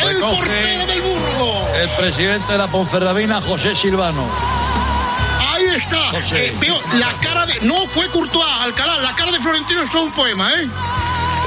El 0.02 0.16
Recoge. 0.16 0.36
portero 0.38 0.86
del 0.88 1.02
Burgo. 1.02 1.68
El 1.82 1.90
presidente 1.92 2.54
de 2.54 2.58
la 2.58 2.68
Ponferradina, 2.68 3.42
José 3.42 3.76
Silvano. 3.76 4.28
Ahí 5.40 5.66
está. 5.76 6.12
Eh, 6.36 6.54
veo 6.60 6.80
la 6.98 7.14
cara 7.22 7.46
de. 7.46 7.60
No 7.62 7.88
fue 7.88 8.08
Courtois, 8.10 8.46
Alcalá. 8.62 8.98
La 8.98 9.16
cara 9.16 9.32
de 9.32 9.40
Florentino 9.40 9.84
es 9.84 9.92
todo 9.92 10.04
un 10.04 10.12
poema, 10.12 10.52
¿eh? 10.54 10.68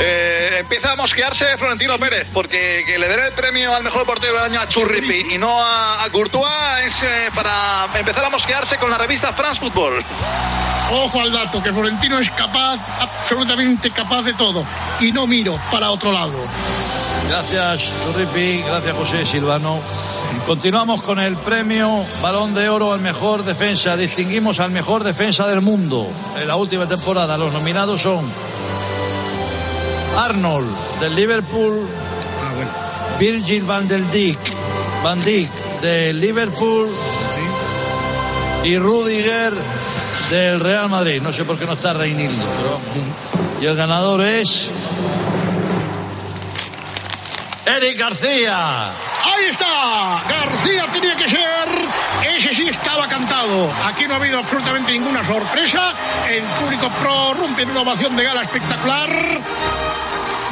Eh, 0.00 0.58
empieza 0.60 0.92
a 0.92 0.96
mosquearse 0.96 1.56
Florentino 1.56 1.98
Pérez, 1.98 2.28
porque 2.32 2.84
que 2.86 2.98
le 2.98 3.08
den 3.08 3.20
el 3.20 3.32
premio 3.32 3.74
al 3.74 3.82
mejor 3.82 4.04
portero 4.06 4.34
del 4.34 4.44
año 4.44 4.60
a 4.60 4.68
Churripi 4.68 5.34
y 5.34 5.38
no 5.38 5.60
a, 5.60 6.04
a 6.04 6.10
Courtois 6.10 6.48
es 6.86 7.02
eh, 7.02 7.30
para 7.34 7.88
empezar 7.94 8.24
a 8.24 8.30
mosquearse 8.30 8.76
con 8.76 8.90
la 8.90 8.98
revista 8.98 9.32
France 9.32 9.60
Football. 9.60 10.04
Ojo 10.90 11.20
al 11.20 11.32
dato, 11.32 11.62
que 11.62 11.72
Florentino 11.72 12.18
es 12.18 12.30
capaz, 12.30 12.78
absolutamente 13.00 13.90
capaz 13.90 14.22
de 14.22 14.32
todo. 14.34 14.64
Y 15.00 15.12
no 15.12 15.26
miro 15.26 15.58
para 15.70 15.90
otro 15.90 16.12
lado. 16.12 16.40
Gracias, 17.28 17.92
Churripi. 18.04 18.62
Gracias, 18.62 18.96
José 18.96 19.26
Silvano. 19.26 19.80
Continuamos 20.46 21.02
con 21.02 21.18
el 21.18 21.36
premio 21.36 22.02
Balón 22.22 22.54
de 22.54 22.70
Oro 22.70 22.94
al 22.94 23.00
mejor 23.00 23.44
defensa. 23.44 23.96
Distinguimos 23.98 24.60
al 24.60 24.70
mejor 24.70 25.04
defensa 25.04 25.46
del 25.46 25.60
mundo 25.60 26.08
en 26.40 26.48
la 26.48 26.56
última 26.56 26.88
temporada. 26.88 27.36
Los 27.36 27.52
nominados 27.52 28.00
son 28.00 28.24
Arnold 30.18 30.68
del 31.00 31.14
Liverpool, 31.14 31.86
Virgil 33.18 33.62
van 33.62 33.86
der 33.86 34.02
Dijk, 34.10 34.38
van 35.02 35.22
Dijk 35.22 35.50
del 35.80 36.20
Liverpool 36.20 36.88
y 38.64 38.76
Rudiger 38.76 39.54
del 40.30 40.60
Real 40.60 40.88
Madrid. 40.88 41.22
No 41.22 41.32
sé 41.32 41.44
por 41.44 41.56
qué 41.56 41.66
no 41.66 41.74
está 41.74 41.92
Reinildo, 41.92 42.44
pero 42.56 42.80
y 43.60 43.66
el 43.66 43.76
ganador 43.76 44.22
es 44.22 44.70
Eric 47.66 47.98
García. 47.98 48.86
Ahí 48.88 49.46
está. 49.50 50.22
García 50.28 50.86
tenía 50.92 51.16
que 51.16 51.28
ser. 51.28 52.36
Ese 52.36 52.54
sí 52.54 52.68
estaba 52.68 53.06
cantado. 53.08 53.70
Aquí 53.84 54.06
no 54.06 54.14
ha 54.14 54.16
habido 54.16 54.38
absolutamente 54.38 54.92
ninguna 54.92 55.24
sorpresa. 55.24 55.92
El 56.28 56.42
público 56.42 56.88
prorrumpe 57.00 57.62
en 57.62 57.70
una 57.70 57.80
ovación 57.80 58.16
de 58.16 58.24
gala 58.24 58.42
espectacular. 58.42 59.10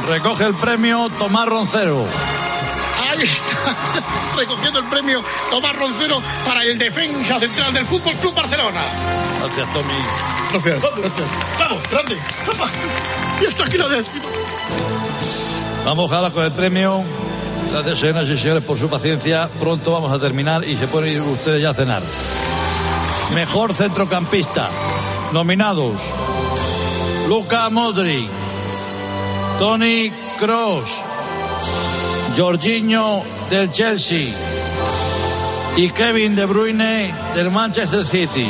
Recoge 0.08 0.44
el 0.44 0.54
premio 0.54 1.08
Tomás 1.18 1.46
Roncero. 1.46 2.06
Ahí 3.00 3.22
está. 3.22 3.76
Recogiendo 4.36 4.78
el 4.78 4.84
premio 4.84 5.22
Tomás 5.50 5.74
Roncero 5.74 6.22
para 6.44 6.62
el 6.62 6.78
defensa 6.78 7.40
central 7.40 7.74
del 7.74 7.86
Fútbol 7.86 8.14
Club 8.14 8.34
Barcelona. 8.34 8.82
Gracias, 9.40 9.72
Tommy. 9.72 9.94
Gracias, 10.52 10.80
gracias. 10.80 11.28
Vamos, 11.58 11.90
grande. 11.90 12.16
Y 13.40 13.46
hasta 13.46 13.64
aquí 13.64 13.76
la 13.76 13.88
décima. 13.88 14.24
Vamos 15.84 16.12
ahora 16.12 16.30
con 16.30 16.44
el 16.44 16.52
premio. 16.52 17.02
Gracias, 17.72 17.98
señoras 17.98 18.28
y 18.28 18.38
señores, 18.38 18.62
por 18.62 18.78
su 18.78 18.88
paciencia. 18.88 19.48
Pronto 19.58 19.92
vamos 19.92 20.12
a 20.12 20.20
terminar 20.20 20.64
y 20.64 20.76
se 20.76 20.86
pueden 20.86 21.14
ir 21.14 21.20
ustedes 21.20 21.60
ya 21.60 21.70
a 21.70 21.74
cenar. 21.74 22.02
Mejor 23.34 23.74
centrocampista. 23.74 24.70
Nominados. 25.32 26.00
Luca 27.28 27.68
Modric. 27.70 28.45
Tony 29.58 30.12
Cross. 30.38 31.02
Jorginho 32.36 33.22
del 33.50 33.70
Chelsea. 33.70 34.28
Y 35.76 35.90
Kevin 35.90 36.36
De 36.36 36.46
Bruyne 36.46 37.14
del 37.34 37.50
Manchester 37.50 38.04
City. 38.04 38.48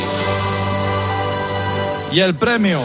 Y 2.13 2.21
el 2.21 2.35
premio 2.35 2.81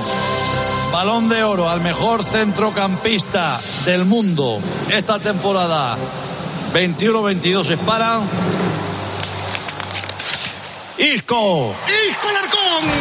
Balón 0.92 1.30
de 1.30 1.44
Oro 1.44 1.70
al 1.70 1.82
mejor 1.82 2.24
centrocampista 2.24 3.60
del 3.86 4.06
mundo 4.06 4.60
esta 4.92 5.20
temporada 5.20 5.98
21-22 6.74 7.70
es 7.70 7.80
para 7.80 8.20
Isco. 10.98 11.74
Isco 12.10 12.28
Alarcón. 12.30 12.92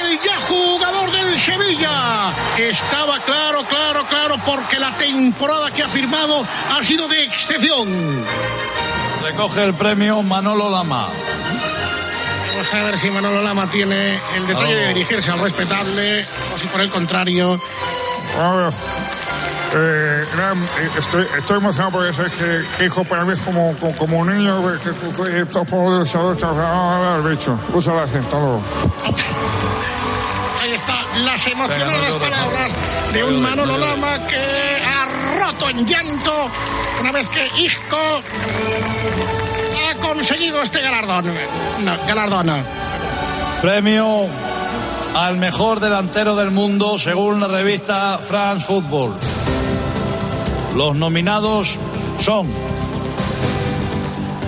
El 0.00 0.20
ya 0.22 0.40
jugador 0.48 1.10
del 1.10 1.31
Sevilla. 1.44 2.32
Estaba 2.56 3.18
claro, 3.20 3.64
claro, 3.64 4.04
claro, 4.08 4.36
porque 4.46 4.78
la 4.78 4.92
temporada 4.92 5.70
que 5.70 5.82
ha 5.82 5.88
firmado 5.88 6.44
ha 6.70 6.84
sido 6.84 7.08
de 7.08 7.24
excepción. 7.24 8.24
Recoge 9.22 9.64
el 9.64 9.74
premio 9.74 10.22
Manolo 10.22 10.70
Lama. 10.70 11.08
Vamos 12.52 12.74
a 12.74 12.82
ver 12.84 12.98
si 12.98 13.10
Manolo 13.10 13.42
Lama 13.42 13.66
tiene 13.66 14.20
el 14.36 14.46
detalle 14.46 14.74
de 14.74 14.88
dirigirse 14.88 15.30
al 15.30 15.40
respetable 15.40 16.24
o 16.54 16.58
si 16.58 16.66
por 16.68 16.80
el 16.80 16.90
contrario. 16.90 17.60
A 18.38 18.50
ver, 18.54 18.72
eh, 19.74 20.24
eh, 20.38 20.88
estoy, 20.98 21.26
estoy 21.38 21.56
emocionado 21.56 21.92
porque 21.92 22.12
sabes 22.12 22.32
que, 22.32 22.62
que 22.76 22.84
hijo 22.86 23.04
para 23.04 23.24
mí 23.24 23.32
es 23.32 23.40
como, 23.40 23.74
como, 23.78 23.96
como 23.96 24.18
un 24.18 24.36
niño 24.36 24.70
eh, 24.70 24.78
que 24.82 24.90
que 24.90 25.12
soy 25.12 25.32
eh, 25.32 25.46
todo 25.46 26.00
deseado, 26.00 26.36
ah, 26.44 27.18
las 31.16 31.46
emocionadas 31.46 32.12
palabras 32.12 32.72
de 33.12 33.24
un 33.24 33.42
Manolo. 33.42 33.76
Lama 33.78 34.26
que 34.26 34.82
ha 34.84 35.06
roto 35.38 35.68
en 35.68 35.86
llanto 35.86 36.50
una 37.00 37.12
vez 37.12 37.28
que 37.28 37.46
Isco 37.60 38.22
ha 39.78 39.94
conseguido 40.00 40.62
este 40.62 40.80
galardón. 40.80 41.32
No, 41.80 41.96
galardón. 42.06 42.46
no. 42.46 42.56
Premio 43.60 44.26
al 45.14 45.36
mejor 45.36 45.80
delantero 45.80 46.36
del 46.36 46.50
mundo 46.50 46.98
según 46.98 47.40
la 47.40 47.48
revista 47.48 48.18
France 48.18 48.64
Football. 48.66 49.14
Los 50.74 50.96
nominados 50.96 51.78
son 52.18 52.48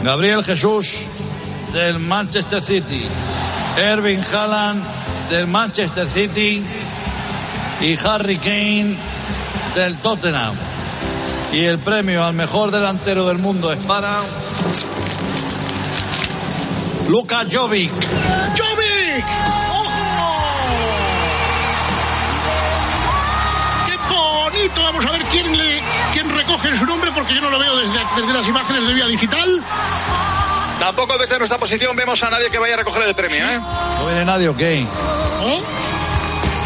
Gabriel 0.02 0.42
Jesús 0.42 0.96
del 1.72 1.98
Manchester 1.98 2.62
City, 2.62 3.06
Erving 3.76 4.22
Haaland 4.32 4.93
del 5.30 5.46
Manchester 5.46 6.08
City 6.08 6.64
y 7.80 7.98
Harry 8.06 8.36
Kane 8.36 8.96
del 9.74 9.96
Tottenham. 9.96 10.54
Y 11.52 11.64
el 11.64 11.78
premio 11.78 12.24
al 12.24 12.34
mejor 12.34 12.70
delantero 12.70 13.26
del 13.26 13.38
mundo 13.38 13.72
es 13.72 13.82
para 13.84 14.10
Luka 17.08 17.44
Jovic. 17.50 17.90
¡Jovic! 17.90 19.24
¡Qué 23.86 23.96
bonito! 24.14 24.82
Vamos 24.82 25.06
a 25.06 25.12
ver 25.12 25.22
quién, 25.30 25.56
le, 25.56 25.80
quién 26.12 26.28
recoge 26.34 26.76
su 26.78 26.86
nombre 26.86 27.10
porque 27.12 27.34
yo 27.34 27.40
no 27.40 27.50
lo 27.50 27.58
veo 27.58 27.76
desde, 27.76 28.00
desde 28.16 28.32
las 28.32 28.48
imágenes 28.48 28.86
de 28.86 28.94
vía 28.94 29.06
digital. 29.06 29.62
Tampoco 30.78 31.16
desde 31.18 31.38
nuestra 31.38 31.58
posición 31.58 31.96
vemos 31.96 32.22
a 32.22 32.30
nadie 32.30 32.50
que 32.50 32.58
vaya 32.58 32.74
a 32.74 32.76
recoger 32.78 33.02
el 33.02 33.14
premio, 33.14 33.48
¿eh? 33.48 33.58
¿No 33.98 34.06
viene 34.06 34.24
nadie 34.24 34.48
o 34.48 34.56
qué? 34.56 34.86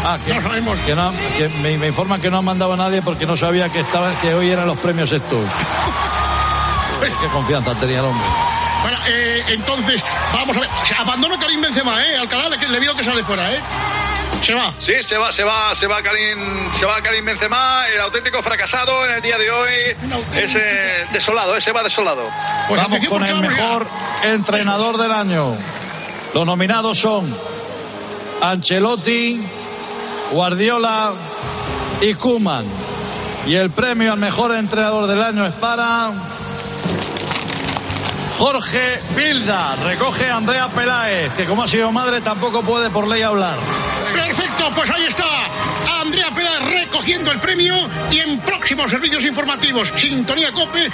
Ah, 0.03 0.17
que, 0.25 0.33
No 0.33 0.41
sabemos. 0.41 0.77
que 0.85 0.95
no- 0.95 1.11
que 1.37 1.49
me, 1.61 1.77
me 1.77 1.87
informan 1.87 2.21
que 2.21 2.29
no 2.31 2.37
han 2.39 2.45
mandado 2.45 2.73
a 2.73 2.77
nadie 2.77 3.01
porque 3.01 3.25
no 3.25 3.35
sabía 3.37 3.69
que 3.69 3.79
estaban, 3.81 4.15
que 4.17 4.33
hoy 4.33 4.49
eran 4.49 4.65
los 4.67 4.77
premios 4.77 5.11
estos. 5.11 5.43
Qué 7.21 7.27
confianza 7.27 7.73
tenía 7.75 7.99
el 7.99 8.05
hombre. 8.05 8.25
Bueno, 8.81 8.97
eh, 9.07 9.43
entonces, 9.49 10.01
vamos 10.33 10.55
a 10.57 10.59
ver. 10.61 10.69
Se 10.87 10.95
abandona 10.95 11.37
Karim 11.39 11.61
Benzema, 11.61 12.01
¿eh? 12.05 12.17
Alcalá 12.17 12.49
le, 12.49 12.57
le 12.67 12.79
vio 12.79 12.95
que 12.95 13.03
sale 13.03 13.23
fuera, 13.23 13.51
¿eh? 13.53 13.61
Se 14.43 14.53
va. 14.53 14.73
Sí, 14.79 14.93
se 15.05 15.17
va, 15.17 15.31
se 15.31 15.43
va, 15.43 15.75
se 15.75 15.85
va 15.85 16.01
Karim, 16.01 16.39
se 16.79 16.85
va 16.85 17.01
Karim 17.01 17.25
Benzema, 17.25 17.87
el 17.93 17.99
auténtico 18.01 18.41
fracasado 18.41 19.05
en 19.05 19.11
el 19.11 19.21
día 19.21 19.37
de 19.37 19.51
hoy. 19.51 19.73
Es 20.35 20.55
eh, 20.55 21.05
desolado, 21.11 21.55
ese 21.55 21.71
va 21.71 21.83
desolado. 21.83 22.23
Pues 22.67 22.81
Vamos 22.81 23.05
con 23.07 23.23
el 23.23 23.39
mejor 23.39 23.85
entrenador 24.23 24.97
del 24.97 25.11
año. 25.11 25.55
Los 26.33 26.45
nominados 26.45 26.97
son 26.97 27.25
Ancelotti, 28.41 29.41
Guardiola 30.31 31.13
y 32.01 32.13
Kuman. 32.13 32.65
Y 33.47 33.55
el 33.55 33.71
premio 33.71 34.13
al 34.13 34.19
mejor 34.19 34.55
entrenador 34.55 35.07
del 35.07 35.21
año 35.21 35.45
es 35.45 35.53
para 35.53 36.11
Jorge 38.37 39.01
Bilda. 39.15 39.75
Recoge 39.83 40.29
a 40.29 40.37
Andrea 40.37 40.67
Peláez, 40.69 41.33
que 41.33 41.45
como 41.45 41.63
ha 41.63 41.67
sido 41.67 41.91
madre 41.91 42.21
tampoco 42.21 42.61
puede 42.61 42.89
por 42.89 43.07
ley 43.07 43.21
hablar. 43.21 43.57
Perfecto, 44.13 44.71
pues 44.75 44.89
ahí 44.89 45.05
está. 45.05 46.01
Andrea 46.01 46.29
Pérez 46.31 46.61
recogiendo 46.61 47.31
el 47.31 47.39
premio 47.39 47.75
y 48.11 48.19
en 48.19 48.39
próximos 48.39 48.89
servicios 48.89 49.23
informativos, 49.25 49.91
Sintonía 49.97 50.51
Cope, 50.51 50.89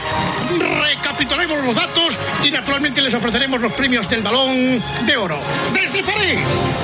recapitularemos 0.82 1.64
los 1.64 1.76
datos 1.76 2.16
y 2.44 2.52
naturalmente 2.52 3.02
les 3.02 3.14
ofreceremos 3.14 3.62
los 3.62 3.72
premios 3.74 4.10
del 4.10 4.22
Balón 4.22 4.82
de 5.06 5.18
Oro. 5.18 5.40
Desde 5.74 6.04
París, 6.04 6.40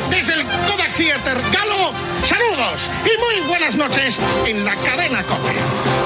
desde 0.09 0.33
el 0.33 0.43
Kodak 0.43 0.93
Theater 0.95 1.37
Galo, 1.51 1.91
saludos 2.23 2.81
y 3.05 3.17
muy 3.19 3.47
buenas 3.47 3.75
noches 3.75 4.19
en 4.45 4.63
la 4.63 4.75
cadena 4.75 5.23
Cope. 5.23 6.00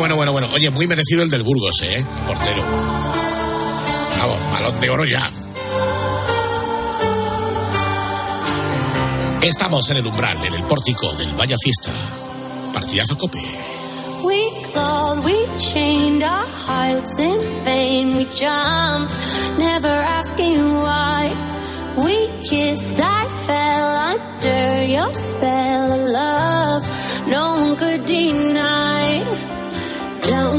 Bueno, 0.00 0.16
bueno, 0.16 0.32
bueno. 0.32 0.48
Oye, 0.54 0.70
muy 0.70 0.86
merecido 0.86 1.22
el 1.22 1.28
del 1.28 1.42
Burgos, 1.42 1.82
¿eh? 1.82 2.02
Portero. 2.26 2.62
Vamos, 4.18 4.38
balón 4.50 4.80
de 4.80 4.88
oro 4.88 5.04
ya. 5.04 5.30
Estamos 9.42 9.90
en 9.90 9.98
el 9.98 10.06
umbral, 10.06 10.42
en 10.42 10.54
el 10.54 10.62
pórtico 10.62 11.14
del 11.14 11.30
Vaya 11.32 11.54
Fiesta. 11.62 11.92
Partidazo 12.72 13.14
Cope. 13.18 13.42
We 14.24 14.48
clawed, 14.72 15.22
we 15.22 15.34
chained 15.58 16.22
our 16.22 16.46
hearts 16.66 17.18
in 17.18 17.38
vain. 17.66 18.16
We 18.16 18.24
jumped, 18.32 19.12
never 19.58 19.88
asking 20.16 20.56
why. 20.80 21.30
We 21.98 22.30
kissed, 22.48 22.98
I 22.98 23.26
fell 23.46 23.96
under 24.16 24.82
your 24.86 25.12
spell 25.12 25.92
of 25.92 26.10
love. 26.10 27.28
No 27.28 27.52
one 27.52 27.76
could 27.76 28.06
deny. 28.06 29.49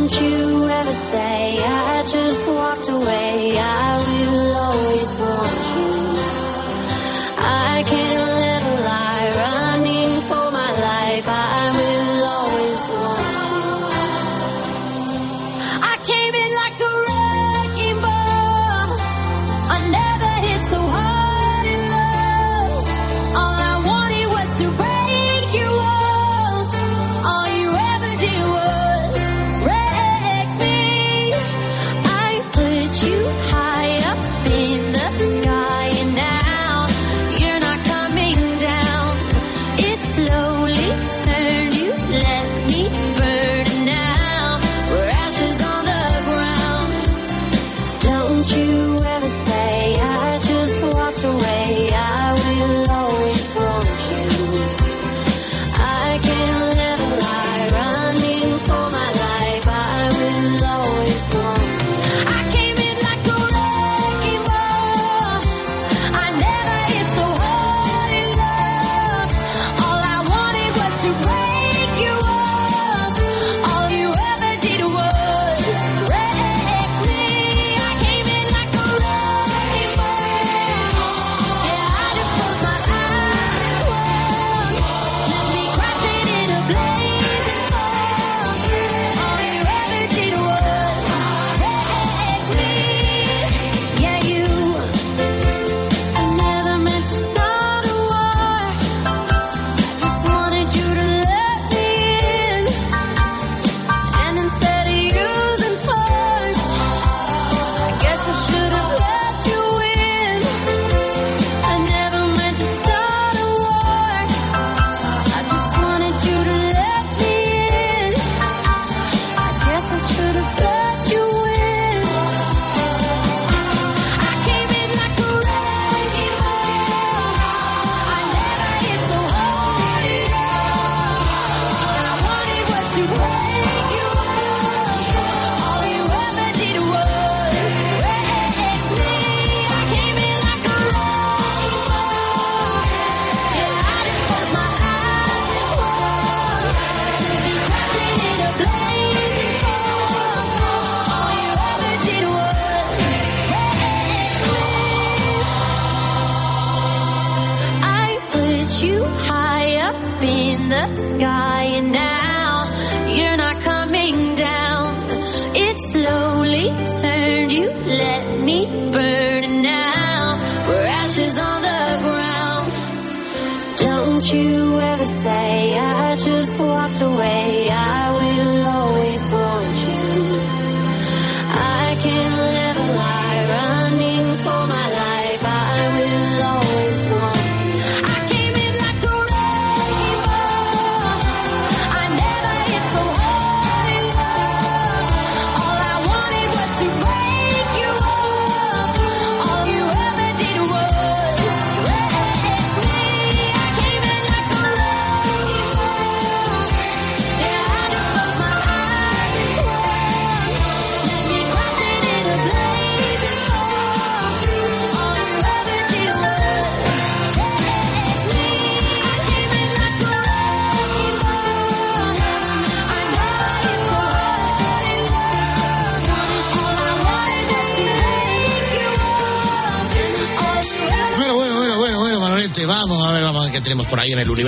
Don't 0.02 0.20
you 0.20 0.68
ever 0.68 0.94
say 0.94 1.60
I 1.62 2.02
just 2.02 2.50
walked 2.50 2.90
away. 2.90 3.54
I 3.56 4.02
will 4.08 4.56
always 4.66 5.12
want 5.20 5.62
you. 5.78 5.94
I 7.38 7.84
can't 7.86 8.30
live 8.42 8.66
a 8.66 8.78
lie 8.90 9.21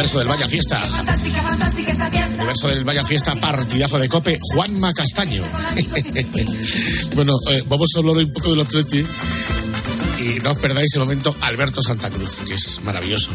por 0.10 0.22
ahí 0.22 0.28
en 0.28 0.28
el 0.28 0.28
universo 0.28 0.28
del 0.28 0.28
Vaya 0.28 0.48
Fiesta. 0.48 0.82
Universo 2.36 2.68
del 2.68 2.84
Vaya 2.84 3.06
Fiesta, 3.06 3.36
partidazo 3.36 4.00
de 4.00 4.10
cope, 4.10 4.38
Juanma 4.54 4.94
Castaño. 4.94 5.44
bueno, 7.16 7.36
eh, 7.50 7.64
vamos 7.68 7.90
a 7.96 8.00
hablar 8.00 8.18
un 8.18 8.34
poco 8.34 8.50
del 8.52 8.62
Atleti. 8.62 9.06
Y 10.20 10.40
no 10.40 10.52
os 10.52 10.60
perdáis 10.60 10.94
el 10.94 11.02
momento 11.02 11.36
Alberto 11.42 11.82
Santa 11.82 12.10
Cruz, 12.10 12.42
que 12.48 12.54
es 12.54 12.82
maravilloso. 12.84 13.30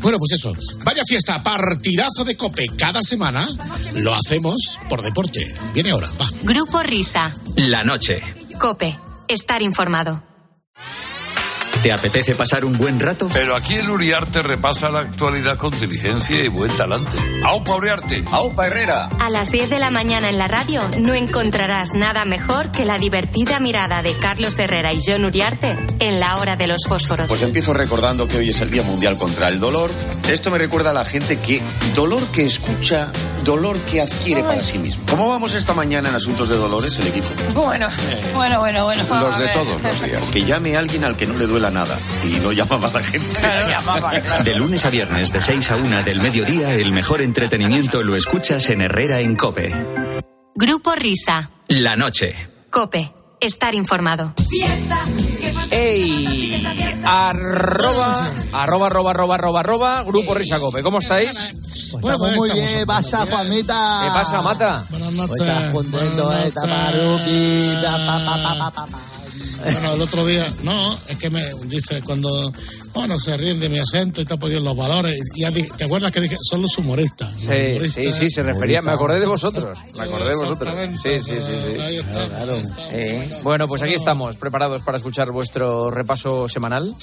Bueno, 0.00 0.18
pues 0.18 0.32
eso. 0.32 0.54
Vaya 0.84 1.04
fiesta, 1.04 1.42
partidazo 1.42 2.24
de 2.24 2.36
cope. 2.36 2.68
Cada 2.76 3.02
semana 3.02 3.46
lo 3.96 4.14
hacemos 4.14 4.78
por 4.88 5.02
deporte. 5.02 5.54
Viene 5.74 5.90
ahora, 5.90 6.08
va. 6.20 6.30
Grupo 6.42 6.82
Risa. 6.82 7.34
La 7.56 7.84
noche. 7.84 8.22
Cope. 8.58 8.96
Estar 9.28 9.60
informado. 9.60 10.29
¿Te 11.82 11.92
apetece 11.92 12.34
pasar 12.34 12.66
un 12.66 12.76
buen 12.76 13.00
rato? 13.00 13.26
Pero 13.32 13.56
aquí 13.56 13.76
el 13.76 13.88
Uriarte 13.88 14.42
repasa 14.42 14.90
la 14.90 15.00
actualidad 15.00 15.56
con 15.56 15.70
diligencia 15.80 16.44
y 16.44 16.48
buen 16.48 16.70
talante. 16.76 17.16
¡Aupa 17.42 17.74
Uriarte! 17.74 18.22
¡Aupa 18.30 18.66
Herrera! 18.66 19.08
A 19.18 19.30
las 19.30 19.50
10 19.50 19.70
de 19.70 19.78
la 19.78 19.90
mañana 19.90 20.28
en 20.28 20.36
la 20.36 20.46
radio 20.46 20.82
no 20.98 21.14
encontrarás 21.14 21.94
nada 21.94 22.26
mejor 22.26 22.70
que 22.70 22.84
la 22.84 22.98
divertida 22.98 23.60
mirada 23.60 24.02
de 24.02 24.12
Carlos 24.12 24.58
Herrera 24.58 24.92
y 24.92 25.00
John 25.02 25.24
Uriarte 25.24 25.78
en 26.00 26.20
la 26.20 26.36
hora 26.36 26.56
de 26.56 26.66
los 26.66 26.84
fósforos. 26.86 27.28
Pues 27.28 27.40
empiezo 27.40 27.72
recordando 27.72 28.26
que 28.26 28.36
hoy 28.36 28.50
es 28.50 28.60
el 28.60 28.70
Día 28.70 28.82
Mundial 28.82 29.16
contra 29.16 29.48
el 29.48 29.58
Dolor. 29.58 29.90
Esto 30.28 30.50
me 30.50 30.58
recuerda 30.58 30.90
a 30.90 30.94
la 30.94 31.06
gente 31.06 31.38
que 31.38 31.62
dolor 31.96 32.22
que 32.26 32.44
escucha, 32.44 33.08
dolor 33.42 33.78
que 33.90 34.02
adquiere 34.02 34.42
para 34.42 34.62
sí 34.62 34.78
mismo. 34.78 35.02
¿Cómo 35.08 35.30
vamos 35.30 35.54
esta 35.54 35.72
mañana 35.72 36.10
en 36.10 36.14
asuntos 36.14 36.50
de 36.50 36.56
dolores 36.56 36.98
el 36.98 37.06
equipo? 37.06 37.28
Bueno, 37.54 37.88
bueno, 38.34 38.60
bueno, 38.60 38.84
bueno. 38.84 39.02
Los 39.02 39.34
a 39.34 39.38
de 39.38 39.48
todos 39.48 39.82
los 39.82 40.02
días. 40.04 40.22
Que 40.30 40.44
llame 40.44 40.76
alguien 40.76 41.04
al 41.04 41.16
que 41.16 41.26
no 41.26 41.38
le 41.38 41.46
duela 41.46 41.69
nada 41.70 41.98
y 42.24 42.38
no 42.40 42.52
llamaba 42.52 42.88
a 42.88 42.92
la 42.92 43.02
gente. 43.02 43.36
De 44.44 44.54
lunes 44.56 44.84
a 44.84 44.90
viernes, 44.90 45.32
de 45.32 45.40
6 45.40 45.70
a 45.70 45.76
1 45.76 46.02
del 46.02 46.20
mediodía, 46.20 46.74
el 46.74 46.92
mejor 46.92 47.22
entretenimiento 47.22 48.02
lo 48.02 48.16
escuchas 48.16 48.68
en 48.70 48.82
Herrera 48.82 49.20
en 49.20 49.36
Cope. 49.36 49.72
Grupo 50.54 50.94
Risa. 50.94 51.50
La 51.68 51.96
noche. 51.96 52.34
Cope. 52.70 53.12
Estar 53.40 53.74
informado. 53.74 54.34
¡Ey! 55.70 56.62
Arroba, 57.04 58.28
arroba, 58.52 58.86
arroba, 58.86 59.10
arroba, 59.10 59.34
arroba, 59.36 59.60
arroba, 59.60 60.02
Grupo 60.02 60.34
Risa 60.34 60.58
Cope. 60.58 60.82
¿Cómo 60.82 60.98
estáis? 60.98 61.30
Bueno, 62.00 62.18
pues 62.18 62.36
muy 62.36 62.50
bien, 62.52 62.66
¿qué 62.66 62.86
pasa, 62.86 63.24
Juanita? 63.26 64.00
¿Qué 64.04 64.10
pasa, 64.12 64.42
Mata? 64.42 64.84
Buenas 64.90 65.12
noches. 65.12 65.40
Estás 65.40 65.72
contento, 65.72 66.32
eh, 66.36 66.52
Bueno, 69.62 69.94
el 69.94 70.00
otro 70.00 70.26
día, 70.26 70.46
no, 70.62 70.98
es 71.08 71.16
que 71.18 71.30
me 71.30 71.44
dice 71.64 72.00
cuando, 72.02 72.52
bueno, 72.94 73.20
se 73.20 73.36
ríen 73.36 73.60
de 73.60 73.68
mi 73.68 73.78
acento 73.78 74.20
y 74.20 74.24
te 74.24 74.34
apoyan 74.34 74.64
los 74.64 74.76
valores. 74.76 75.18
Y 75.34 75.42
ya 75.42 75.50
dije, 75.50 75.70
¿te 75.76 75.84
acuerdas 75.84 76.10
que 76.12 76.20
dije, 76.20 76.36
son 76.40 76.62
los 76.62 76.76
humoristas? 76.78 77.32
Los 77.34 77.54
Sí, 77.54 77.62
humoristas. 77.72 78.04
sí, 78.04 78.12
sí, 78.20 78.30
se 78.30 78.42
refería. 78.42 78.80
Me 78.82 78.92
acordé 78.92 79.20
de 79.20 79.26
vosotros. 79.26 79.78
Me 79.96 80.04
acordé 80.04 80.30
de 80.30 80.36
vosotros. 80.36 80.74
Sí, 81.02 81.10
sí, 81.20 81.34
sí. 81.40 81.52
sí. 81.74 81.80
Ahí 81.80 81.96
está. 81.96 82.28
Eh, 82.92 83.38
Bueno, 83.42 83.68
pues 83.68 83.82
aquí 83.82 83.94
estamos, 83.94 84.36
preparados 84.36 84.82
para 84.82 84.96
escuchar 84.96 85.30
vuestro 85.30 85.90
repaso 85.90 86.48
semanal. 86.48 86.94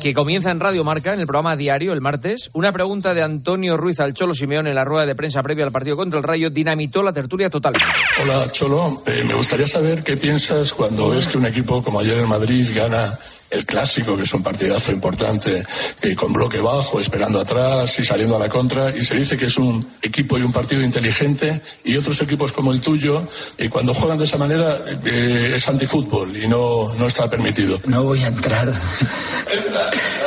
Que 0.00 0.14
comienza 0.14 0.50
en 0.50 0.60
Radio 0.60 0.84
Marca, 0.84 1.12
en 1.12 1.20
el 1.20 1.26
programa 1.26 1.56
diario, 1.56 1.92
el 1.92 2.00
martes. 2.00 2.50
Una 2.52 2.72
pregunta 2.72 3.14
de 3.14 3.22
Antonio 3.22 3.76
Ruiz 3.76 4.00
al 4.00 4.14
Cholo 4.14 4.34
Simeón 4.34 4.66
en 4.66 4.74
la 4.74 4.84
rueda 4.84 5.06
de 5.06 5.14
prensa 5.14 5.42
previa 5.42 5.64
al 5.64 5.72
partido 5.72 5.96
contra 5.96 6.18
el 6.18 6.24
Rayo 6.24 6.50
dinamitó 6.50 7.02
la 7.02 7.12
tertulia 7.12 7.50
total. 7.50 7.74
Hola 8.22 8.46
Cholo, 8.50 9.02
Eh, 9.06 9.24
me 9.26 9.34
gustaría 9.34 9.66
saber 9.66 10.02
qué 10.02 10.16
piensas 10.16 10.72
cuando 10.72 11.10
ves 11.10 11.28
que 11.28 11.38
un 11.38 11.46
equipo 11.46 11.82
como 11.82 12.00
ayer 12.00 12.18
en 12.18 12.28
Madrid 12.28 12.66
gana 12.74 13.18
el 13.54 13.64
clásico, 13.64 14.16
que 14.16 14.24
es 14.24 14.34
un 14.34 14.42
partidazo 14.42 14.92
importante, 14.92 15.64
eh, 16.02 16.14
con 16.14 16.32
bloque 16.32 16.60
bajo, 16.60 17.00
esperando 17.00 17.40
atrás 17.40 17.98
y 17.98 18.04
saliendo 18.04 18.36
a 18.36 18.38
la 18.38 18.48
contra, 18.48 18.90
y 18.94 19.02
se 19.02 19.14
dice 19.14 19.36
que 19.36 19.46
es 19.46 19.56
un 19.56 19.84
equipo 20.02 20.38
y 20.38 20.42
un 20.42 20.52
partido 20.52 20.82
inteligente, 20.82 21.60
y 21.84 21.96
otros 21.96 22.20
equipos 22.22 22.52
como 22.52 22.72
el 22.72 22.80
tuyo, 22.80 23.26
eh, 23.58 23.68
cuando 23.68 23.94
juegan 23.94 24.18
de 24.18 24.24
esa 24.24 24.38
manera, 24.38 24.78
eh, 25.04 25.52
es 25.54 25.68
antifútbol 25.68 26.36
y 26.36 26.46
no, 26.48 26.92
no 26.98 27.06
está 27.06 27.28
permitido. 27.28 27.80
No 27.86 28.02
voy 28.02 28.22
a 28.22 28.28
entrar. 28.28 28.72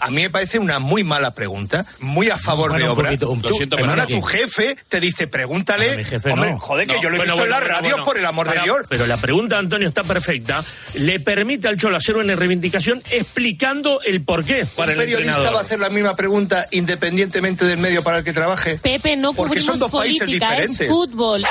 A 0.00 0.10
mí 0.10 0.22
me 0.22 0.30
parece 0.30 0.58
una 0.58 0.78
muy 0.78 1.04
mala 1.04 1.32
pregunta, 1.32 1.84
muy 2.00 2.30
a 2.30 2.38
favor 2.38 2.70
Bueno, 2.70 2.84
de 2.86 2.90
un 2.92 2.98
obra. 2.98 3.08
poquito, 3.10 3.30
un- 3.30 3.42
Tú- 3.42 3.48
lo 3.48 3.54
siento, 3.54 3.76
tu 4.08 4.22
jefe 4.22 4.76
te 4.88 5.00
dice, 5.00 5.26
pregúntale. 5.26 5.86
Pero 5.86 5.98
mi 5.98 6.04
jefe 6.04 6.30
Hombre, 6.30 6.52
no. 6.52 6.58
joder, 6.60 6.86
que 6.86 6.94
No. 6.94 7.02
yo 7.02 7.10
lo 7.10 7.14
he 7.16 7.18
Bueno, 7.18 7.34
visto 7.34 7.44
en 7.44 7.50
la 7.50 7.58
bueno, 7.60 7.74
radio, 7.74 7.88
bueno. 7.90 8.04
por 8.04 8.18
el 8.18 8.26
amor 8.26 8.50
de 8.50 8.60
Dios. 8.62 8.76
Pero 8.88 9.06
la 9.06 9.16
pregunta, 9.16 9.58
Antonio, 9.58 9.88
está 9.88 10.02
perfecta. 10.02 10.62
Le 10.94 11.20
permite 11.20 11.68
al 11.68 11.76
Cholo 11.76 11.96
hacer 11.96 12.16
una 12.16 12.34
reivindicación 12.36 13.02
explicando 13.10 14.00
el 14.02 14.22
porqué 14.22 14.66
para 14.76 14.92
el 14.92 14.98
periodista 14.98 15.30
entrenador. 15.30 15.54
va 15.56 15.58
a 15.60 15.62
hacer 15.62 15.78
la 15.80 15.88
misma 15.88 16.14
pregunta 16.14 16.66
independientemente 16.70 17.64
del 17.64 17.78
medio 17.78 18.02
para 18.02 18.18
el 18.18 18.24
que 18.24 18.32
trabaje. 18.32 18.78
Pepe, 18.78 19.16
no 19.16 19.32
Porque 19.32 19.60
son 19.62 19.78
dos 19.78 19.90
países 19.90 20.22
es 20.22 20.26
diferentes. 20.28 20.88
fútbol. 20.88 21.42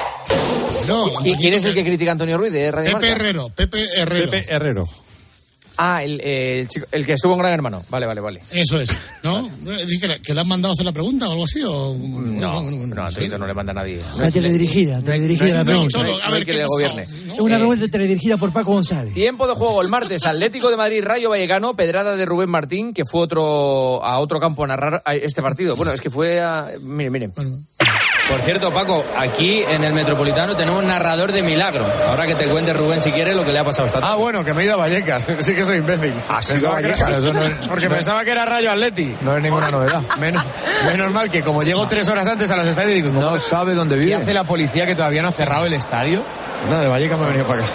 ¿Y 1.24 1.36
quién 1.38 1.54
es 1.54 1.64
el 1.66 1.74
que 1.74 1.84
critica 1.84 2.12
a 2.12 2.14
Antonio 2.14 2.38
Ruiz 2.38 2.52
de 2.52 2.72
Radio 2.72 2.94
Pepe 2.94 3.08
Marca? 3.10 3.22
Herrero, 3.24 3.50
Pepe 3.56 3.86
Herrero. 3.96 4.32
Pepe 4.32 4.46
Herrero. 4.54 4.88
Ah, 5.78 6.04
el, 6.04 6.22
el 6.22 6.68
chico- 6.68 6.86
el 6.92 7.06
que 7.06 7.14
estuvo 7.14 7.34
en 7.34 7.40
Gran 7.40 7.54
Hermano. 7.54 7.84
Vale, 7.90 8.06
vale, 8.06 8.22
vale. 8.22 8.42
Eso 8.52 8.80
es, 8.80 8.90
¿no? 9.24 9.50
Dice 9.86 10.00
que, 10.00 10.08
le- 10.08 10.20
que 10.22 10.34
le 10.34 10.42
han 10.42 10.48
mandado 10.48 10.72
a 10.72 10.74
hacer 10.74 10.86
la 10.86 10.92
pregunta 10.92 11.28
o 11.28 11.32
algo 11.32 11.44
así. 11.46 11.62
O... 11.64 11.96
No, 11.98 12.62
no, 12.70 13.04
Antonio 13.06 13.38
no 13.38 13.48
le 13.48 13.54
manda 13.54 13.72
a 13.72 13.76
nadie. 13.76 14.02
La 14.18 14.30
teledirigida, 14.32 15.02
teledirigida 15.02 15.54
la 15.56 15.64
no, 15.64 15.66
pregunta. 15.66 16.04
no, 16.04 16.30
no 16.30 16.36
hay 16.36 16.46
que 16.46 16.54
le 16.54 16.66
gobierne. 16.66 17.04
Es 17.04 17.40
una 17.40 17.58
pregunta 17.58 17.88
teledirigida 17.88 18.38
por 18.38 18.52
Paco 18.54 18.74
González. 18.74 19.14
Tiempo 19.14 19.48
de 19.48 19.54
juego 19.56 19.82
el 19.82 19.90
martes, 19.90 20.26
Atlético 20.26 20.70
de 20.70 20.78
Madrid, 20.78 21.04
Rayo 21.04 21.30
Vallecano, 21.30 21.76
pedrada 21.76 22.16
de 22.16 22.26
Rubén 22.26 22.50
Martín, 22.50 22.94
que 22.94 23.04
fue 23.06 23.22
otro 23.22 24.04
a 24.04 24.20
otro 24.20 24.40
campo 24.40 24.64
a 24.64 24.68
narrar 24.68 25.02
a 25.06 25.16
este 25.16 25.42
partido. 25.42 25.76
Bueno, 25.76 25.92
es 25.94 26.02
que 26.02 26.10
fue 26.10 26.40
a... 26.42 26.68
Miren, 26.82 27.12
miren. 27.12 27.34
Por 28.30 28.42
cierto, 28.42 28.72
Paco, 28.74 29.06
aquí 29.18 29.62
en 29.68 29.84
el 29.84 29.92
Metropolitano 29.94 30.56
tenemos 30.56 30.82
un 30.82 30.88
narrador 30.88 31.32
de 31.34 31.44
milagro. 31.44 31.86
Ahora 32.08 32.26
que 32.26 32.36
te 32.36 32.48
cuente 32.48 32.72
Rubén 32.74 33.02
si 33.02 33.12
quiere 33.12 33.36
lo 33.36 33.44
que 33.46 33.52
le 33.52 33.60
ha 33.60 33.64
pasado 33.66 33.86
esta 33.88 34.00
Ah, 34.02 34.16
bueno, 34.16 34.46
que 34.46 34.54
me 34.54 34.62
he 34.62 34.66
ido 34.66 34.76
a 34.76 34.78
Vallecas. 34.78 35.28
Sí 35.42 35.54
que 35.54 35.66
soy 35.66 35.78
imbécil. 35.78 36.14
¿Has 36.30 36.48
Pensaba 36.48 36.80
ido 36.82 36.90
a 36.90 36.94
que 36.94 36.98
era- 37.00 37.06
Vallecas? 37.20 37.34
No 37.34 37.42
es- 37.44 37.68
Porque 37.68 37.90
no- 37.90 37.96
pensaba 37.96 38.24
que 38.24 38.32
era 38.32 38.46
Rayo 38.46 38.72
Atleti. 38.72 39.16
No 39.22 39.36
es 39.36 39.44
ninguna 39.44 39.70
novedad. 39.70 40.02
Menos, 40.20 40.44
menos 40.86 41.12
mal 41.12 41.30
que 41.30 41.44
como 41.44 41.64
llego 41.64 41.86
tres 41.88 42.08
horas 42.08 42.28
antes 42.28 42.50
a 42.50 42.56
los 42.56 42.68
estadios 42.68 42.94
digo... 42.96 43.10
No 43.12 43.38
sabe 43.40 43.74
dónde 43.74 43.98
vive. 43.98 44.10
¿Qué 44.12 44.16
hace 44.16 44.34
la 44.34 44.46
policía 44.46 44.86
que 44.86 44.96
todavía 44.96 45.22
no 45.22 45.28
ha 45.28 45.32
cerrado 45.34 45.66
el 45.66 45.74
estadio? 45.74 46.24
Nada, 46.70 46.82
de 46.84 46.88
Vallecas 46.90 47.20
me 47.20 47.26
he 47.26 47.28
venido 47.28 47.46
para 47.48 47.64
acá. 47.66 47.74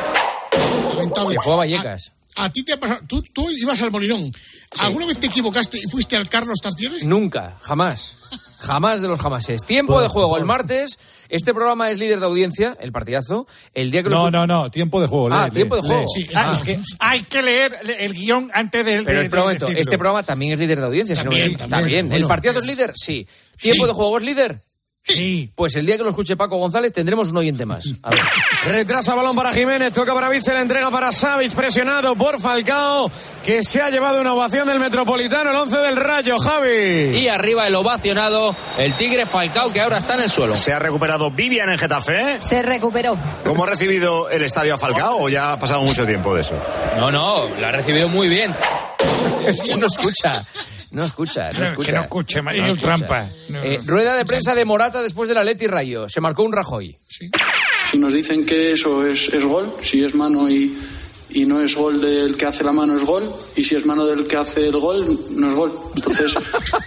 Lamentable. 0.95 1.37
Se 1.37 1.43
fue 1.45 1.53
a 1.53 1.57
Vallecas. 1.57 2.13
A, 2.37 2.45
a 2.47 2.51
ti 2.53 2.65
te 2.65 2.73
ha 2.73 2.81
pasado. 2.81 3.01
Tú, 3.07 3.23
tú 3.35 3.51
ibas 3.51 3.81
al 3.83 3.91
Molinón. 3.91 4.33
¿Alguna 4.81 5.07
vez 5.07 5.19
te 5.21 5.27
equivocaste 5.27 5.79
y 5.79 5.89
fuiste 5.91 6.17
al 6.17 6.29
Carlos 6.29 6.59
Tartienes? 6.63 7.05
Nunca, 7.05 7.55
jamás. 7.61 8.15
Jamás 8.59 9.01
de 9.01 9.09
los 9.09 9.21
jamases. 9.21 9.65
Tiempo 9.65 10.01
de 10.01 10.09
juego 10.09 10.37
el 10.37 10.45
martes. 10.45 10.99
Este 11.29 11.55
programa 11.55 11.91
es 11.91 11.99
líder 11.99 12.19
de 12.21 12.27
audiencia, 12.27 12.77
el 12.81 12.91
partidazo. 12.91 13.47
El 13.75 13.91
día 13.91 14.03
que 14.03 14.09
lo 14.09 14.17
No, 14.17 14.31
no, 14.31 14.47
no, 14.47 14.71
tiempo 14.71 15.01
de 15.01 15.07
juego. 15.07 15.29
Ah, 15.31 15.45
lee, 15.47 15.53
tiempo 15.53 15.77
de 15.77 15.83
juego. 15.83 16.05
Sí, 16.13 16.27
Ah, 16.35 16.53
es 16.55 16.63
que 16.63 16.81
hay 16.99 17.21
que 17.23 17.43
leer 17.43 17.77
el 18.01 18.15
guion 18.15 18.51
antes 18.53 18.85
de. 18.85 19.03
Pero 19.05 19.21
de- 19.23 19.29
de 19.29 19.37
momento, 19.39 19.65
decirlo. 19.67 19.81
este 19.81 19.97
programa 19.99 20.23
también 20.25 20.53
es 20.55 20.59
líder 20.59 20.81
de 20.81 20.87
audiencia. 20.87 21.15
si 21.15 21.25
no 21.25 21.31
me 21.31 21.39
También, 21.51 21.71
también, 21.71 22.05
¿El 22.07 22.11
bueno. 22.11 22.29
partidazo 22.29 22.59
es 22.61 22.67
líder? 22.67 22.93
Sí. 22.97 23.27
¿Tiempo 23.61 23.87
de 23.87 23.93
juego 23.93 24.19
es 24.19 24.25
líder? 24.25 24.61
Sí. 25.09 25.51
Pues 25.55 25.75
el 25.77 25.87
día 25.87 25.97
que 25.97 26.03
lo 26.03 26.11
escuche 26.11 26.37
Paco 26.37 26.59
González 26.59 26.93
tendremos 26.93 27.31
un 27.31 27.39
oyente 27.39 27.65
más. 27.65 27.87
A 28.03 28.11
ver. 28.11 28.21
Retrasa 28.65 29.15
balón 29.15 29.35
para 29.35 29.53
Jiménez, 29.53 29.93
toca 29.93 30.13
para 30.13 30.29
Vitzel, 30.29 30.57
entrega 30.57 30.91
para 30.91 31.13
Savic, 31.13 31.55
presionado 31.55 32.15
por 32.17 32.41
Falcao, 32.41 33.11
que 33.43 33.63
se 33.63 33.81
ha 33.81 33.91
llevado 33.91 34.21
una 34.21 34.35
ovación 34.35 34.69
del 34.69 34.79
Metropolitano, 34.79 35.51
el 35.51 35.57
11 35.57 35.79
del 35.79 35.97
Rayo, 35.97 36.39
Javi. 36.39 37.17
Y 37.17 37.29
arriba 37.29 37.67
el 37.67 37.75
ovacionado, 37.75 38.55
el 38.77 38.95
Tigre 38.95 39.27
Falcao, 39.27 39.73
que 39.73 39.81
ahora 39.81 39.99
está 39.99 40.15
en 40.15 40.23
el 40.23 40.31
suelo. 40.31 40.55
¿Se 40.55 40.73
ha 40.73 40.79
recuperado 40.79 41.31
Vivian 41.31 41.71
en 41.71 41.79
Getafe? 41.79 42.41
Se 42.41 42.63
recuperó. 42.63 43.19
¿Cómo 43.45 43.65
ha 43.65 43.67
recibido 43.69 44.29
el 44.29 44.43
estadio 44.43 44.75
a 44.75 44.79
Falcao 44.79 45.19
o 45.23 45.29
ya 45.29 45.53
ha 45.53 45.59
pasado 45.59 45.83
mucho 45.83 46.07
tiempo 46.07 46.35
de 46.35 46.43
eso? 46.43 46.57
No, 46.97 47.11
no, 47.11 47.49
la 47.49 47.69
ha 47.69 47.73
recibido 47.73 48.09
muy 48.09 48.29
bien. 48.29 48.55
no 49.79 49.87
escucha. 49.87 50.45
No 50.91 51.05
escucha, 51.05 51.53
no 51.53 51.61
No, 51.61 51.64
escucha. 51.66 51.91
que 51.91 51.97
no 51.97 52.03
escuche, 52.03 52.43
No 52.43 52.51
es 52.51 52.62
escucha. 52.68 52.82
trampa. 52.82 53.28
No. 53.49 53.62
Eh, 53.62 53.78
rueda 53.86 54.16
de 54.16 54.24
prensa 54.24 54.55
de 54.55 54.64
Morata 54.64 55.03
después 55.03 55.28
del 55.28 55.39
Atleti 55.39 55.66
Rayo. 55.66 56.09
Se 56.09 56.20
marcó 56.20 56.43
un 56.45 56.53
Rajoy. 56.53 56.97
Si 57.09 57.99
nos 57.99 58.12
dicen 58.12 58.45
que 58.45 58.72
eso 58.72 59.05
es, 59.07 59.28
es 59.32 59.45
gol, 59.45 59.74
si 59.80 60.05
es 60.05 60.14
mano 60.14 60.49
y, 60.51 60.76
y 61.31 61.45
no 61.45 61.61
es 61.61 61.74
gol 61.74 62.01
del 62.01 62.37
que 62.37 62.47
hace 62.47 62.64
la 62.64 62.72
mano 62.72 62.97
es 62.97 63.05
gol, 63.05 63.31
y 63.57 63.64
si 63.64 63.74
es 63.74 63.85
mano 63.85 64.07
del 64.07 64.26
que 64.26 64.37
hace 64.37 64.66
el 64.68 64.79
gol, 64.79 65.18
no 65.31 65.49
es 65.49 65.55
gol. 65.55 65.72
Entonces, 65.95 66.35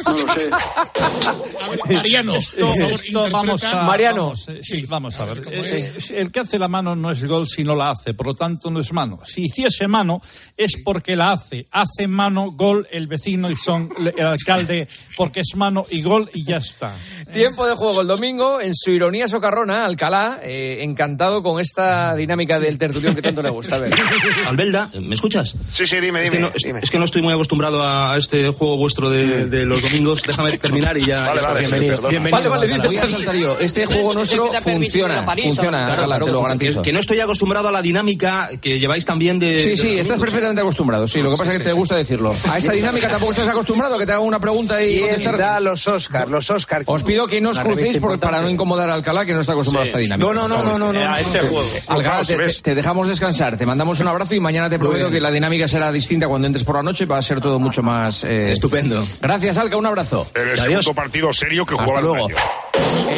no 0.06 0.18
lo 0.18 0.28
sé. 0.30 0.50
Mariano, 1.94 2.34
favor, 2.34 2.92
Esto 2.92 3.30
vamos 3.30 3.64
a, 3.64 3.84
Mariano. 3.84 4.24
vamos, 4.24 4.50
eh, 4.50 4.60
sí, 4.62 4.86
vamos 4.88 5.20
a 5.20 5.26
ver. 5.26 5.42
Eh, 5.52 5.94
el 6.16 6.32
que 6.32 6.40
hace 6.40 6.58
la 6.58 6.68
mano 6.68 6.96
no 6.96 7.12
es 7.12 7.26
gol 7.26 7.48
si 7.48 7.64
no 7.64 7.76
la 7.76 7.92
hace, 7.92 8.14
por 8.14 8.28
lo 8.28 8.36
tanto 8.36 8.72
no 8.72 8.80
es 8.80 8.92
mano. 8.94 9.20
Si 9.26 9.46
hiciese 9.46 9.88
mano 9.88 10.22
es 10.58 10.74
porque 10.84 11.16
la 11.16 11.34
hace. 11.34 11.68
Hace 11.72 12.08
mano, 12.08 12.52
gol 12.52 12.88
el 12.92 13.08
vecino 13.08 13.52
y 13.52 13.56
son 13.56 13.90
el 13.98 14.26
alcalde 14.26 14.88
porque 15.18 15.42
es 15.42 15.56
mano 15.56 15.86
y 15.90 16.02
gol 16.02 16.30
y 16.34 16.46
ya 16.46 16.58
está. 16.58 16.96
Tiempo 17.32 17.66
de 17.66 17.76
juego 17.76 18.02
el 18.02 18.08
domingo, 18.08 18.60
en 18.62 18.76
su 18.76 18.92
ironía 18.92 19.28
socarrona, 19.28 19.86
Alcalá, 19.86 20.40
eh, 20.44 20.80
encantado 20.82 21.42
con 21.42 21.60
esta 21.62 22.16
dinámica 22.16 22.60
del 22.60 22.78
tertulión 22.78 23.16
que 23.16 23.22
tanto 23.22 23.42
le 23.42 23.50
gusta. 23.50 23.76
A 23.76 23.80
ver. 23.80 23.94
Albelda, 24.48 24.90
¿me 25.02 25.16
escuchas? 25.16 25.56
Sí, 25.70 25.88
sí, 25.88 26.00
dime, 26.00 26.24
Es 26.26 26.30
que, 26.32 26.38
dime. 26.38 26.50
no, 26.50 26.56
es- 26.56 26.84
es 26.84 26.90
que 26.90 27.00
no 27.00 27.06
estoy 27.06 27.22
muy 27.22 27.34
acostumbrado 27.34 27.82
a, 27.84 28.18
este 28.18 28.50
juego 28.50 28.78
vuestro 28.78 29.10
de, 29.10 29.46
de 29.46 29.66
los 29.66 29.82
domingos. 29.82 30.22
Déjame 30.24 30.58
terminar 30.58 30.98
y 30.98 31.06
ya. 31.06 31.30
Vale, 31.30 31.42
vale, 31.42 31.60
bienvenido. 31.62 31.96
perdona. 31.96 32.10
bienvenido. 32.10 32.50
Vale, 32.50 32.68
vale, 32.68 32.68
dice. 32.68 33.56
Este 33.66 33.86
juego 33.86 34.14
nuestro 34.14 34.48
funciona, 34.62 35.24
funciona, 35.26 35.86
Claro, 35.86 35.92
Alcalá, 36.04 36.06
claro, 36.06 36.26
te 36.26 36.32
lo 36.32 36.38
que- 36.40 36.44
garantizo. 36.44 36.82
Que, 36.82 36.92
no 36.92 37.00
estoy 37.00 37.20
acostumbrado 37.22 37.68
a 37.70 37.72
la 37.72 37.82
dinámica 37.82 38.50
que 38.62 38.80
lleváis 38.80 39.06
también 39.06 39.40
de. 39.40 39.62
Sí, 39.64 39.70
de 39.70 39.78
sí, 39.78 40.00
estás 40.00 40.20
perfectamente 40.20 40.62
acostumbrado. 40.62 41.08
Sí, 41.08 41.22
lo 41.22 41.32
que 41.32 41.38
pasa 41.38 41.54
es 41.54 41.60
que 41.60 41.64
te 41.64 41.74
gusta 41.74 41.96
decirlo. 41.96 42.36
A 42.50 42.58
esta 42.58 42.74
dinámica 42.74 43.08
tampoco 43.08 43.32
estás 43.32 43.48
acostumbrado, 43.48 43.98
que 43.98 44.06
te 44.06 44.12
haga 44.12 44.22
una 44.22 44.40
pregunta 44.40 44.84
y 44.84 45.00
contestar. 45.00 45.62
los 45.62 45.88
Oscar, 45.88 46.28
los 46.30 46.50
Oscar. 46.50 46.84
Os 46.86 47.04
pido 47.04 47.21
que 47.28 47.42
no 47.42 47.50
os 47.52 47.60
crucéis 47.60 47.98
por- 47.98 48.20
para 48.20 48.42
no 48.42 48.50
incomodar 48.50 48.90
a 48.90 48.94
Alcalá, 48.96 49.26
que 49.26 49.34
no 49.34 49.40
está 49.42 49.54
acostumbrado 49.54 49.86
a 49.86 49.88
esta 49.88 50.00
dinámica. 50.00 50.26
No, 50.28 50.34
no, 50.34 50.48
no, 50.48 50.64
no, 50.64 50.78
no, 50.78 50.94
no. 50.94 51.16
Este 51.18 51.40
juego. 51.40 51.64
Alcalá, 51.88 52.24
te, 52.62 52.76
dejamos 52.76 53.08
descansar, 53.08 53.58
te 53.58 53.66
mandamos 53.66 54.00
un 54.00 54.08
abrazo 54.08 54.36
y 54.36 54.40
mañana 54.40 54.70
te 54.70 54.80
prometo 54.80 55.10
que 55.12 55.20
la 55.20 55.32
dinámica 55.32 55.68
será 55.68 55.92
distinta 55.92 56.28
cuando 56.28 56.48
entres 56.48 56.64
por 56.64 56.76
la 56.76 56.84
noche, 56.84 57.06
va 57.06 57.18
a 57.18 57.22
ser 57.22 57.42
todo 57.42 57.60
mucho 57.60 57.82
más... 57.84 58.24
eh, 58.24 58.52
Estupendo. 58.54 59.04
Gracias, 59.22 59.58
Alca, 59.58 59.78
un 59.78 59.86
abrazo. 59.86 60.28
El 60.34 60.58
segundo 60.58 60.94
partido 60.94 61.32
serio 61.34 61.66
que 61.66 61.74
Hasta 61.76 61.86
jugaba 61.86 62.00
el 62.00 62.06
luego. 62.06 62.28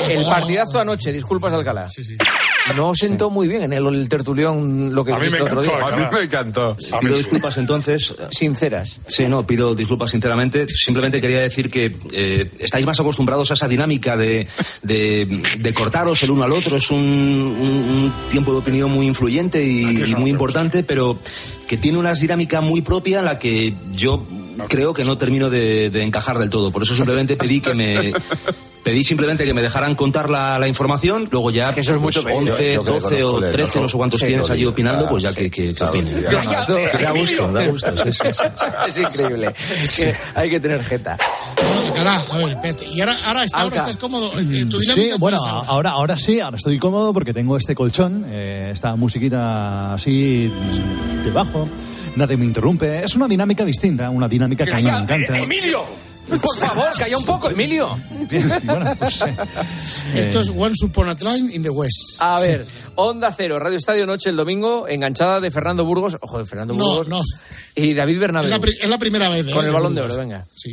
El 0.10 0.26
partidazo 0.26 0.80
anoche, 0.80 1.12
disculpas, 1.12 1.54
Alcalá. 1.54 1.88
No 2.76 2.96
sentó 2.96 3.30
muy 3.30 3.48
bien 3.50 3.64
en 3.64 3.74
el, 3.74 3.86
el 3.88 4.08
tertulión 4.08 4.96
lo 4.96 5.04
que 5.04 5.12
A 5.12 5.16
mí 5.16 5.22
me 5.22 5.26
viste 5.28 5.42
otro 5.42 5.62
día. 5.62 5.72
A 5.82 5.96
mí 5.98 6.04
me 6.12 6.22
encantó. 6.24 6.78
Pido 7.02 7.18
disculpas 7.18 7.58
entonces. 7.58 8.16
Sinceras. 8.32 9.00
Sí, 9.06 9.26
no, 9.28 9.46
pido 9.46 9.76
disculpas 9.76 10.12
sinceramente. 10.12 10.66
Simplemente 10.68 11.20
quería 11.20 11.42
decir 11.42 11.70
que 11.70 11.96
eh, 12.14 12.50
estáis 12.60 12.86
más 12.86 13.00
acostumbrados 13.00 13.52
a 13.52 13.56
esa 13.56 13.68
dinámica 13.68 14.16
de, 14.16 14.48
de, 14.82 15.44
de 15.60 15.74
cortaros 15.74 16.24
el 16.24 16.32
uno 16.32 16.44
al 16.44 16.54
otro. 16.54 16.78
Es 16.78 16.90
un, 16.90 17.00
un- 17.00 18.14
un 18.24 18.30
tiempo 18.30 18.54
de 18.54 18.60
opinión 18.60 18.92
muy 18.92 19.08
influyente 19.08 19.64
y, 19.64 20.04
y 20.12 20.16
muy 20.16 20.30
importante, 20.30 20.84
pero 20.84 21.20
que 21.68 21.76
tiene 21.78 21.98
una 21.98 22.14
dinámica 22.14 22.62
muy 22.62 22.82
propia 22.82 23.20
en 23.20 23.26
la 23.26 23.40
que 23.40 23.74
yo 23.92 24.26
creo 24.70 24.94
que 24.94 25.04
no 25.04 25.18
termino 25.18 25.50
de, 25.50 25.90
de 25.90 26.04
encajar 26.04 26.38
del 26.40 26.50
todo. 26.50 26.72
Por 26.72 26.84
eso 26.84 26.96
simplemente 26.96 27.36
pedí 27.36 27.60
que 27.60 27.74
me... 27.74 28.14
Pedí 28.84 29.04
simplemente 29.04 29.46
que 29.46 29.54
me 29.54 29.62
dejaran 29.62 29.96
contar 29.96 30.30
la, 30.30 30.60
la 30.60 30.68
información, 30.68 31.28
luego 31.32 31.52
ya 31.52 31.74
que 31.74 31.80
eso 31.80 31.96
es 31.96 32.02
mucho 32.02 32.22
pues, 32.22 32.36
pedir. 32.36 32.50
11, 32.52 32.74
Yo- 32.76 32.84
yo 32.84 32.84
que 32.84 33.00
12 33.00 33.24
o 33.24 33.32
conozco, 33.32 33.52
13, 33.52 33.80
no 33.82 33.88
sé 33.90 33.98
cuántos 33.98 34.20
Sí, 34.20 34.26
tienes 34.26 34.50
allí 34.50 34.66
opinando, 34.66 35.00
claro, 35.00 35.12
pues 35.12 35.24
ya 35.24 35.30
sí, 35.32 35.36
que, 35.36 35.50
que, 35.52 35.74
que 35.74 35.84
opinen. 35.86 36.22
ya. 36.22 36.32
Ya, 36.44 36.60
Esto 36.62 36.78
ya, 36.78 37.00
da 37.00 37.12
gusto, 37.12 37.52
da 37.54 37.68
gusto. 37.68 37.92
sí, 37.92 38.12
sí, 38.12 38.20
sí. 38.34 38.44
Es 38.90 38.98
increíble. 38.98 39.54
Que 39.98 40.14
hay 40.36 40.50
que 40.50 40.60
tener 40.60 40.84
jeta. 40.84 41.18
Alcalá, 41.88 42.26
a 42.30 42.38
ver, 42.40 42.50
espérate. 42.50 42.86
Y 42.88 43.00
ahora, 43.00 43.18
ahora, 43.26 43.42
hasta 43.44 43.62
ahora 43.62 43.76
estás 43.78 43.96
cómodo. 43.98 44.32
Eh, 44.40 44.66
Tu 44.70 44.82
Sí, 44.82 44.92
dinámica, 44.96 45.16
bueno, 45.18 45.20
¿cuál 45.20 45.34
es 45.36 45.44
ahora? 45.46 45.68
ahora, 45.70 45.90
ahora 45.92 46.18
sí, 46.18 46.40
ahora 46.42 46.58
estoy 46.58 46.78
cómodo 46.78 47.14
porque 47.14 47.34
tengo 47.34 47.56
este 47.56 47.76
colchón, 47.76 48.26
eh, 48.30 48.72
esta 48.74 48.96
musiquita 48.98 49.94
así 49.94 50.52
debajo. 51.24 51.70
Nadie 52.18 52.36
me 52.38 52.46
interrumpe. 52.46 53.00
Es 53.04 53.16
una 53.16 53.28
dinámica 53.30 53.64
distinta, 53.64 54.10
una 54.10 54.28
dinámica 54.28 54.66
que 54.66 54.74
a 54.74 54.76
mí 54.78 54.84
me 54.84 54.90
encanta. 54.98 55.38
¡Emilio! 55.40 55.84
Por 56.28 56.58
favor, 56.58 56.88
calla 56.98 57.18
un 57.18 57.26
poco, 57.26 57.50
Emilio. 57.50 57.98
Bien, 58.30 58.50
bueno, 58.64 58.96
pues, 58.98 59.22
eh, 59.22 59.36
Esto 60.16 60.40
eh, 60.40 60.42
es 60.42 60.50
Once 60.56 60.86
Upon 60.86 61.10
a 61.10 61.16
Time 61.16 61.54
in 61.54 61.64
the 61.64 61.70
West. 61.70 62.18
A 62.20 62.40
ver, 62.40 62.66
Onda 62.96 63.34
Cero, 63.36 63.60
Radio 63.60 63.78
Estadio 63.78 64.06
Noche 64.06 64.30
el 64.30 64.36
domingo, 64.36 64.88
enganchada 64.88 65.40
de 65.42 65.52
Fernando 65.52 65.84
Burgos, 65.86 66.18
ojo 66.22 66.40
de 66.40 66.46
Fernando 66.46 66.74
No, 66.74 66.86
Burgos 66.86 67.08
no. 67.10 67.22
y 67.76 67.94
David 67.94 68.16
Es 68.16 68.20
Bernabéu. 68.20 68.50
la, 68.50 68.60
es 68.82 68.90
la 68.90 68.98
primera 68.98 69.30
vez. 69.30 69.46
¿eh? 69.48 69.52
Con 69.52 69.66
el 69.66 69.72
balón 69.72 69.94
de 69.96 70.02
oro, 70.02 70.16
venga. 70.18 70.46
Sí. 70.56 70.72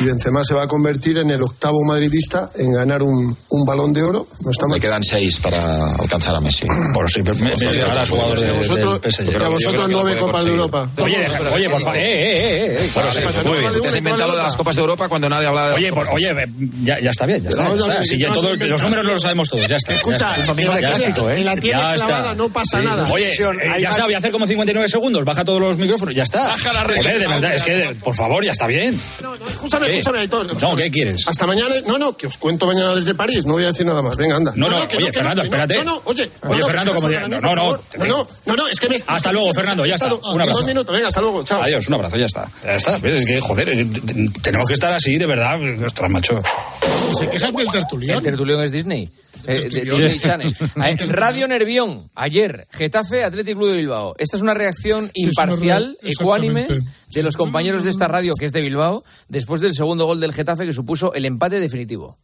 Y 0.00 0.04
Benzema 0.04 0.42
se 0.44 0.54
va 0.54 0.64
a 0.64 0.68
convertir 0.68 1.18
en 1.18 1.30
el 1.30 1.42
octavo 1.42 1.82
madridista 1.84 2.50
en 2.56 2.72
ganar 2.72 3.02
un, 3.02 3.36
un 3.48 3.64
balón 3.64 3.92
de 3.92 4.02
oro. 4.02 4.26
No 4.44 4.50
está 4.50 4.66
mal. 4.66 4.76
Me 4.76 4.80
quedan 4.80 5.04
seis 5.04 5.38
para 5.38 5.58
alcanzar 5.94 6.34
a 6.34 6.40
Messi. 6.40 6.66
Por 6.94 7.10
si 7.10 7.22
me, 7.22 7.32
me, 7.34 7.52
ahora 7.82 8.02
es 8.02 8.10
jugador 8.10 8.38
Y 8.38 8.42
a 8.42 8.46
de- 8.46 8.52
vosotros, 8.58 9.00
a 9.44 9.48
vosotros 9.48 9.88
nueve 9.90 10.16
Copas 10.16 10.44
de 10.44 10.50
Europa. 10.50 10.90
Oye, 11.00 11.26
oye, 11.54 11.70
por 11.70 11.80
favor. 11.80 11.96
Eh, 11.96 12.02
eh, 12.02 12.76
eh, 12.76 12.84
eh. 12.84 12.90
Sí, 13.12 13.20
muy 13.20 13.44
No 13.44 13.52
bien. 13.52 13.64
vale 13.64 13.80
Te 13.80 13.88
has 13.88 13.96
inventado 13.96 14.30
no 14.32 14.36
de 14.36 14.42
las 14.42 14.56
Copas 14.56 14.74
de 14.76 14.80
Europa 14.82 15.08
cuando 15.08 15.28
nadie 15.28 15.46
hablaba 15.46 15.68
de 15.70 15.74
Oye, 15.76 15.82
las 15.84 15.92
por- 15.92 16.06
Copas. 16.06 16.14
oye, 16.16 16.46
ya, 16.82 17.00
ya 17.00 17.10
está 17.10 17.26
bien, 17.26 17.42
ya 17.42 17.50
está. 17.50 17.62
No, 17.62 17.68
ya 17.70 17.74
no, 17.76 17.80
está. 17.82 17.98
no, 18.00 18.04
Si 18.04 18.14
no, 18.14 18.18
ya 18.20 18.28
no, 18.28 18.34
todo- 18.34 18.56
no, 18.56 18.66
los 18.66 18.80
no, 18.80 18.84
números 18.88 19.04
no, 19.06 19.12
los 19.12 19.22
sabemos 19.22 19.48
todos, 19.48 19.68
ya 19.68 19.76
está. 19.76 19.94
Escucha, 19.94 20.16
ya 20.18 20.28
está. 20.28 20.40
en 20.40 20.46
la 20.46 20.80
Ya 20.80 20.92
tiene- 20.94 21.04
está. 21.06 21.34
en 21.36 21.44
la 21.44 21.56
tiene 21.56 21.78
Ya 21.78 21.94
está. 21.94 22.06
clavada, 22.06 22.34
no 22.34 22.48
pasa 22.48 22.80
nada. 22.82 23.06
Oye, 23.12 23.32
eh, 23.32 23.36
ya 23.80 23.90
está, 23.90 24.04
voy 24.04 24.14
a 24.14 24.18
hacer 24.18 24.32
como 24.32 24.46
59 24.46 24.88
segundos, 24.88 25.24
baja 25.24 25.44
todos 25.44 25.60
los 25.60 25.76
micrófonos, 25.76 26.14
ya 26.14 26.24
está. 26.24 26.48
Baja 26.48 26.72
la 26.72 26.80
Joder, 26.94 27.18
de 27.20 27.26
verdad, 27.28 27.54
es 27.54 27.62
que, 27.62 27.96
por 28.02 28.14
favor, 28.16 28.44
ya 28.44 28.52
está 28.52 28.66
bien. 28.66 29.00
Escúchame, 29.46 29.83
¿Qué? 29.86 29.98
escúchame, 29.98 30.18
Aitor. 30.20 30.62
No, 30.62 30.76
¿qué 30.76 30.90
quieres? 30.90 31.26
Hasta 31.26 31.46
mañana. 31.46 31.74
No, 31.86 31.98
no, 31.98 32.16
que 32.16 32.26
os 32.26 32.36
cuento 32.38 32.66
mañana 32.66 32.94
desde 32.94 33.14
París. 33.14 33.44
No 33.46 33.54
voy 33.54 33.64
a 33.64 33.68
decir 33.68 33.86
nada 33.86 34.02
más. 34.02 34.16
Venga, 34.16 34.36
anda. 34.36 34.52
No, 34.56 34.68
no, 34.68 34.86
que 34.88 34.96
oye, 34.96 35.06
que 35.06 35.12
Fernando, 35.12 35.42
espérate. 35.42 35.76
No, 35.78 35.84
no, 35.84 36.02
oye. 36.04 36.30
Oye, 36.48 36.60
no, 36.60 36.66
Fernando, 36.66 36.94
como 36.94 37.06
hablando, 37.06 37.40
no, 37.40 37.54
no. 37.54 37.72
No, 37.96 38.04
no, 38.06 38.28
no, 38.46 38.56
no, 38.56 38.68
es 38.68 38.80
que 38.80 38.88
me. 38.88 38.96
Hasta 39.06 39.32
luego, 39.32 39.52
Fernando, 39.54 39.86
ya 39.86 39.94
está. 39.94 40.06
Un 40.06 40.20
Dos 40.20 40.30
abrazo. 40.30 40.64
minutos, 40.64 40.94
venga, 40.94 41.08
hasta 41.08 41.20
luego, 41.20 41.44
chao. 41.44 41.62
Adiós, 41.62 41.86
un 41.88 41.94
abrazo, 41.94 42.16
ya 42.16 42.26
está. 42.26 42.48
Ya 42.62 42.74
está. 42.74 42.96
Es 42.96 43.24
que, 43.26 43.40
joder, 43.40 43.68
eh, 43.70 43.86
tenemos 44.42 44.66
que 44.68 44.74
estar 44.74 44.92
así, 44.92 45.18
de 45.18 45.26
verdad. 45.26 45.58
Ostras, 45.84 46.10
macho. 46.10 46.42
Y 47.10 47.14
se 47.14 47.28
quejan 47.28 47.54
del 47.54 47.68
tertulión. 47.70 48.18
El 48.18 48.24
tertulión 48.24 48.60
es 48.62 48.70
Disney. 48.72 49.10
Eh, 49.46 49.54
de 49.54 49.70
tertulión. 49.70 49.98
Disney 49.98 50.18
Channel. 50.20 50.56
Eh, 50.84 50.96
Radio 51.08 51.48
Nervión, 51.48 52.10
ayer, 52.14 52.66
Getafe, 52.72 53.24
Atlético 53.24 53.60
Club 53.60 53.70
de 53.70 53.76
Bilbao. 53.76 54.14
Esta 54.18 54.36
es 54.36 54.42
una 54.42 54.54
reacción 54.54 55.10
Sí, 55.14 55.28
es 55.28 55.36
una 55.38 55.44
imparcial, 55.52 55.98
re- 56.02 56.10
ecuánime, 56.12 56.64
de 57.08 57.22
los 57.22 57.36
compañeros 57.36 57.84
de 57.84 57.90
esta 57.90 58.08
radio, 58.08 58.32
que 58.38 58.44
es 58.46 58.52
de 58.52 58.60
Bilbao, 58.60 59.04
después 59.28 59.60
del 59.60 59.74
segundo 59.74 60.06
gol 60.06 60.20
del 60.20 60.32
Getafe 60.32 60.66
que 60.66 60.72
supuso 60.72 61.12
el 61.14 61.24
empate 61.26 61.60
definitivo. 61.60 62.18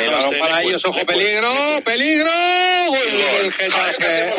El 0.00 0.10
balón 0.10 0.34
para 0.40 0.62
ellos, 0.62 0.84
ojo, 0.86 0.98
peligro, 1.06 1.48
peligro, 1.84 2.28
gol 2.88 3.42
del 3.42 3.52
Getafe. 3.52 4.32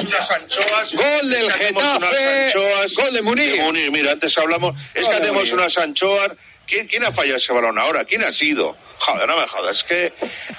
Gol 0.93 1.29
del 1.29 1.51
Getafe, 1.51 2.53
gol 3.01 3.13
de 3.13 3.21
Munir. 3.21 3.61
Munir, 3.61 3.91
mira, 3.91 4.11
antes 4.11 4.37
hablamos, 4.37 4.75
es 4.93 5.07
que 5.07 5.15
de 5.15 5.21
hacemos 5.21 5.51
unas 5.53 5.77
anchoas. 5.77 6.31
¿Quién, 6.67 6.87
¿Quién 6.87 7.03
ha 7.03 7.11
fallado 7.11 7.37
ese 7.37 7.53
balón 7.53 7.77
ahora? 7.77 8.05
¿Quién 8.05 8.23
ha 8.23 8.31
sido? 8.31 8.75
Joder, 8.97 9.27
no 9.27 9.37
me 9.37 9.47
jodas, 9.47 9.77
es 9.77 9.83
que. 9.83 10.13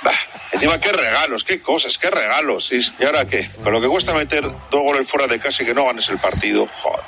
bah, 0.05 0.13
encima, 0.53 0.79
qué 0.79 0.93
regalos, 0.93 1.43
qué 1.43 1.61
cosas, 1.61 1.99
qué 1.99 2.11
regalos. 2.11 2.71
¿Y, 2.71 2.81
y 3.01 3.05
ahora 3.05 3.27
qué? 3.27 3.51
Con 3.63 3.73
lo 3.73 3.81
que 3.81 3.89
cuesta 3.89 4.15
meter 4.15 4.43
dos 4.43 4.83
goles 4.83 5.09
fuera 5.09 5.27
de 5.27 5.39
casa 5.41 5.63
y 5.63 5.67
que 5.67 5.75
no 5.75 5.85
ganes 5.87 6.09
el 6.09 6.19
partido. 6.19 6.69
Joder, 6.83 7.01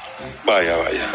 vaya, 0.44 0.76
vaya. 0.76 1.12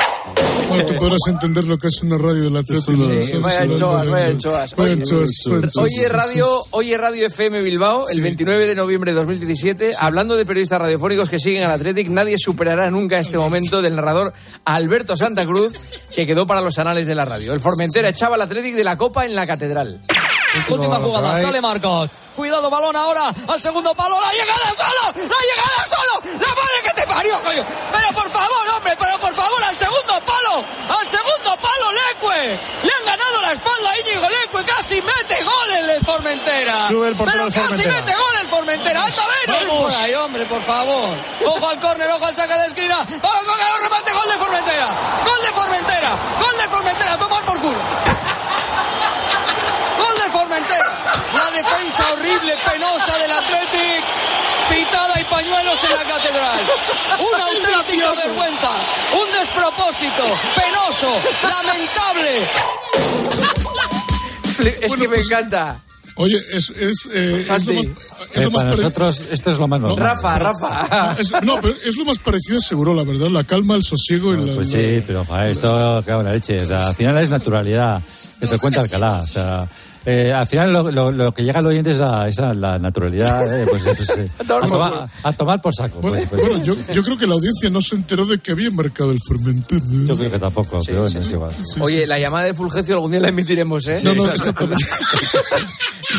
Bueno, 0.68 0.86
tú 0.86 0.96
podrás 0.96 1.20
entender 1.28 1.66
lo 1.66 1.78
que 1.78 1.88
es 1.88 2.02
una 2.04 2.18
radio 2.18 2.44
del 2.44 2.58
Atlético. 2.58 3.24
Sí, 3.24 3.38
vaya 3.38 3.62
anchoas, 3.62 4.10
vaya 4.10 4.26
anchoas. 4.28 4.76
Vaya 4.76 4.94
Oye, 4.94 5.04
vaya 5.04 5.66
anchoas. 5.66 5.78
Oye 5.78 6.08
Radio, 6.08 6.48
Oye 6.72 6.98
Radio 6.98 7.28
FM 7.28 7.62
Bilbao, 7.62 8.06
el 8.10 8.22
29 8.22 8.68
de 8.68 8.76
noviembre 8.76 9.12
de 9.12 9.18
2017, 9.18 9.92
hablando 10.00 10.36
de 10.36 10.46
periodistas 10.46 10.80
radiofónicos 10.80 11.30
que 11.30 11.40
siguen 11.40 11.64
al 11.64 11.72
Athletic, 11.72 12.08
nadie 12.08 12.38
superará 12.38 12.90
nunca 12.92 13.20
este 13.20 13.38
momento 13.38 13.82
del 13.82 13.96
narrador 13.96 14.34
Alberto 14.66 15.18
Santa 15.18 15.46
Cruz, 15.46 15.74
que 16.16 16.26
quedó 16.26 16.48
para 16.48 16.62
los 16.62 16.78
anales 16.78 17.08
de 17.08 17.16
la 17.16 17.26
radio. 17.26 17.54
El 17.54 17.60
Formentera 17.74 18.10
echaba 18.10 18.36
al 18.36 18.42
Athletic 18.44 18.76
de 18.76 18.84
la 18.84 18.96
Copa 18.96 19.26
en 19.26 19.34
la 19.34 19.48
Catedral. 19.48 20.00
Última 20.70 21.00
jugada, 21.00 21.42
sale 21.42 21.60
Marcos. 21.60 22.12
Cuidado, 22.36 22.70
balón 22.70 22.96
ahora 22.96 23.34
al 23.48 23.62
segundo 23.62 23.94
palo. 23.94 24.20
¡La 24.20 24.32
llegada 24.34 24.70
solo! 24.76 25.14
¡La 25.16 25.40
llegada 25.50 25.88
solo! 25.88 26.22
¡La 26.40 26.48
madre 26.48 26.82
que 26.84 26.90
te 26.92 27.08
parió, 27.08 27.40
coño! 27.44 27.66
Pero 27.92 28.08
por 28.14 28.30
favor, 28.30 28.70
hombre, 28.76 28.96
pero 29.00 29.20
por 29.20 29.34
favor, 29.36 29.64
al 29.64 29.76
segundo 29.76 30.20
palo. 30.26 30.66
Al 31.00 31.08
segundo 31.08 31.58
palo, 31.62 31.92
Leque. 31.92 32.60
Le 32.84 32.92
han 32.92 33.06
ganado 33.06 33.42
la 33.42 33.52
espalda 33.52 33.90
a 33.92 34.00
Íñigo 34.00 34.30
Leque. 34.30 34.64
Casi 34.66 35.02
mete 35.02 35.44
gol 35.44 35.72
en 35.72 35.90
el 35.92 36.06
Formentera. 36.06 36.88
Sube 36.88 37.08
el 37.10 37.16
portero 37.16 37.46
pero 37.50 37.68
casi 37.68 37.84
Formentera. 37.84 38.02
mete 38.02 38.16
gol 38.16 38.36
el 38.42 38.48
Formentera. 38.48 39.04
¡Alta! 39.04 39.24
Vamos. 39.48 39.94
Por 39.94 40.02
ahí, 40.02 40.14
hombre, 40.16 40.46
por 40.46 40.64
favor. 40.64 41.10
Ojo 41.46 41.70
al 41.70 41.80
córner, 41.80 42.10
ojo 42.10 42.26
al 42.26 42.36
saque 42.36 42.54
de 42.54 42.66
esquina. 42.68 42.98
¡Vamos, 42.98 43.58
el 43.76 43.84
remate! 43.84 44.12
¡Gol 44.12 44.28
de 44.30 44.38
Formentera! 44.38 44.88
¡Gol 45.26 45.42
de 45.42 45.52
Formentera! 45.52 46.10
¡Gol 46.40 46.58
de 46.58 46.68
Formentera! 46.70 47.18
¡Tomar 47.20 47.44
por 47.44 47.60
culo! 47.60 47.78
Formentera. 50.34 50.92
La 51.34 51.48
defensa 51.56 52.04
horrible, 52.14 52.54
penosa 52.70 53.18
del 53.20 53.32
Athletic. 53.32 54.04
Pitada 54.70 55.20
y 55.22 55.24
pañuelos 55.26 55.78
en 55.84 55.90
la 55.92 56.04
catedral. 56.16 56.60
Una 57.20 57.46
Es 57.56 57.64
auténtica 57.76 58.12
vergüenza. 58.26 58.72
Un 59.22 59.32
despropósito. 59.40 60.24
Penoso. 60.56 61.12
Lamentable. 61.44 62.48
Es 64.82 64.94
que 64.96 65.08
me 65.08 65.18
encanta. 65.18 65.80
Oye, 66.16 66.40
es, 66.52 66.70
es, 66.70 67.10
eh, 67.12 67.38
es 67.40 67.48
lo 67.48 67.54
más, 67.54 67.68
es 67.68 67.70
Eh, 68.36 68.44
lo 68.44 68.52
más 68.52 68.64
para 68.64 68.76
nosotros 68.76 69.26
esto 69.32 69.52
es 69.52 69.58
lo 69.58 69.68
más 69.68 69.80
normal. 69.82 69.98
Rafa, 70.00 70.38
Rafa. 70.40 70.88
No, 71.16 71.20
es, 71.20 71.32
no, 71.42 71.56
pero 71.60 71.74
es 71.84 71.98
lo 71.98 72.06
más 72.06 72.20
parecido 72.20 72.60
seguro, 72.62 72.94
la 72.94 73.04
verdad. 73.04 73.30
La 73.30 73.44
calma, 73.44 73.74
el 73.76 73.84
sosiego 73.84 74.34
y 74.34 74.38
la. 74.46 74.54
Pues 74.54 74.70
la- 74.70 74.78
sí, 74.80 75.04
pero 75.08 75.26
joder, 75.26 75.48
esto, 75.50 76.04
cago 76.06 76.22
en 76.22 76.28
la 76.28 76.34
leche. 76.34 76.62
O 76.62 76.66
sea, 76.68 76.80
al 76.88 76.96
final 76.96 77.18
es 77.18 77.30
naturalidad 77.30 78.00
que 78.40 78.46
te 78.48 78.60
cuenta 78.60 78.82
Alcalá. 78.82 79.22
O 79.24 79.26
sea, 79.26 79.68
eh, 80.06 80.34
al 80.34 80.48
final 80.48 80.74
lo, 80.74 80.92
lo- 80.92 81.12
lo 81.12 81.34
que 81.34 81.44
llega 81.44 81.60
al 81.60 81.66
oyente 81.68 81.92
es 81.92 82.02
a, 82.02 82.28
es 82.28 82.40
a 82.40 82.54
la 82.54 82.78
naturalidad. 82.80 83.62
eh, 83.62 83.66
pues, 83.70 83.84
pues, 83.84 84.10
eh, 84.18 84.30
a, 84.40 84.44
tomar, 84.44 85.10
a 85.24 85.34
tomar 85.34 85.62
por 85.62 85.74
saco. 85.74 86.02
pues, 86.02 86.26
pues. 86.30 86.42
Bueno, 86.42 86.64
yo, 86.64 86.76
yo 86.94 87.04
creo 87.04 87.18
que 87.18 87.28
la 87.28 87.34
audiencia 87.36 87.70
no 87.70 87.82
se 87.82 87.96
enteró 87.96 88.26
de 88.26 88.40
que 88.40 88.52
había 88.52 88.70
mercado 88.72 89.12
el 89.12 89.20
Formentera. 89.26 89.82
Yo 90.06 90.16
creo 90.18 90.32
que 90.32 90.40
tampoco, 90.40 90.82
pero 90.86 91.02
bueno, 91.04 91.20
es 91.20 91.30
igual. 91.32 91.52
Oye, 91.80 92.06
la 92.08 92.20
llamada 92.20 92.46
de 92.46 92.54
Fulgencio 92.54 92.96
algún 92.96 93.12
día 93.12 93.20
la 93.22 93.30
emitiremos, 93.30 93.88
¿eh? 93.88 94.00
No, 94.04 94.14
no, 94.14 94.32
exactamente. 94.34 94.84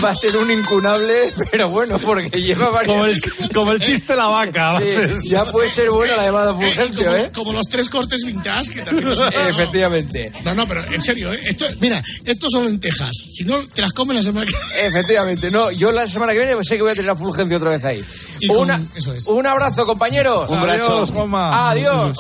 Va 0.03 0.11
a 0.11 0.15
ser 0.15 0.37
un 0.37 0.51
incunable, 0.51 1.33
pero 1.51 1.69
bueno, 1.69 1.99
porque 1.99 2.41
lleva 2.43 2.71
varios... 2.71 2.87
Como 2.95 3.07
el, 3.07 3.53
como 3.55 3.73
el 3.73 3.81
chiste 3.81 4.13
de 4.15 4.17
la 4.17 4.27
vaca. 4.29 4.73
va 4.73 4.79
a 4.79 4.85
Sí, 4.85 4.91
ser. 4.91 5.23
ya 5.23 5.45
puede 5.45 5.69
ser 5.69 5.91
buena 5.91 6.17
la 6.17 6.25
llamada 6.25 6.53
de 6.53 6.65
Eh, 6.69 6.75
Fulgencio, 6.75 7.05
como, 7.05 7.17
¿eh? 7.17 7.31
como 7.35 7.53
los 7.53 7.67
tres 7.69 7.89
cortes 7.89 8.23
vintage 8.25 8.73
que 8.73 8.83
también 8.83 9.09
Efectivamente. 9.51 10.33
No, 10.45 10.55
no, 10.55 10.67
pero 10.67 10.83
en 10.85 11.01
serio, 11.01 11.33
¿eh? 11.33 11.41
Esto, 11.45 11.67
mira, 11.81 12.03
esto 12.25 12.49
solo 12.51 12.69
en 12.69 12.81
Texas. 12.81 13.11
Si 13.33 13.45
no, 13.45 13.63
te 13.75 13.83
las 13.83 13.93
comen 13.93 14.17
la 14.17 14.23
semana 14.23 14.47
que 14.47 14.87
Efectivamente, 14.87 15.51
no, 15.51 15.71
yo 15.71 15.91
la 15.93 16.07
semana 16.09 16.33
que 16.33 16.39
viene 16.39 16.55
sé 16.65 16.77
que 16.77 16.83
voy 16.83 16.93
a 16.93 16.95
tener 16.95 17.11
a 17.11 17.17
Fulgencio 17.17 17.57
otra 17.57 17.71
vez 17.71 17.85
ahí. 17.85 18.05
Y 18.41 18.49
con- 18.49 18.59
Una- 18.59 18.81
eso 18.95 19.13
es. 19.13 19.27
Un 19.27 19.47
abrazo, 19.47 19.85
compañeros. 19.87 20.49
Un 20.49 20.59
abrazo. 20.59 20.93
Adiós, 20.95 21.11
Juanma. 21.11 21.71
Adiós. 21.71 22.19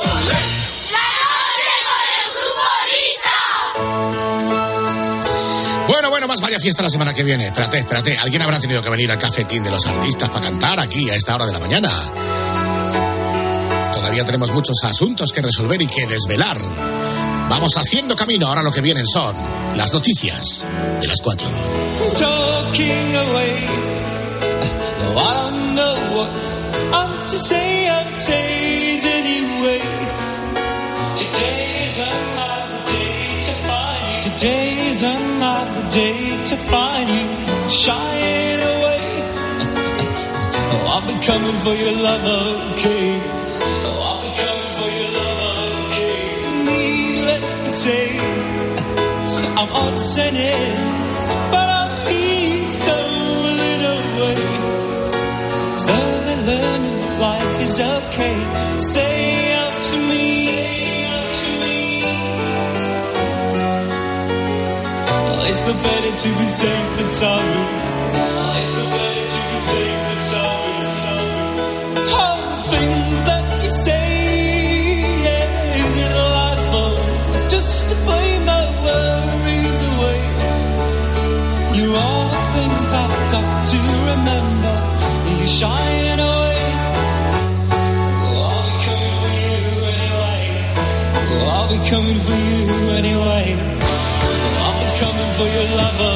Bueno, 5.86 6.08
bueno, 6.10 6.26
más 6.26 6.40
vaya 6.40 6.58
fiesta 6.58 6.82
la 6.82 6.90
semana 6.90 7.12
que 7.12 7.22
viene. 7.22 7.48
Espérate, 7.48 7.78
espérate. 7.78 8.16
Alguien 8.16 8.42
habrá 8.42 8.58
tenido 8.58 8.82
que 8.82 8.90
venir 8.90 9.10
al 9.12 9.18
cafetín 9.18 9.62
de 9.62 9.70
los 9.70 9.84
artistas 9.86 10.28
para 10.30 10.46
cantar 10.46 10.80
aquí 10.80 11.10
a 11.10 11.14
esta 11.14 11.34
hora 11.34 11.46
de 11.46 11.52
la 11.52 11.58
mañana. 11.60 11.90
Todavía 13.92 14.24
tenemos 14.24 14.50
muchos 14.52 14.76
asuntos 14.82 15.30
que 15.32 15.42
resolver 15.42 15.80
y 15.82 15.86
que 15.86 16.06
desvelar. 16.06 16.58
Vamos 17.48 17.72
haciendo 17.76 18.16
camino. 18.16 18.46
Ahora 18.48 18.62
lo 18.62 18.70
que 18.72 18.80
vienen 18.80 19.06
son 19.06 19.36
las 19.76 19.92
noticias 19.92 20.64
de 21.00 21.06
las 21.06 21.20
cuatro. 21.22 21.48
Today's 34.36 35.02
another 35.02 35.88
day 35.90 36.44
to 36.48 36.56
find 36.56 37.08
you. 37.08 37.26
Shying 37.68 38.60
away. 38.74 39.00
Oh, 40.76 40.86
I'll 40.92 41.06
be 41.06 41.14
coming 41.24 41.56
for 41.62 41.74
your 41.74 41.92
love, 42.02 42.72
okay. 42.72 43.43
I'm 49.58 49.68
on 49.68 49.98
sentence, 49.98 51.34
but 51.50 51.68
I'm 51.68 52.08
eased 52.08 52.82
stolen 52.82 53.80
away. 53.96 54.36
Slowly 55.76 56.36
learning 56.50 57.18
life 57.18 57.62
is 57.62 57.80
okay. 57.80 58.36
Say 58.78 59.52
after 59.54 59.96
me. 59.96 60.54
It's 65.50 65.66
no 65.66 65.72
better 65.72 66.16
to 66.16 66.28
be 66.38 66.46
safe 66.46 66.96
than 66.96 67.08
sorry. 67.08 68.93
Anyway. 92.96 93.44
Oh, 93.56 94.62
I'll 94.62 94.76
be 94.80 94.88
coming 95.02 95.30
for 95.38 95.48
your 95.56 95.68
love, 95.78 96.13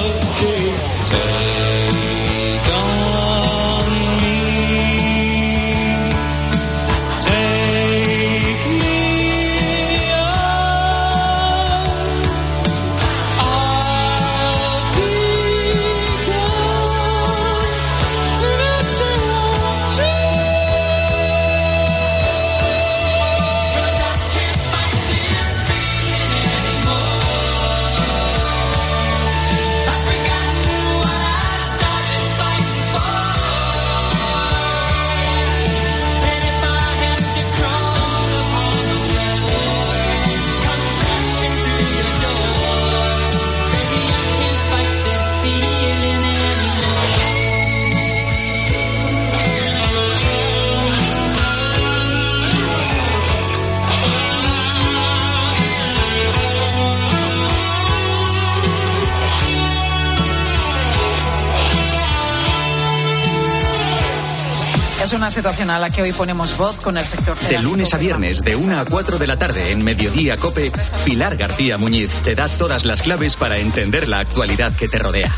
Es 65.09 65.15
una 65.15 65.31
situación 65.31 65.71
a 65.71 65.79
la 65.79 65.89
que 65.89 66.03
hoy 66.03 66.13
ponemos 66.13 66.59
voz 66.59 66.81
con 66.81 66.99
el 66.99 67.03
sector 67.03 67.35
De 67.39 67.59
lunes 67.63 67.95
a 67.95 67.97
viernes, 67.97 68.43
de 68.43 68.57
1 68.57 68.79
a 68.79 68.85
4 68.85 69.17
de 69.17 69.27
la 69.27 69.39
tarde, 69.39 69.73
en 69.73 69.83
Mediodía 69.83 70.37
Cope, 70.37 70.71
Pilar 71.07 71.39
García 71.39 71.79
Muñiz 71.79 72.11
te 72.25 72.35
da 72.35 72.47
todas 72.47 72.85
las 72.85 73.01
claves 73.01 73.35
para 73.35 73.57
entender 73.57 74.07
la 74.07 74.19
actualidad 74.19 74.77
que 74.77 74.87
te 74.87 74.99
rodea. 74.99 75.35